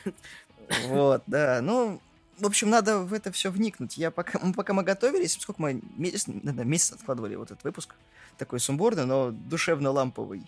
Вот, 0.87 1.23
да. 1.27 1.61
Ну, 1.63 2.01
в 2.39 2.47
общем, 2.47 2.71
надо 2.71 3.01
в 3.01 3.13
это 3.13 3.31
все 3.31 3.51
вникнуть. 3.51 3.97
Я 3.97 4.11
пока, 4.11 4.39
мы, 4.41 4.53
пока 4.53 4.73
мы 4.73 4.83
готовились, 4.83 5.35
сколько 5.35 5.63
мы 5.63 5.81
месяц, 5.97 6.27
наверное, 6.27 6.65
месяц 6.65 6.93
откладывали 6.93 7.37
вот 7.37 7.51
этот 7.51 7.63
выпуск, 7.63 7.95
такой 8.37 8.59
сумбурный, 8.59 9.07
но 9.07 9.31
душевно-ламповый. 9.31 10.43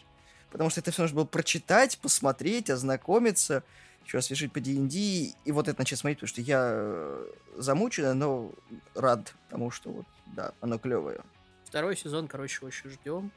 Потому 0.50 0.70
что 0.70 0.80
это 0.80 0.90
все 0.90 1.02
нужно 1.02 1.16
было 1.16 1.24
прочитать, 1.24 1.98
посмотреть, 1.98 2.70
ознакомиться, 2.70 3.62
еще 4.08 4.18
освежить 4.18 4.52
по 4.52 4.60
D&D, 4.60 4.96
и 5.44 5.52
вот 5.52 5.68
это 5.68 5.78
начать 5.78 5.98
смотреть, 5.98 6.18
потому 6.18 6.28
что 6.28 6.40
я 6.40 6.70
э, 6.72 7.26
замучен, 7.58 8.18
но 8.18 8.50
рад 8.94 9.34
тому, 9.50 9.70
что 9.70 9.90
вот, 9.90 10.06
да, 10.34 10.52
оно 10.62 10.78
клевое. 10.78 11.20
Второй 11.64 11.94
сезон, 11.94 12.26
короче, 12.26 12.64
очень 12.64 12.88
ждем. 12.88 13.30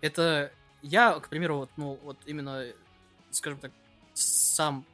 Это 0.00 0.50
я, 0.82 1.18
к 1.20 1.28
примеру, 1.28 1.58
вот, 1.58 1.70
ну, 1.76 1.98
вот 2.02 2.18
именно, 2.26 2.66
скажем 3.30 3.60
так, 3.60 3.70
сам 4.14 4.84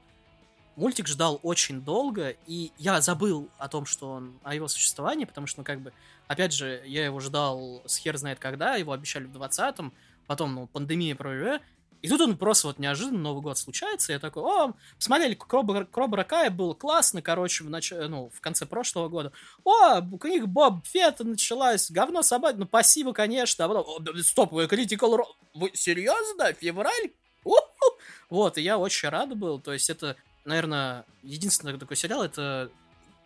мультик 0.76 1.09
ждал 1.09 1.41
очень 1.43 1.80
долго, 1.80 2.37
и 2.47 2.70
я 2.76 3.01
забыл 3.01 3.49
о 3.57 3.68
том, 3.68 3.87
что 3.87 4.11
он, 4.11 4.39
о 4.43 4.55
его 4.55 4.68
существовании, 4.68 5.24
потому 5.24 5.47
что, 5.47 5.61
ну, 5.61 5.64
как 5.64 5.80
бы, 5.80 5.95
опять 6.28 6.53
же, 6.53 6.83
я 6.85 7.07
его 7.07 7.20
ждал 7.20 7.83
с 7.87 7.97
хер 7.97 8.18
знает 8.18 8.39
когда, 8.39 8.74
его 8.74 8.93
обещали 8.93 9.24
в 9.24 9.35
20-м, 9.35 9.95
потом, 10.26 10.55
ну, 10.55 10.66
пандемия 10.66 11.16
про 11.16 11.61
и 12.03 12.09
тут 12.09 12.21
он 12.21 12.37
просто 12.37 12.67
вот 12.67 12.81
неожиданно 12.81 13.21
Новый 13.21 13.43
год 13.43 13.57
случается, 13.57 14.13
и 14.13 14.15
я 14.15 14.19
такой, 14.19 14.43
о, 14.43 14.75
смотрели, 14.99 15.35
Кробра, 15.35 15.85
Кробра 15.85 16.25
Кай 16.25 16.51
был 16.51 16.75
классно, 16.75 17.23
короче, 17.23 17.63
в, 17.63 17.71
нач... 17.71 17.93
ну, 17.93 18.29
в 18.35 18.41
конце 18.41 18.67
прошлого 18.67 19.09
года. 19.09 19.33
О, 19.63 20.01
книга 20.19 20.47
Боб 20.47 20.85
Фетта 20.85 21.23
началась, 21.23 21.93
говно 21.93 22.23
собак, 22.23 22.57
ну, 22.59 22.67
спасибо, 22.67 23.13
конечно. 23.13 23.65
А 23.65 23.69
потом, 23.69 23.85
«О, 23.87 24.23
стоп, 24.23 24.51
вы 24.51 24.65
Critical 24.65 25.17
Role, 25.17 25.25
вы 25.55 25.71
серьезно? 25.75 26.53
Февраль? 26.55 27.13
У-ху!» 27.45 27.99
Вот, 28.29 28.59
и 28.59 28.63
я 28.63 28.79
очень 28.79 29.09
рад 29.09 29.37
был, 29.37 29.61
то 29.61 29.73
есть 29.73 29.89
это, 29.89 30.17
наверное, 30.45 31.07
единственный 31.23 31.79
такой 31.79 31.97
сериал, 31.97 32.25
это 32.25 32.71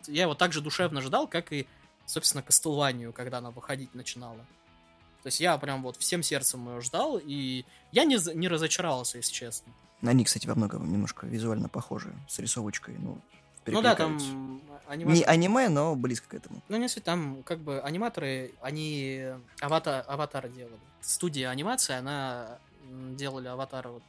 я 0.07 0.23
его 0.23 0.35
так 0.35 0.53
же 0.53 0.61
душевно 0.61 1.01
ждал, 1.01 1.27
как 1.27 1.51
и, 1.51 1.67
собственно, 2.05 2.43
Кастелванию, 2.43 3.11
когда 3.11 3.39
она 3.39 3.49
выходить 3.49 3.95
начинала. 3.95 4.45
То 5.27 5.29
есть 5.29 5.41
я 5.41 5.57
прям 5.57 5.83
вот 5.83 5.97
всем 5.97 6.23
сердцем 6.23 6.73
ее 6.73 6.79
ждал, 6.79 7.19
и 7.21 7.65
я 7.91 8.05
не, 8.05 8.17
не 8.33 8.47
разочаровался, 8.47 9.17
если 9.17 9.33
честно. 9.33 9.73
Они, 10.01 10.23
кстати, 10.23 10.47
во 10.47 10.55
многом 10.55 10.89
немножко 10.89 11.27
визуально 11.27 11.67
похожи, 11.67 12.13
с 12.29 12.39
рисовочкой, 12.39 12.95
ну, 12.97 13.19
Ну 13.65 13.81
да, 13.81 13.93
там 13.93 14.15
Не 14.15 14.61
анимация... 14.87 15.25
аниме, 15.25 15.67
но 15.67 15.97
близко 15.97 16.29
к 16.29 16.33
этому. 16.33 16.63
Ну, 16.69 16.77
не 16.77 16.87
суть, 16.87 17.03
там 17.03 17.43
как 17.43 17.59
бы 17.59 17.81
аниматоры, 17.81 18.53
они 18.61 19.21
аватар, 19.59 20.05
аватары 20.07 20.47
делали. 20.47 20.79
Студия 21.01 21.49
анимации, 21.49 21.95
она 21.95 22.57
делали 22.89 23.49
аватары, 23.49 23.89
вот, 23.89 24.03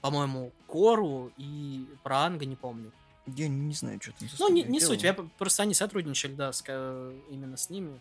по-моему, 0.00 0.52
Кору 0.68 1.32
и 1.36 1.84
про 2.04 2.26
Анга, 2.26 2.46
не 2.46 2.54
помню. 2.54 2.92
Я 3.26 3.48
не 3.48 3.74
знаю, 3.74 3.98
что 4.00 4.12
там 4.12 4.28
Ну, 4.38 4.48
не, 4.50 4.62
не 4.62 4.78
делала. 4.78 4.94
суть, 4.94 5.02
я 5.02 5.14
просто 5.14 5.64
они 5.64 5.74
сотрудничали, 5.74 6.34
да, 6.34 6.52
с, 6.52 6.62
именно 7.28 7.56
с 7.56 7.70
ними. 7.70 7.98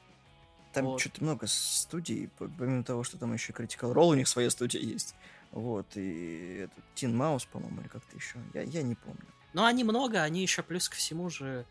Там 0.74 0.86
вот. 0.86 1.02
что-то 1.02 1.24
много 1.24 1.48
студий, 1.48 2.30
помимо 2.38 2.84
того, 2.84 3.04
что 3.04 3.18
там 3.18 3.34
еще 3.34 3.54
Critical 3.54 3.94
Role, 3.94 4.10
у 4.10 4.14
них 4.14 4.28
своя 4.28 4.50
студия 4.50 4.82
есть. 4.82 5.16
Вот, 5.52 5.88
и 5.96 6.66
этот 6.66 6.84
Тин 6.94 7.16
Маус, 7.16 7.46
по-моему, 7.46 7.82
или 7.82 7.88
как-то 7.88 8.16
еще. 8.16 8.38
Я, 8.54 8.62
я 8.62 8.84
не 8.84 8.96
помню. 8.96 9.26
Но 9.54 9.66
они 9.66 9.84
много, 9.84 10.22
они 10.22 10.42
еще 10.42 10.62
плюс 10.62 10.88
ко 10.88 10.96
всему 10.96 11.30
же... 11.30 11.66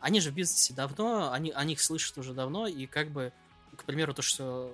Они 0.00 0.20
же 0.20 0.30
в 0.30 0.34
бизнесе 0.34 0.74
давно, 0.74 1.32
они, 1.32 1.50
о 1.50 1.64
них 1.64 1.80
слышат 1.80 2.18
уже 2.18 2.34
давно, 2.34 2.66
и 2.66 2.86
как 2.86 3.08
бы, 3.10 3.32
к 3.74 3.84
примеру, 3.84 4.12
то, 4.12 4.20
что 4.20 4.70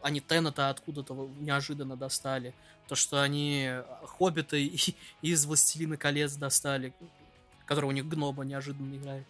они 0.00 0.20
Теннета 0.20 0.70
откуда-то 0.70 1.30
неожиданно 1.38 1.96
достали, 1.96 2.54
то, 2.88 2.94
что 2.94 3.22
они 3.22 3.70
Хоббита 4.04 4.56
из 4.56 5.44
Властелина 5.44 5.98
колец 5.98 6.34
достали, 6.34 6.94
которого 7.66 7.90
у 7.90 7.92
них 7.92 8.08
Гноба 8.08 8.44
неожиданно 8.44 8.96
играет. 8.96 9.26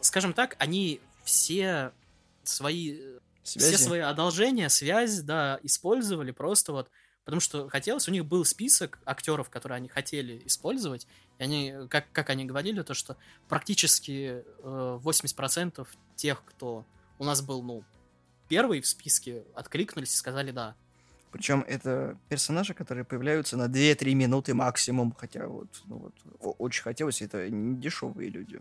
Скажем 0.00 0.32
так, 0.32 0.56
они 0.58 1.00
все 1.22 1.92
свои 2.44 2.98
Связи? 3.42 3.74
все 3.74 3.84
свои 3.84 4.00
одолжения, 4.00 4.68
связь, 4.68 5.20
да, 5.20 5.58
использовали 5.62 6.30
просто 6.30 6.72
вот, 6.72 6.90
потому 7.24 7.40
что 7.40 7.68
хотелось, 7.68 8.08
у 8.08 8.12
них 8.12 8.24
был 8.24 8.44
список 8.44 9.00
актеров, 9.04 9.50
которые 9.50 9.76
они 9.76 9.88
хотели 9.88 10.42
использовать, 10.44 11.06
и 11.38 11.42
они, 11.42 11.74
как, 11.90 12.10
как 12.12 12.30
они 12.30 12.44
говорили, 12.44 12.82
то, 12.82 12.94
что 12.94 13.16
практически 13.48 14.44
э, 14.44 15.00
80% 15.02 15.86
тех, 16.14 16.44
кто 16.44 16.84
у 17.18 17.24
нас 17.24 17.42
был, 17.42 17.62
ну, 17.62 17.84
первый 18.48 18.80
в 18.80 18.86
списке, 18.86 19.44
откликнулись 19.54 20.14
и 20.14 20.16
сказали 20.16 20.50
«да». 20.50 20.76
Причем 21.32 21.64
это 21.66 22.18
персонажи, 22.28 22.74
которые 22.74 23.04
появляются 23.04 23.56
на 23.56 23.66
2-3 23.66 24.12
минуты 24.12 24.52
максимум, 24.52 25.12
хотя 25.16 25.46
вот, 25.46 25.68
ну 25.86 26.12
вот 26.40 26.54
очень 26.58 26.82
хотелось, 26.82 27.22
это 27.22 27.48
не 27.48 27.74
дешевые 27.80 28.28
люди. 28.28 28.60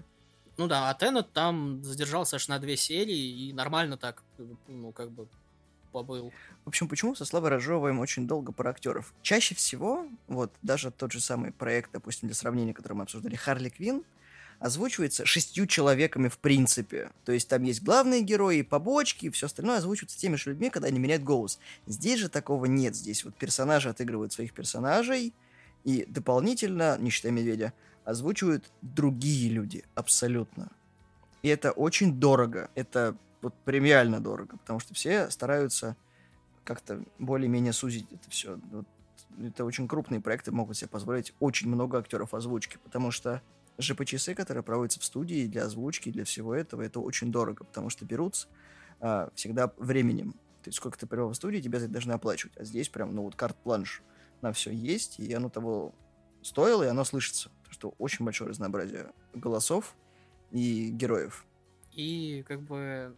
Ну 0.57 0.67
да, 0.67 0.89
а 0.89 0.93
Теннет 0.93 1.31
там 1.31 1.83
задержался 1.83 2.35
аж 2.35 2.47
на 2.47 2.59
две 2.59 2.77
серии 2.77 3.47
и 3.47 3.53
нормально 3.53 3.97
так, 3.97 4.23
ну, 4.67 4.91
как 4.91 5.11
бы, 5.11 5.27
побыл. 5.91 6.31
В 6.65 6.69
общем, 6.69 6.87
почему 6.87 7.15
со 7.15 7.25
Славой 7.25 7.49
разжевываем 7.49 7.99
очень 7.99 8.27
долго 8.27 8.51
про 8.51 8.69
актеров? 8.69 9.13
Чаще 9.21 9.55
всего, 9.55 10.07
вот 10.27 10.53
даже 10.61 10.91
тот 10.91 11.11
же 11.11 11.19
самый 11.19 11.51
проект, 11.51 11.91
допустим, 11.91 12.27
для 12.27 12.35
сравнения, 12.35 12.73
который 12.73 12.93
мы 12.93 13.03
обсуждали, 13.03 13.35
Харли 13.35 13.69
Квин, 13.69 14.03
озвучивается 14.59 15.25
шестью 15.25 15.65
человеками 15.65 16.27
в 16.27 16.37
принципе. 16.37 17.11
То 17.25 17.31
есть 17.31 17.49
там 17.49 17.63
есть 17.63 17.81
главные 17.81 18.21
герои, 18.21 18.61
побочки, 18.61 19.25
и 19.25 19.29
все 19.31 19.47
остальное 19.47 19.77
озвучивается 19.77 20.19
теми 20.19 20.35
же 20.35 20.51
людьми, 20.51 20.69
когда 20.69 20.87
они 20.87 20.99
меняют 20.99 21.23
голос. 21.23 21.59
Здесь 21.87 22.19
же 22.19 22.29
такого 22.29 22.65
нет. 22.65 22.95
Здесь 22.95 23.25
вот 23.25 23.35
персонажи 23.35 23.89
отыгрывают 23.89 24.33
своих 24.33 24.53
персонажей, 24.53 25.33
и 25.83 26.05
дополнительно, 26.07 26.95
не 26.99 27.09
считая 27.09 27.31
медведя, 27.31 27.73
озвучивают 28.05 28.71
другие 28.81 29.49
люди 29.49 29.83
абсолютно. 29.95 30.71
И 31.41 31.47
это 31.47 31.71
очень 31.71 32.19
дорого. 32.19 32.69
Это 32.75 33.15
вот 33.41 33.53
премиально 33.65 34.19
дорого, 34.19 34.57
потому 34.57 34.79
что 34.79 34.93
все 34.93 35.29
стараются 35.29 35.95
как-то 36.63 37.03
более-менее 37.17 37.73
сузить 37.73 38.07
это 38.11 38.29
все. 38.29 38.59
Вот 38.71 38.85
это 39.43 39.65
очень 39.65 39.87
крупные 39.87 40.21
проекты 40.21 40.51
могут 40.51 40.77
себе 40.77 40.89
позволить 40.89 41.33
очень 41.39 41.67
много 41.69 41.97
актеров 41.97 42.33
озвучки, 42.33 42.77
потому 42.83 43.11
что 43.11 43.41
ЖП-часы, 43.79 44.35
которые 44.35 44.63
проводятся 44.63 44.99
в 44.99 45.05
студии 45.05 45.47
для 45.47 45.65
озвучки, 45.65 46.11
для 46.11 46.25
всего 46.25 46.53
этого, 46.53 46.81
это 46.81 46.99
очень 46.99 47.31
дорого, 47.31 47.63
потому 47.63 47.89
что 47.89 48.05
берутся 48.05 48.47
а, 48.99 49.29
всегда 49.35 49.71
временем. 49.77 50.33
То 50.63 50.67
есть 50.67 50.77
сколько 50.77 50.99
ты 50.99 51.07
провел 51.07 51.29
в 51.29 51.35
студии, 51.35 51.59
тебя 51.59 51.79
за 51.79 51.85
это 51.85 51.93
должны 51.93 52.11
оплачивать. 52.11 52.55
А 52.57 52.63
здесь 52.63 52.89
прям, 52.89 53.15
ну 53.15 53.23
вот 53.23 53.35
карт-планш 53.35 54.03
на 54.41 54.53
все 54.53 54.71
есть, 54.71 55.19
и 55.19 55.33
оно 55.33 55.49
того 55.49 55.95
стоило, 56.43 56.83
и 56.83 56.87
оно 56.87 57.03
слышится. 57.03 57.49
Что 57.71 57.95
очень 57.97 58.23
большое 58.23 58.51
разнообразие 58.51 59.11
голосов 59.33 59.95
и 60.51 60.89
героев. 60.91 61.45
И 61.93 62.43
как 62.47 62.61
бы 62.61 63.15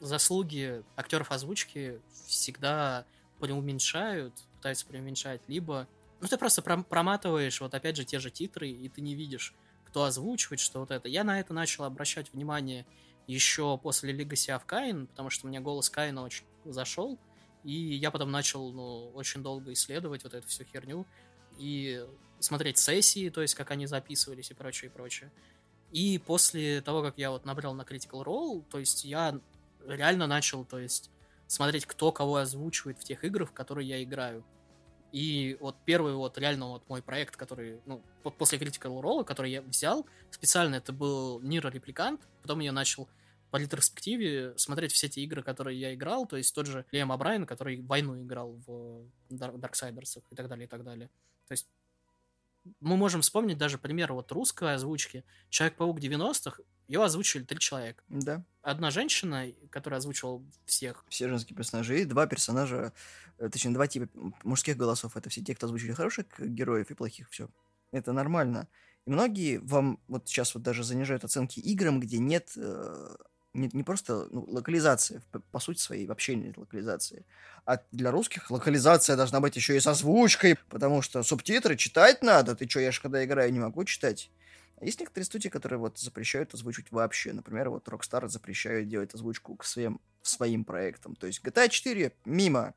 заслуги 0.00 0.82
актеров 0.96 1.30
озвучки 1.30 2.00
всегда 2.26 3.06
преуменьшают, 3.40 4.34
пытаются 4.56 4.86
преуменьшать, 4.86 5.40
либо 5.46 5.86
ну 6.20 6.28
ты 6.28 6.36
просто 6.36 6.62
пром- 6.62 6.84
проматываешь 6.84 7.60
вот 7.60 7.74
опять 7.74 7.96
же 7.96 8.04
те 8.04 8.18
же 8.18 8.30
титры, 8.30 8.68
и 8.68 8.88
ты 8.88 9.00
не 9.00 9.14
видишь, 9.14 9.54
кто 9.86 10.04
озвучивает, 10.04 10.60
что 10.60 10.80
вот 10.80 10.90
это. 10.90 11.08
Я 11.08 11.24
на 11.24 11.38
это 11.38 11.52
начал 11.52 11.84
обращать 11.84 12.32
внимание 12.32 12.86
еще 13.26 13.78
после 13.78 14.12
Legacy 14.12 14.56
of 14.56 14.62
Kain, 14.66 15.06
потому 15.06 15.30
что 15.30 15.46
мне 15.46 15.60
голос 15.60 15.90
Каина 15.90 16.22
очень 16.22 16.44
зашел, 16.64 17.18
и 17.64 17.72
я 17.72 18.10
потом 18.10 18.30
начал 18.30 18.72
ну, 18.72 19.10
очень 19.14 19.42
долго 19.42 19.72
исследовать 19.72 20.24
вот 20.24 20.34
эту 20.34 20.46
всю 20.48 20.64
херню 20.64 21.06
и 21.58 22.04
смотреть 22.44 22.78
сессии, 22.78 23.30
то 23.30 23.42
есть 23.42 23.54
как 23.54 23.70
они 23.70 23.86
записывались 23.86 24.50
и 24.50 24.54
прочее, 24.54 24.90
и 24.90 24.92
прочее. 24.92 25.32
И 25.90 26.18
после 26.18 26.80
того, 26.80 27.02
как 27.02 27.18
я 27.18 27.30
вот 27.30 27.44
набрал 27.44 27.74
на 27.74 27.82
Critical 27.82 28.24
Role, 28.24 28.64
то 28.70 28.78
есть 28.78 29.04
я 29.04 29.38
реально 29.86 30.26
начал, 30.26 30.64
то 30.64 30.78
есть 30.78 31.10
смотреть, 31.46 31.86
кто 31.86 32.12
кого 32.12 32.36
озвучивает 32.36 32.98
в 32.98 33.04
тех 33.04 33.24
играх, 33.24 33.50
в 33.50 33.52
которые 33.52 33.88
я 33.88 34.02
играю. 34.02 34.44
И 35.12 35.58
вот 35.60 35.76
первый 35.84 36.14
вот 36.14 36.38
реально 36.38 36.68
вот 36.68 36.88
мой 36.88 37.02
проект, 37.02 37.36
который, 37.36 37.80
ну, 37.84 38.02
по- 38.22 38.30
после 38.30 38.58
Critical 38.58 39.02
Role, 39.02 39.24
который 39.24 39.50
я 39.50 39.60
взял, 39.60 40.06
специально 40.30 40.76
это 40.76 40.94
был 40.94 41.40
Нира 41.40 41.68
Репликант, 41.68 42.22
потом 42.40 42.60
я 42.60 42.72
начал 42.72 43.08
по 43.50 43.58
ретроспективе 43.58 44.54
смотреть 44.56 44.92
все 44.92 45.10
те 45.10 45.20
игры, 45.20 45.42
которые 45.42 45.78
я 45.78 45.94
играл, 45.94 46.24
то 46.24 46.38
есть 46.38 46.54
тот 46.54 46.66
же 46.66 46.86
Лиам 46.90 47.12
Абрайан, 47.12 47.44
который 47.44 47.82
войну 47.82 48.18
играл 48.22 48.52
в 48.66 49.04
Дарксайдерсах 49.28 50.24
и 50.30 50.34
так 50.34 50.48
далее, 50.48 50.64
и 50.64 50.68
так 50.68 50.82
далее. 50.82 51.10
То 51.46 51.52
есть 51.52 51.68
мы 52.80 52.96
можем 52.96 53.22
вспомнить 53.22 53.58
даже 53.58 53.78
пример 53.78 54.12
вот 54.12 54.30
русской 54.32 54.74
озвучки. 54.74 55.24
Человек-паук 55.50 55.98
90-х, 55.98 56.62
его 56.88 57.04
озвучили 57.04 57.42
три 57.42 57.58
человека. 57.58 58.02
Да. 58.08 58.44
Одна 58.62 58.90
женщина, 58.90 59.46
которая 59.70 59.98
озвучивала 59.98 60.42
всех. 60.64 61.04
Все 61.08 61.28
женские 61.28 61.56
персонажи, 61.56 62.00
и 62.00 62.04
два 62.04 62.26
персонажа, 62.26 62.92
э, 63.38 63.48
точнее, 63.48 63.72
два 63.72 63.86
типа 63.86 64.08
мужских 64.44 64.76
голосов. 64.76 65.16
Это 65.16 65.28
все 65.30 65.42
те, 65.42 65.54
кто 65.54 65.66
озвучили 65.66 65.92
хороших 65.92 66.26
героев 66.38 66.90
и 66.90 66.94
плохих, 66.94 67.28
все. 67.30 67.48
Это 67.90 68.12
нормально. 68.12 68.68
И 69.04 69.10
многие 69.10 69.58
вам 69.58 69.98
вот 70.06 70.28
сейчас 70.28 70.54
вот 70.54 70.62
даже 70.62 70.84
занижают 70.84 71.24
оценки 71.24 71.58
играм, 71.60 71.98
где 71.98 72.18
нет 72.18 72.52
э, 72.56 73.16
не, 73.54 73.68
не 73.72 73.82
просто 73.82 74.28
ну, 74.30 74.44
локализации, 74.48 75.22
по, 75.30 75.40
по 75.40 75.60
сути 75.60 75.78
своей 75.78 76.06
вообще 76.06 76.34
нет 76.34 76.56
локализации. 76.56 77.24
А 77.66 77.78
для 77.92 78.10
русских 78.10 78.50
локализация 78.50 79.16
должна 79.16 79.40
быть 79.40 79.56
еще 79.56 79.76
и 79.76 79.80
с 79.80 79.86
озвучкой, 79.86 80.58
потому 80.68 81.02
что 81.02 81.22
субтитры 81.22 81.76
читать 81.76 82.22
надо. 82.22 82.56
Ты 82.56 82.68
что, 82.68 82.80
я 82.80 82.92
же 82.92 83.00
когда 83.00 83.24
играю 83.24 83.52
не 83.52 83.60
могу 83.60 83.84
читать. 83.84 84.30
А 84.80 84.84
есть 84.84 84.98
некоторые 84.98 85.26
студии, 85.26 85.48
которые 85.48 85.78
вот 85.78 85.98
запрещают 85.98 86.54
озвучивать 86.54 86.90
вообще. 86.90 87.32
Например, 87.32 87.70
вот 87.70 87.86
Rockstar 87.86 88.26
запрещают 88.28 88.88
делать 88.88 89.14
озвучку 89.14 89.54
к 89.54 89.64
своим, 89.64 90.00
своим 90.22 90.64
проектам. 90.64 91.14
То 91.14 91.28
есть 91.28 91.40
GTA 91.40 91.68
4 91.68 92.12
мимо, 92.24 92.74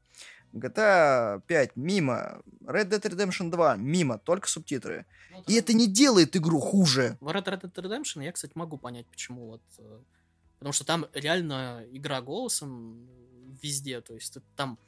GTA 0.53 1.41
5 1.47 1.75
мимо, 1.75 2.41
Red 2.61 2.89
Dead 2.89 3.01
Redemption 3.01 3.49
2 3.49 3.77
мимо, 3.77 4.19
только 4.19 4.47
субтитры. 4.47 5.05
И 5.47 5.55
это 5.55 5.73
не 5.73 5.87
делает 5.87 6.35
игру 6.35 6.59
хуже. 6.59 7.17
В 7.21 7.29
Red 7.29 7.45
Dead 7.45 7.73
Redemption 7.73 8.23
я, 8.23 8.31
кстати, 8.31 8.53
могу 8.55 8.77
понять, 8.77 9.07
почему 9.07 9.47
вот... 9.47 9.61
Потому 10.59 10.73
что 10.73 10.85
там 10.85 11.07
реально 11.13 11.85
игра 11.91 12.21
голосом 12.21 13.07
везде, 13.61 14.01
то 14.01 14.13
есть 14.13 14.37
там 14.55 14.79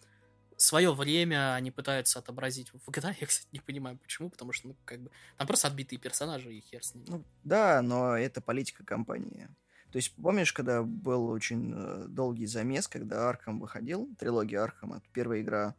свое 0.57 0.93
время 0.93 1.53
они 1.53 1.71
пытаются 1.71 2.19
отобразить 2.19 2.71
в 2.73 2.89
GTA, 2.89 3.15
я, 3.19 3.27
кстати, 3.27 3.47
не 3.51 3.59
понимаю, 3.59 3.97
почему, 3.97 4.29
потому 4.29 4.51
что, 4.51 4.69
ну, 4.69 4.75
как 4.85 5.01
бы, 5.01 5.11
там 5.37 5.47
просто 5.47 5.67
отбитые 5.67 5.99
персонажи, 5.99 6.53
и 6.53 6.61
хер 6.61 6.83
с 6.83 6.95
ними. 6.95 7.05
Ну, 7.07 7.23
да, 7.43 7.81
но 7.81 8.17
это 8.17 8.41
политика 8.41 8.83
компании. 8.83 9.47
То 9.91 9.97
есть, 9.97 10.13
помнишь, 10.15 10.51
когда 10.51 10.83
был 10.83 11.29
очень 11.29 11.73
э, 11.73 12.05
долгий 12.09 12.45
замес, 12.45 12.87
когда 12.87 13.29
Архам 13.29 13.59
выходил, 13.59 14.09
трилогия 14.19 14.63
Архама, 14.63 15.01
первая 15.13 15.41
игра 15.41 15.75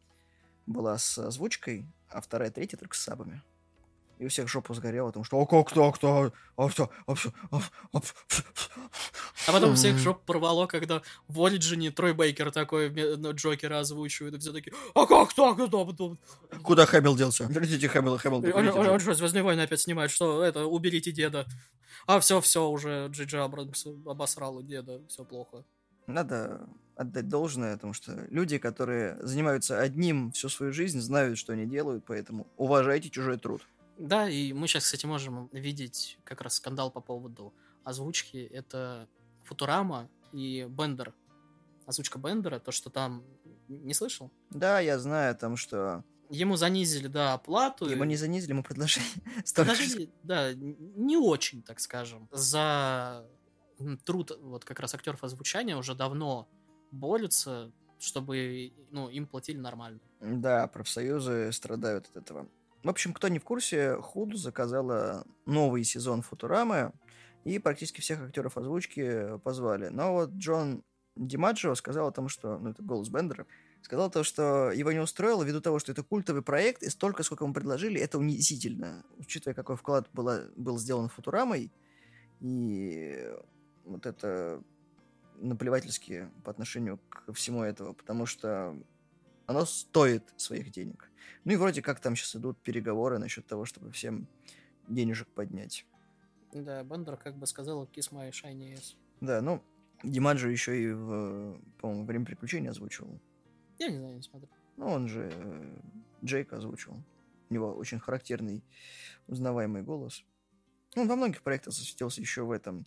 была 0.66 0.96
с 0.96 1.18
озвучкой, 1.18 1.86
а 2.08 2.20
вторая, 2.20 2.50
третья 2.50 2.78
только 2.78 2.96
с 2.96 3.00
сабами. 3.00 3.42
И 4.18 4.26
у 4.26 4.28
всех 4.28 4.48
жопу 4.48 4.74
сгорело, 4.74 5.08
потому 5.08 5.24
что 5.24 5.40
«А 5.40 5.46
как 5.46 5.72
так-то? 5.72 6.32
А 6.56 6.68
что? 6.70 6.90
А 7.06 7.14
что? 7.16 7.32
А, 7.50 7.60
а, 7.92 8.00
А 9.46 9.52
потом 9.52 9.74
всех 9.76 9.96
жоп 9.98 10.24
порвало, 10.24 10.66
когда 10.66 11.02
в 11.28 11.44
Ориджине 11.44 11.90
Трой 11.90 12.14
Бейкер 12.14 12.50
такой 12.50 12.90
ну, 13.16 13.32
Джокера 13.32 13.78
озвучивает, 13.80 14.34
и 14.34 14.38
все 14.38 14.52
такие, 14.52 14.72
а 14.94 15.06
как 15.06 15.32
так? 15.34 15.58
Это 15.58 15.84
потом?» 15.84 16.18
Куда 16.62 16.84
Хэмилл 16.86 17.16
делся? 17.16 17.44
Верните 17.44 17.88
Хэмилла, 17.88 18.18
Хэмилл. 18.18 18.38
Он, 18.54 18.68
он- 18.68 18.88
он 18.88 19.00
что, 19.00 19.14
Звездные 19.14 19.42
войны 19.42 19.60
опять 19.62 19.80
снимает, 19.80 20.10
что 20.10 20.42
это, 20.42 20.64
уберите 20.66 21.12
деда. 21.12 21.46
А 22.06 22.18
все, 22.20 22.40
все, 22.40 22.68
уже 22.68 23.08
Джиджи 23.10 23.38
Абрамс 23.38 23.86
обосрал 24.06 24.62
деда, 24.62 25.00
все 25.08 25.24
плохо. 25.24 25.64
Надо 26.06 26.66
отдать 26.96 27.28
должное, 27.28 27.74
потому 27.74 27.92
что 27.92 28.26
люди, 28.30 28.58
которые 28.58 29.16
занимаются 29.20 29.78
одним 29.78 30.32
всю 30.32 30.48
свою 30.48 30.72
жизнь, 30.72 31.00
знают, 31.00 31.38
что 31.38 31.52
они 31.52 31.66
делают, 31.66 32.04
поэтому 32.06 32.46
уважайте 32.56 33.10
чужой 33.10 33.38
труд. 33.38 33.62
Да, 33.98 34.28
и 34.28 34.52
мы 34.52 34.68
сейчас, 34.68 34.84
кстати, 34.84 35.06
можем 35.06 35.48
видеть 35.52 36.18
как 36.24 36.40
раз 36.40 36.54
скандал 36.54 36.90
по 36.90 37.00
поводу 37.00 37.52
озвучки. 37.84 38.36
Это 38.36 39.08
Футурама 39.44 40.08
и 40.32 40.66
Бендер. 40.68 41.14
Озвучка 41.86 42.18
Бендера, 42.18 42.58
то, 42.58 42.70
что 42.70 42.90
там... 42.90 43.24
Не 43.68 43.92
слышал? 43.92 44.30
Да, 44.50 44.80
я 44.80 44.98
знаю 44.98 45.36
там, 45.36 45.56
что 45.56 46.04
Ему 46.30 46.56
занизили, 46.56 47.06
да, 47.08 47.34
оплату. 47.34 47.88
Ему 47.88 48.04
не 48.04 48.16
занизили, 48.16 48.50
ему 48.50 48.62
предложили. 48.62 49.06
Предложили, 49.54 50.10
да, 50.22 50.52
не 50.54 51.16
очень, 51.16 51.62
так 51.62 51.80
скажем. 51.80 52.28
За 52.32 53.26
труд 54.04 54.38
вот 54.40 54.64
как 54.64 54.80
раз 54.80 54.94
актеров 54.94 55.24
озвучания 55.24 55.76
уже 55.76 55.94
давно 55.94 56.48
борются, 56.90 57.72
чтобы 57.98 58.72
ну, 58.90 59.08
им 59.08 59.26
платили 59.26 59.58
нормально. 59.58 60.00
Да, 60.20 60.66
профсоюзы 60.66 61.50
страдают 61.52 62.06
от 62.08 62.16
этого. 62.16 62.48
В 62.88 62.90
общем, 62.90 63.12
кто 63.12 63.28
не 63.28 63.38
в 63.38 63.44
курсе, 63.44 63.96
Худ 64.00 64.34
заказала 64.34 65.26
новый 65.44 65.84
сезон 65.84 66.22
Футурамы, 66.22 66.94
и 67.44 67.58
практически 67.58 68.00
всех 68.00 68.22
актеров 68.22 68.56
озвучки 68.56 69.36
позвали. 69.40 69.88
Но 69.88 70.14
вот 70.14 70.30
Джон 70.30 70.82
Димаджо 71.14 71.74
сказал 71.74 72.08
о 72.08 72.12
том, 72.12 72.30
что... 72.30 72.56
Ну, 72.56 72.70
это 72.70 72.82
голос 72.82 73.10
Бендера. 73.10 73.46
Сказал 73.82 74.10
то, 74.10 74.24
что 74.24 74.72
его 74.72 74.90
не 74.90 75.00
устроило 75.00 75.42
ввиду 75.42 75.60
того, 75.60 75.78
что 75.78 75.92
это 75.92 76.02
культовый 76.02 76.40
проект, 76.40 76.82
и 76.82 76.88
столько, 76.88 77.24
сколько 77.24 77.44
ему 77.44 77.52
предложили, 77.52 78.00
это 78.00 78.16
унизительно. 78.18 79.04
Учитывая, 79.18 79.54
какой 79.54 79.76
вклад 79.76 80.08
была, 80.14 80.44
был 80.56 80.78
сделан 80.78 81.10
Футурамой, 81.10 81.70
и 82.40 83.30
вот 83.84 84.06
это 84.06 84.62
наплевательски 85.36 86.30
по 86.42 86.50
отношению 86.50 86.98
к 87.10 87.34
всему 87.34 87.64
этого, 87.64 87.92
потому 87.92 88.24
что 88.24 88.74
оно 89.48 89.64
стоит 89.64 90.22
своих 90.36 90.70
денег. 90.70 91.10
Ну 91.44 91.52
и 91.52 91.56
вроде 91.56 91.80
как 91.80 92.00
там 92.00 92.14
сейчас 92.14 92.36
идут 92.36 92.58
переговоры 92.62 93.18
насчет 93.18 93.46
того, 93.46 93.64
чтобы 93.64 93.90
всем 93.90 94.28
денежек 94.86 95.26
поднять. 95.28 95.86
Да, 96.52 96.84
Бендер 96.84 97.16
как 97.16 97.36
бы 97.36 97.46
сказал 97.46 97.84
Kiss 97.86 98.12
My 98.12 98.30
Shiny 98.30 98.74
Ass. 98.74 98.94
Да, 99.22 99.40
ну, 99.40 99.62
Димаджо 100.04 100.48
еще 100.48 100.80
и 100.80 100.92
в, 100.92 101.58
по-моему, 101.80 102.04
«Время 102.04 102.26
приключений» 102.26 102.68
озвучивал. 102.68 103.18
Я 103.78 103.88
не 103.88 103.96
знаю, 103.96 104.16
не 104.16 104.22
смотрю. 104.22 104.50
Ну, 104.76 104.86
он 104.86 105.08
же 105.08 105.30
э, 105.32 105.80
Джейка 106.22 106.58
озвучивал. 106.58 107.02
У 107.48 107.54
него 107.54 107.74
очень 107.74 107.98
характерный, 107.98 108.62
узнаваемый 109.28 109.82
голос. 109.82 110.24
Ну, 110.94 111.02
Он 111.02 111.08
во 111.08 111.16
многих 111.16 111.42
проектах 111.42 111.72
засветился 111.72 112.20
еще 112.20 112.42
в 112.42 112.50
этом. 112.50 112.86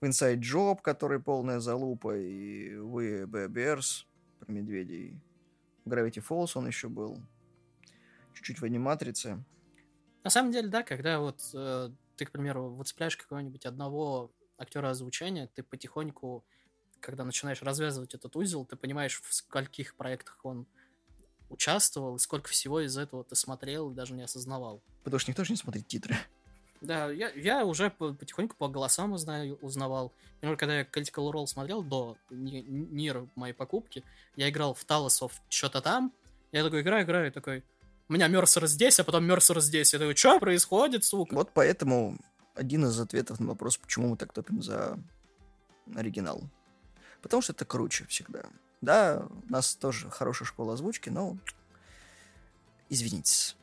В 0.00 0.06
Inside 0.06 0.40
Job, 0.40 0.80
который 0.80 1.20
полная 1.20 1.60
залупа, 1.60 2.16
и 2.16 2.70
We 2.72 3.26
Bears 3.26 4.06
про 4.38 4.50
медведей. 4.50 5.20
Gravity 5.84 6.24
Falls 6.26 6.52
он 6.54 6.66
еще 6.66 6.88
был. 6.88 7.22
Чуть-чуть 8.34 8.60
в 8.60 8.64
аниматрице. 8.64 9.42
На 10.22 10.30
самом 10.30 10.52
деле, 10.52 10.68
да, 10.68 10.82
когда 10.82 11.18
вот 11.20 11.40
э, 11.54 11.90
ты, 12.16 12.26
к 12.26 12.30
примеру, 12.30 12.70
выцепляешь 12.70 13.16
какого-нибудь 13.16 13.64
одного 13.66 14.30
актера 14.58 14.90
озвучания, 14.90 15.48
ты 15.54 15.62
потихоньку, 15.62 16.44
когда 17.00 17.24
начинаешь 17.24 17.62
развязывать 17.62 18.14
этот 18.14 18.36
узел, 18.36 18.66
ты 18.66 18.76
понимаешь, 18.76 19.22
в 19.22 19.32
скольких 19.32 19.96
проектах 19.96 20.38
он 20.44 20.66
участвовал, 21.48 22.16
и 22.16 22.18
сколько 22.18 22.48
всего 22.48 22.80
из 22.80 22.96
этого 22.96 23.24
ты 23.24 23.34
смотрел 23.34 23.90
и 23.90 23.94
даже 23.94 24.14
не 24.14 24.22
осознавал. 24.22 24.82
Потому 25.02 25.18
что 25.18 25.30
никто 25.30 25.44
же 25.44 25.52
не 25.52 25.56
смотрит 25.56 25.86
титры. 25.86 26.16
Да, 26.80 27.10
я, 27.10 27.30
я 27.30 27.64
уже 27.64 27.90
по- 27.90 28.14
потихоньку 28.14 28.56
по 28.56 28.68
голосам 28.68 29.12
узнаю, 29.12 29.58
узнавал. 29.60 30.12
Например, 30.36 30.56
когда 30.56 30.78
я 30.78 30.82
Critical 30.84 31.30
Role 31.30 31.46
смотрел 31.46 31.82
до 31.82 32.16
Ни- 32.30 32.64
Нир 32.66 33.26
моей 33.34 33.52
покупки, 33.52 34.02
я 34.36 34.48
играл 34.48 34.72
в 34.74 34.84
Талосов 34.84 35.42
что-то 35.50 35.82
там, 35.82 36.12
я 36.52 36.64
такой 36.64 36.80
играю, 36.80 37.04
играю, 37.04 37.28
и 37.28 37.30
такой, 37.30 37.62
у 38.08 38.12
меня 38.14 38.26
Мерсер 38.28 38.66
здесь, 38.66 38.98
а 38.98 39.04
потом 39.04 39.24
Мерсер 39.24 39.60
здесь. 39.60 39.92
Я 39.92 39.98
такой, 39.98 40.16
что 40.16 40.40
происходит, 40.40 41.04
сука? 41.04 41.34
Вот 41.34 41.50
поэтому 41.52 42.16
один 42.54 42.86
из 42.86 42.98
ответов 42.98 43.40
на 43.40 43.48
вопрос, 43.48 43.76
почему 43.76 44.08
мы 44.08 44.16
так 44.16 44.32
топим 44.32 44.62
за 44.62 44.98
оригинал. 45.94 46.42
Потому 47.22 47.42
что 47.42 47.52
это 47.52 47.64
круче 47.64 48.06
всегда. 48.06 48.44
Да, 48.80 49.26
у 49.48 49.52
нас 49.52 49.76
тоже 49.76 50.08
хорошая 50.08 50.46
школа 50.46 50.74
озвучки, 50.74 51.10
но 51.10 51.36
извините. 52.88 53.54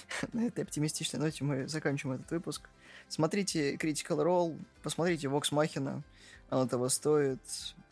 На 0.32 0.46
этой 0.46 0.64
оптимистичной 0.64 1.20
ноте 1.20 1.44
мы 1.44 1.68
заканчиваем 1.68 2.20
этот 2.20 2.30
выпуск. 2.30 2.68
Смотрите 3.08 3.74
Critical 3.76 4.24
Role, 4.24 4.58
посмотрите 4.82 5.28
Vox 5.28 5.50
Machina, 5.52 6.02
оно 6.50 6.66
того 6.66 6.88
стоит. 6.88 7.40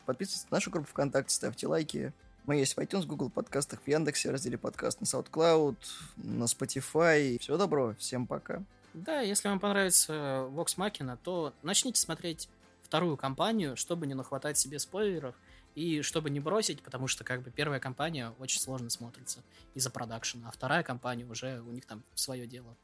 Подписывайтесь 0.05 0.49
на 0.49 0.57
нашу 0.57 0.71
группу 0.71 0.87
ВКонтакте, 0.89 1.33
ставьте 1.33 1.67
лайки. 1.67 2.13
Мы 2.45 2.55
есть 2.55 2.75
в 2.75 2.79
iTunes, 2.79 3.05
Google 3.05 3.29
подкастах, 3.29 3.81
в 3.81 3.87
Яндексе, 3.87 4.31
разделе 4.31 4.57
подкаст 4.57 5.01
на 5.01 5.05
SoundCloud, 5.05 5.75
на 6.17 6.43
Spotify. 6.45 7.39
Всего 7.39 7.57
доброго, 7.57 7.93
всем 7.95 8.25
пока. 8.25 8.63
Да, 8.93 9.21
если 9.21 9.49
вам 9.49 9.59
понравится 9.59 10.47
Vox 10.51 10.77
Machina, 10.77 11.17
то 11.21 11.53
начните 11.61 11.99
смотреть 11.99 12.47
вторую 12.83 13.17
кампанию, 13.17 13.75
чтобы 13.75 14.07
не 14.07 14.13
нахватать 14.13 14.57
себе 14.57 14.79
спойлеров 14.79 15.35
и 15.77 16.01
чтобы 16.01 16.31
не 16.31 16.39
бросить, 16.39 16.81
потому 16.81 17.07
что 17.07 17.23
как 17.23 17.43
бы 17.43 17.51
первая 17.51 17.79
кампания 17.79 18.33
очень 18.39 18.59
сложно 18.59 18.89
смотрится 18.89 19.43
из-за 19.75 19.91
продакшена, 19.91 20.49
а 20.49 20.51
вторая 20.51 20.81
кампания 20.81 21.23
уже 21.23 21.61
у 21.61 21.71
них 21.71 21.85
там 21.85 22.03
свое 22.15 22.47
дело. 22.47 22.75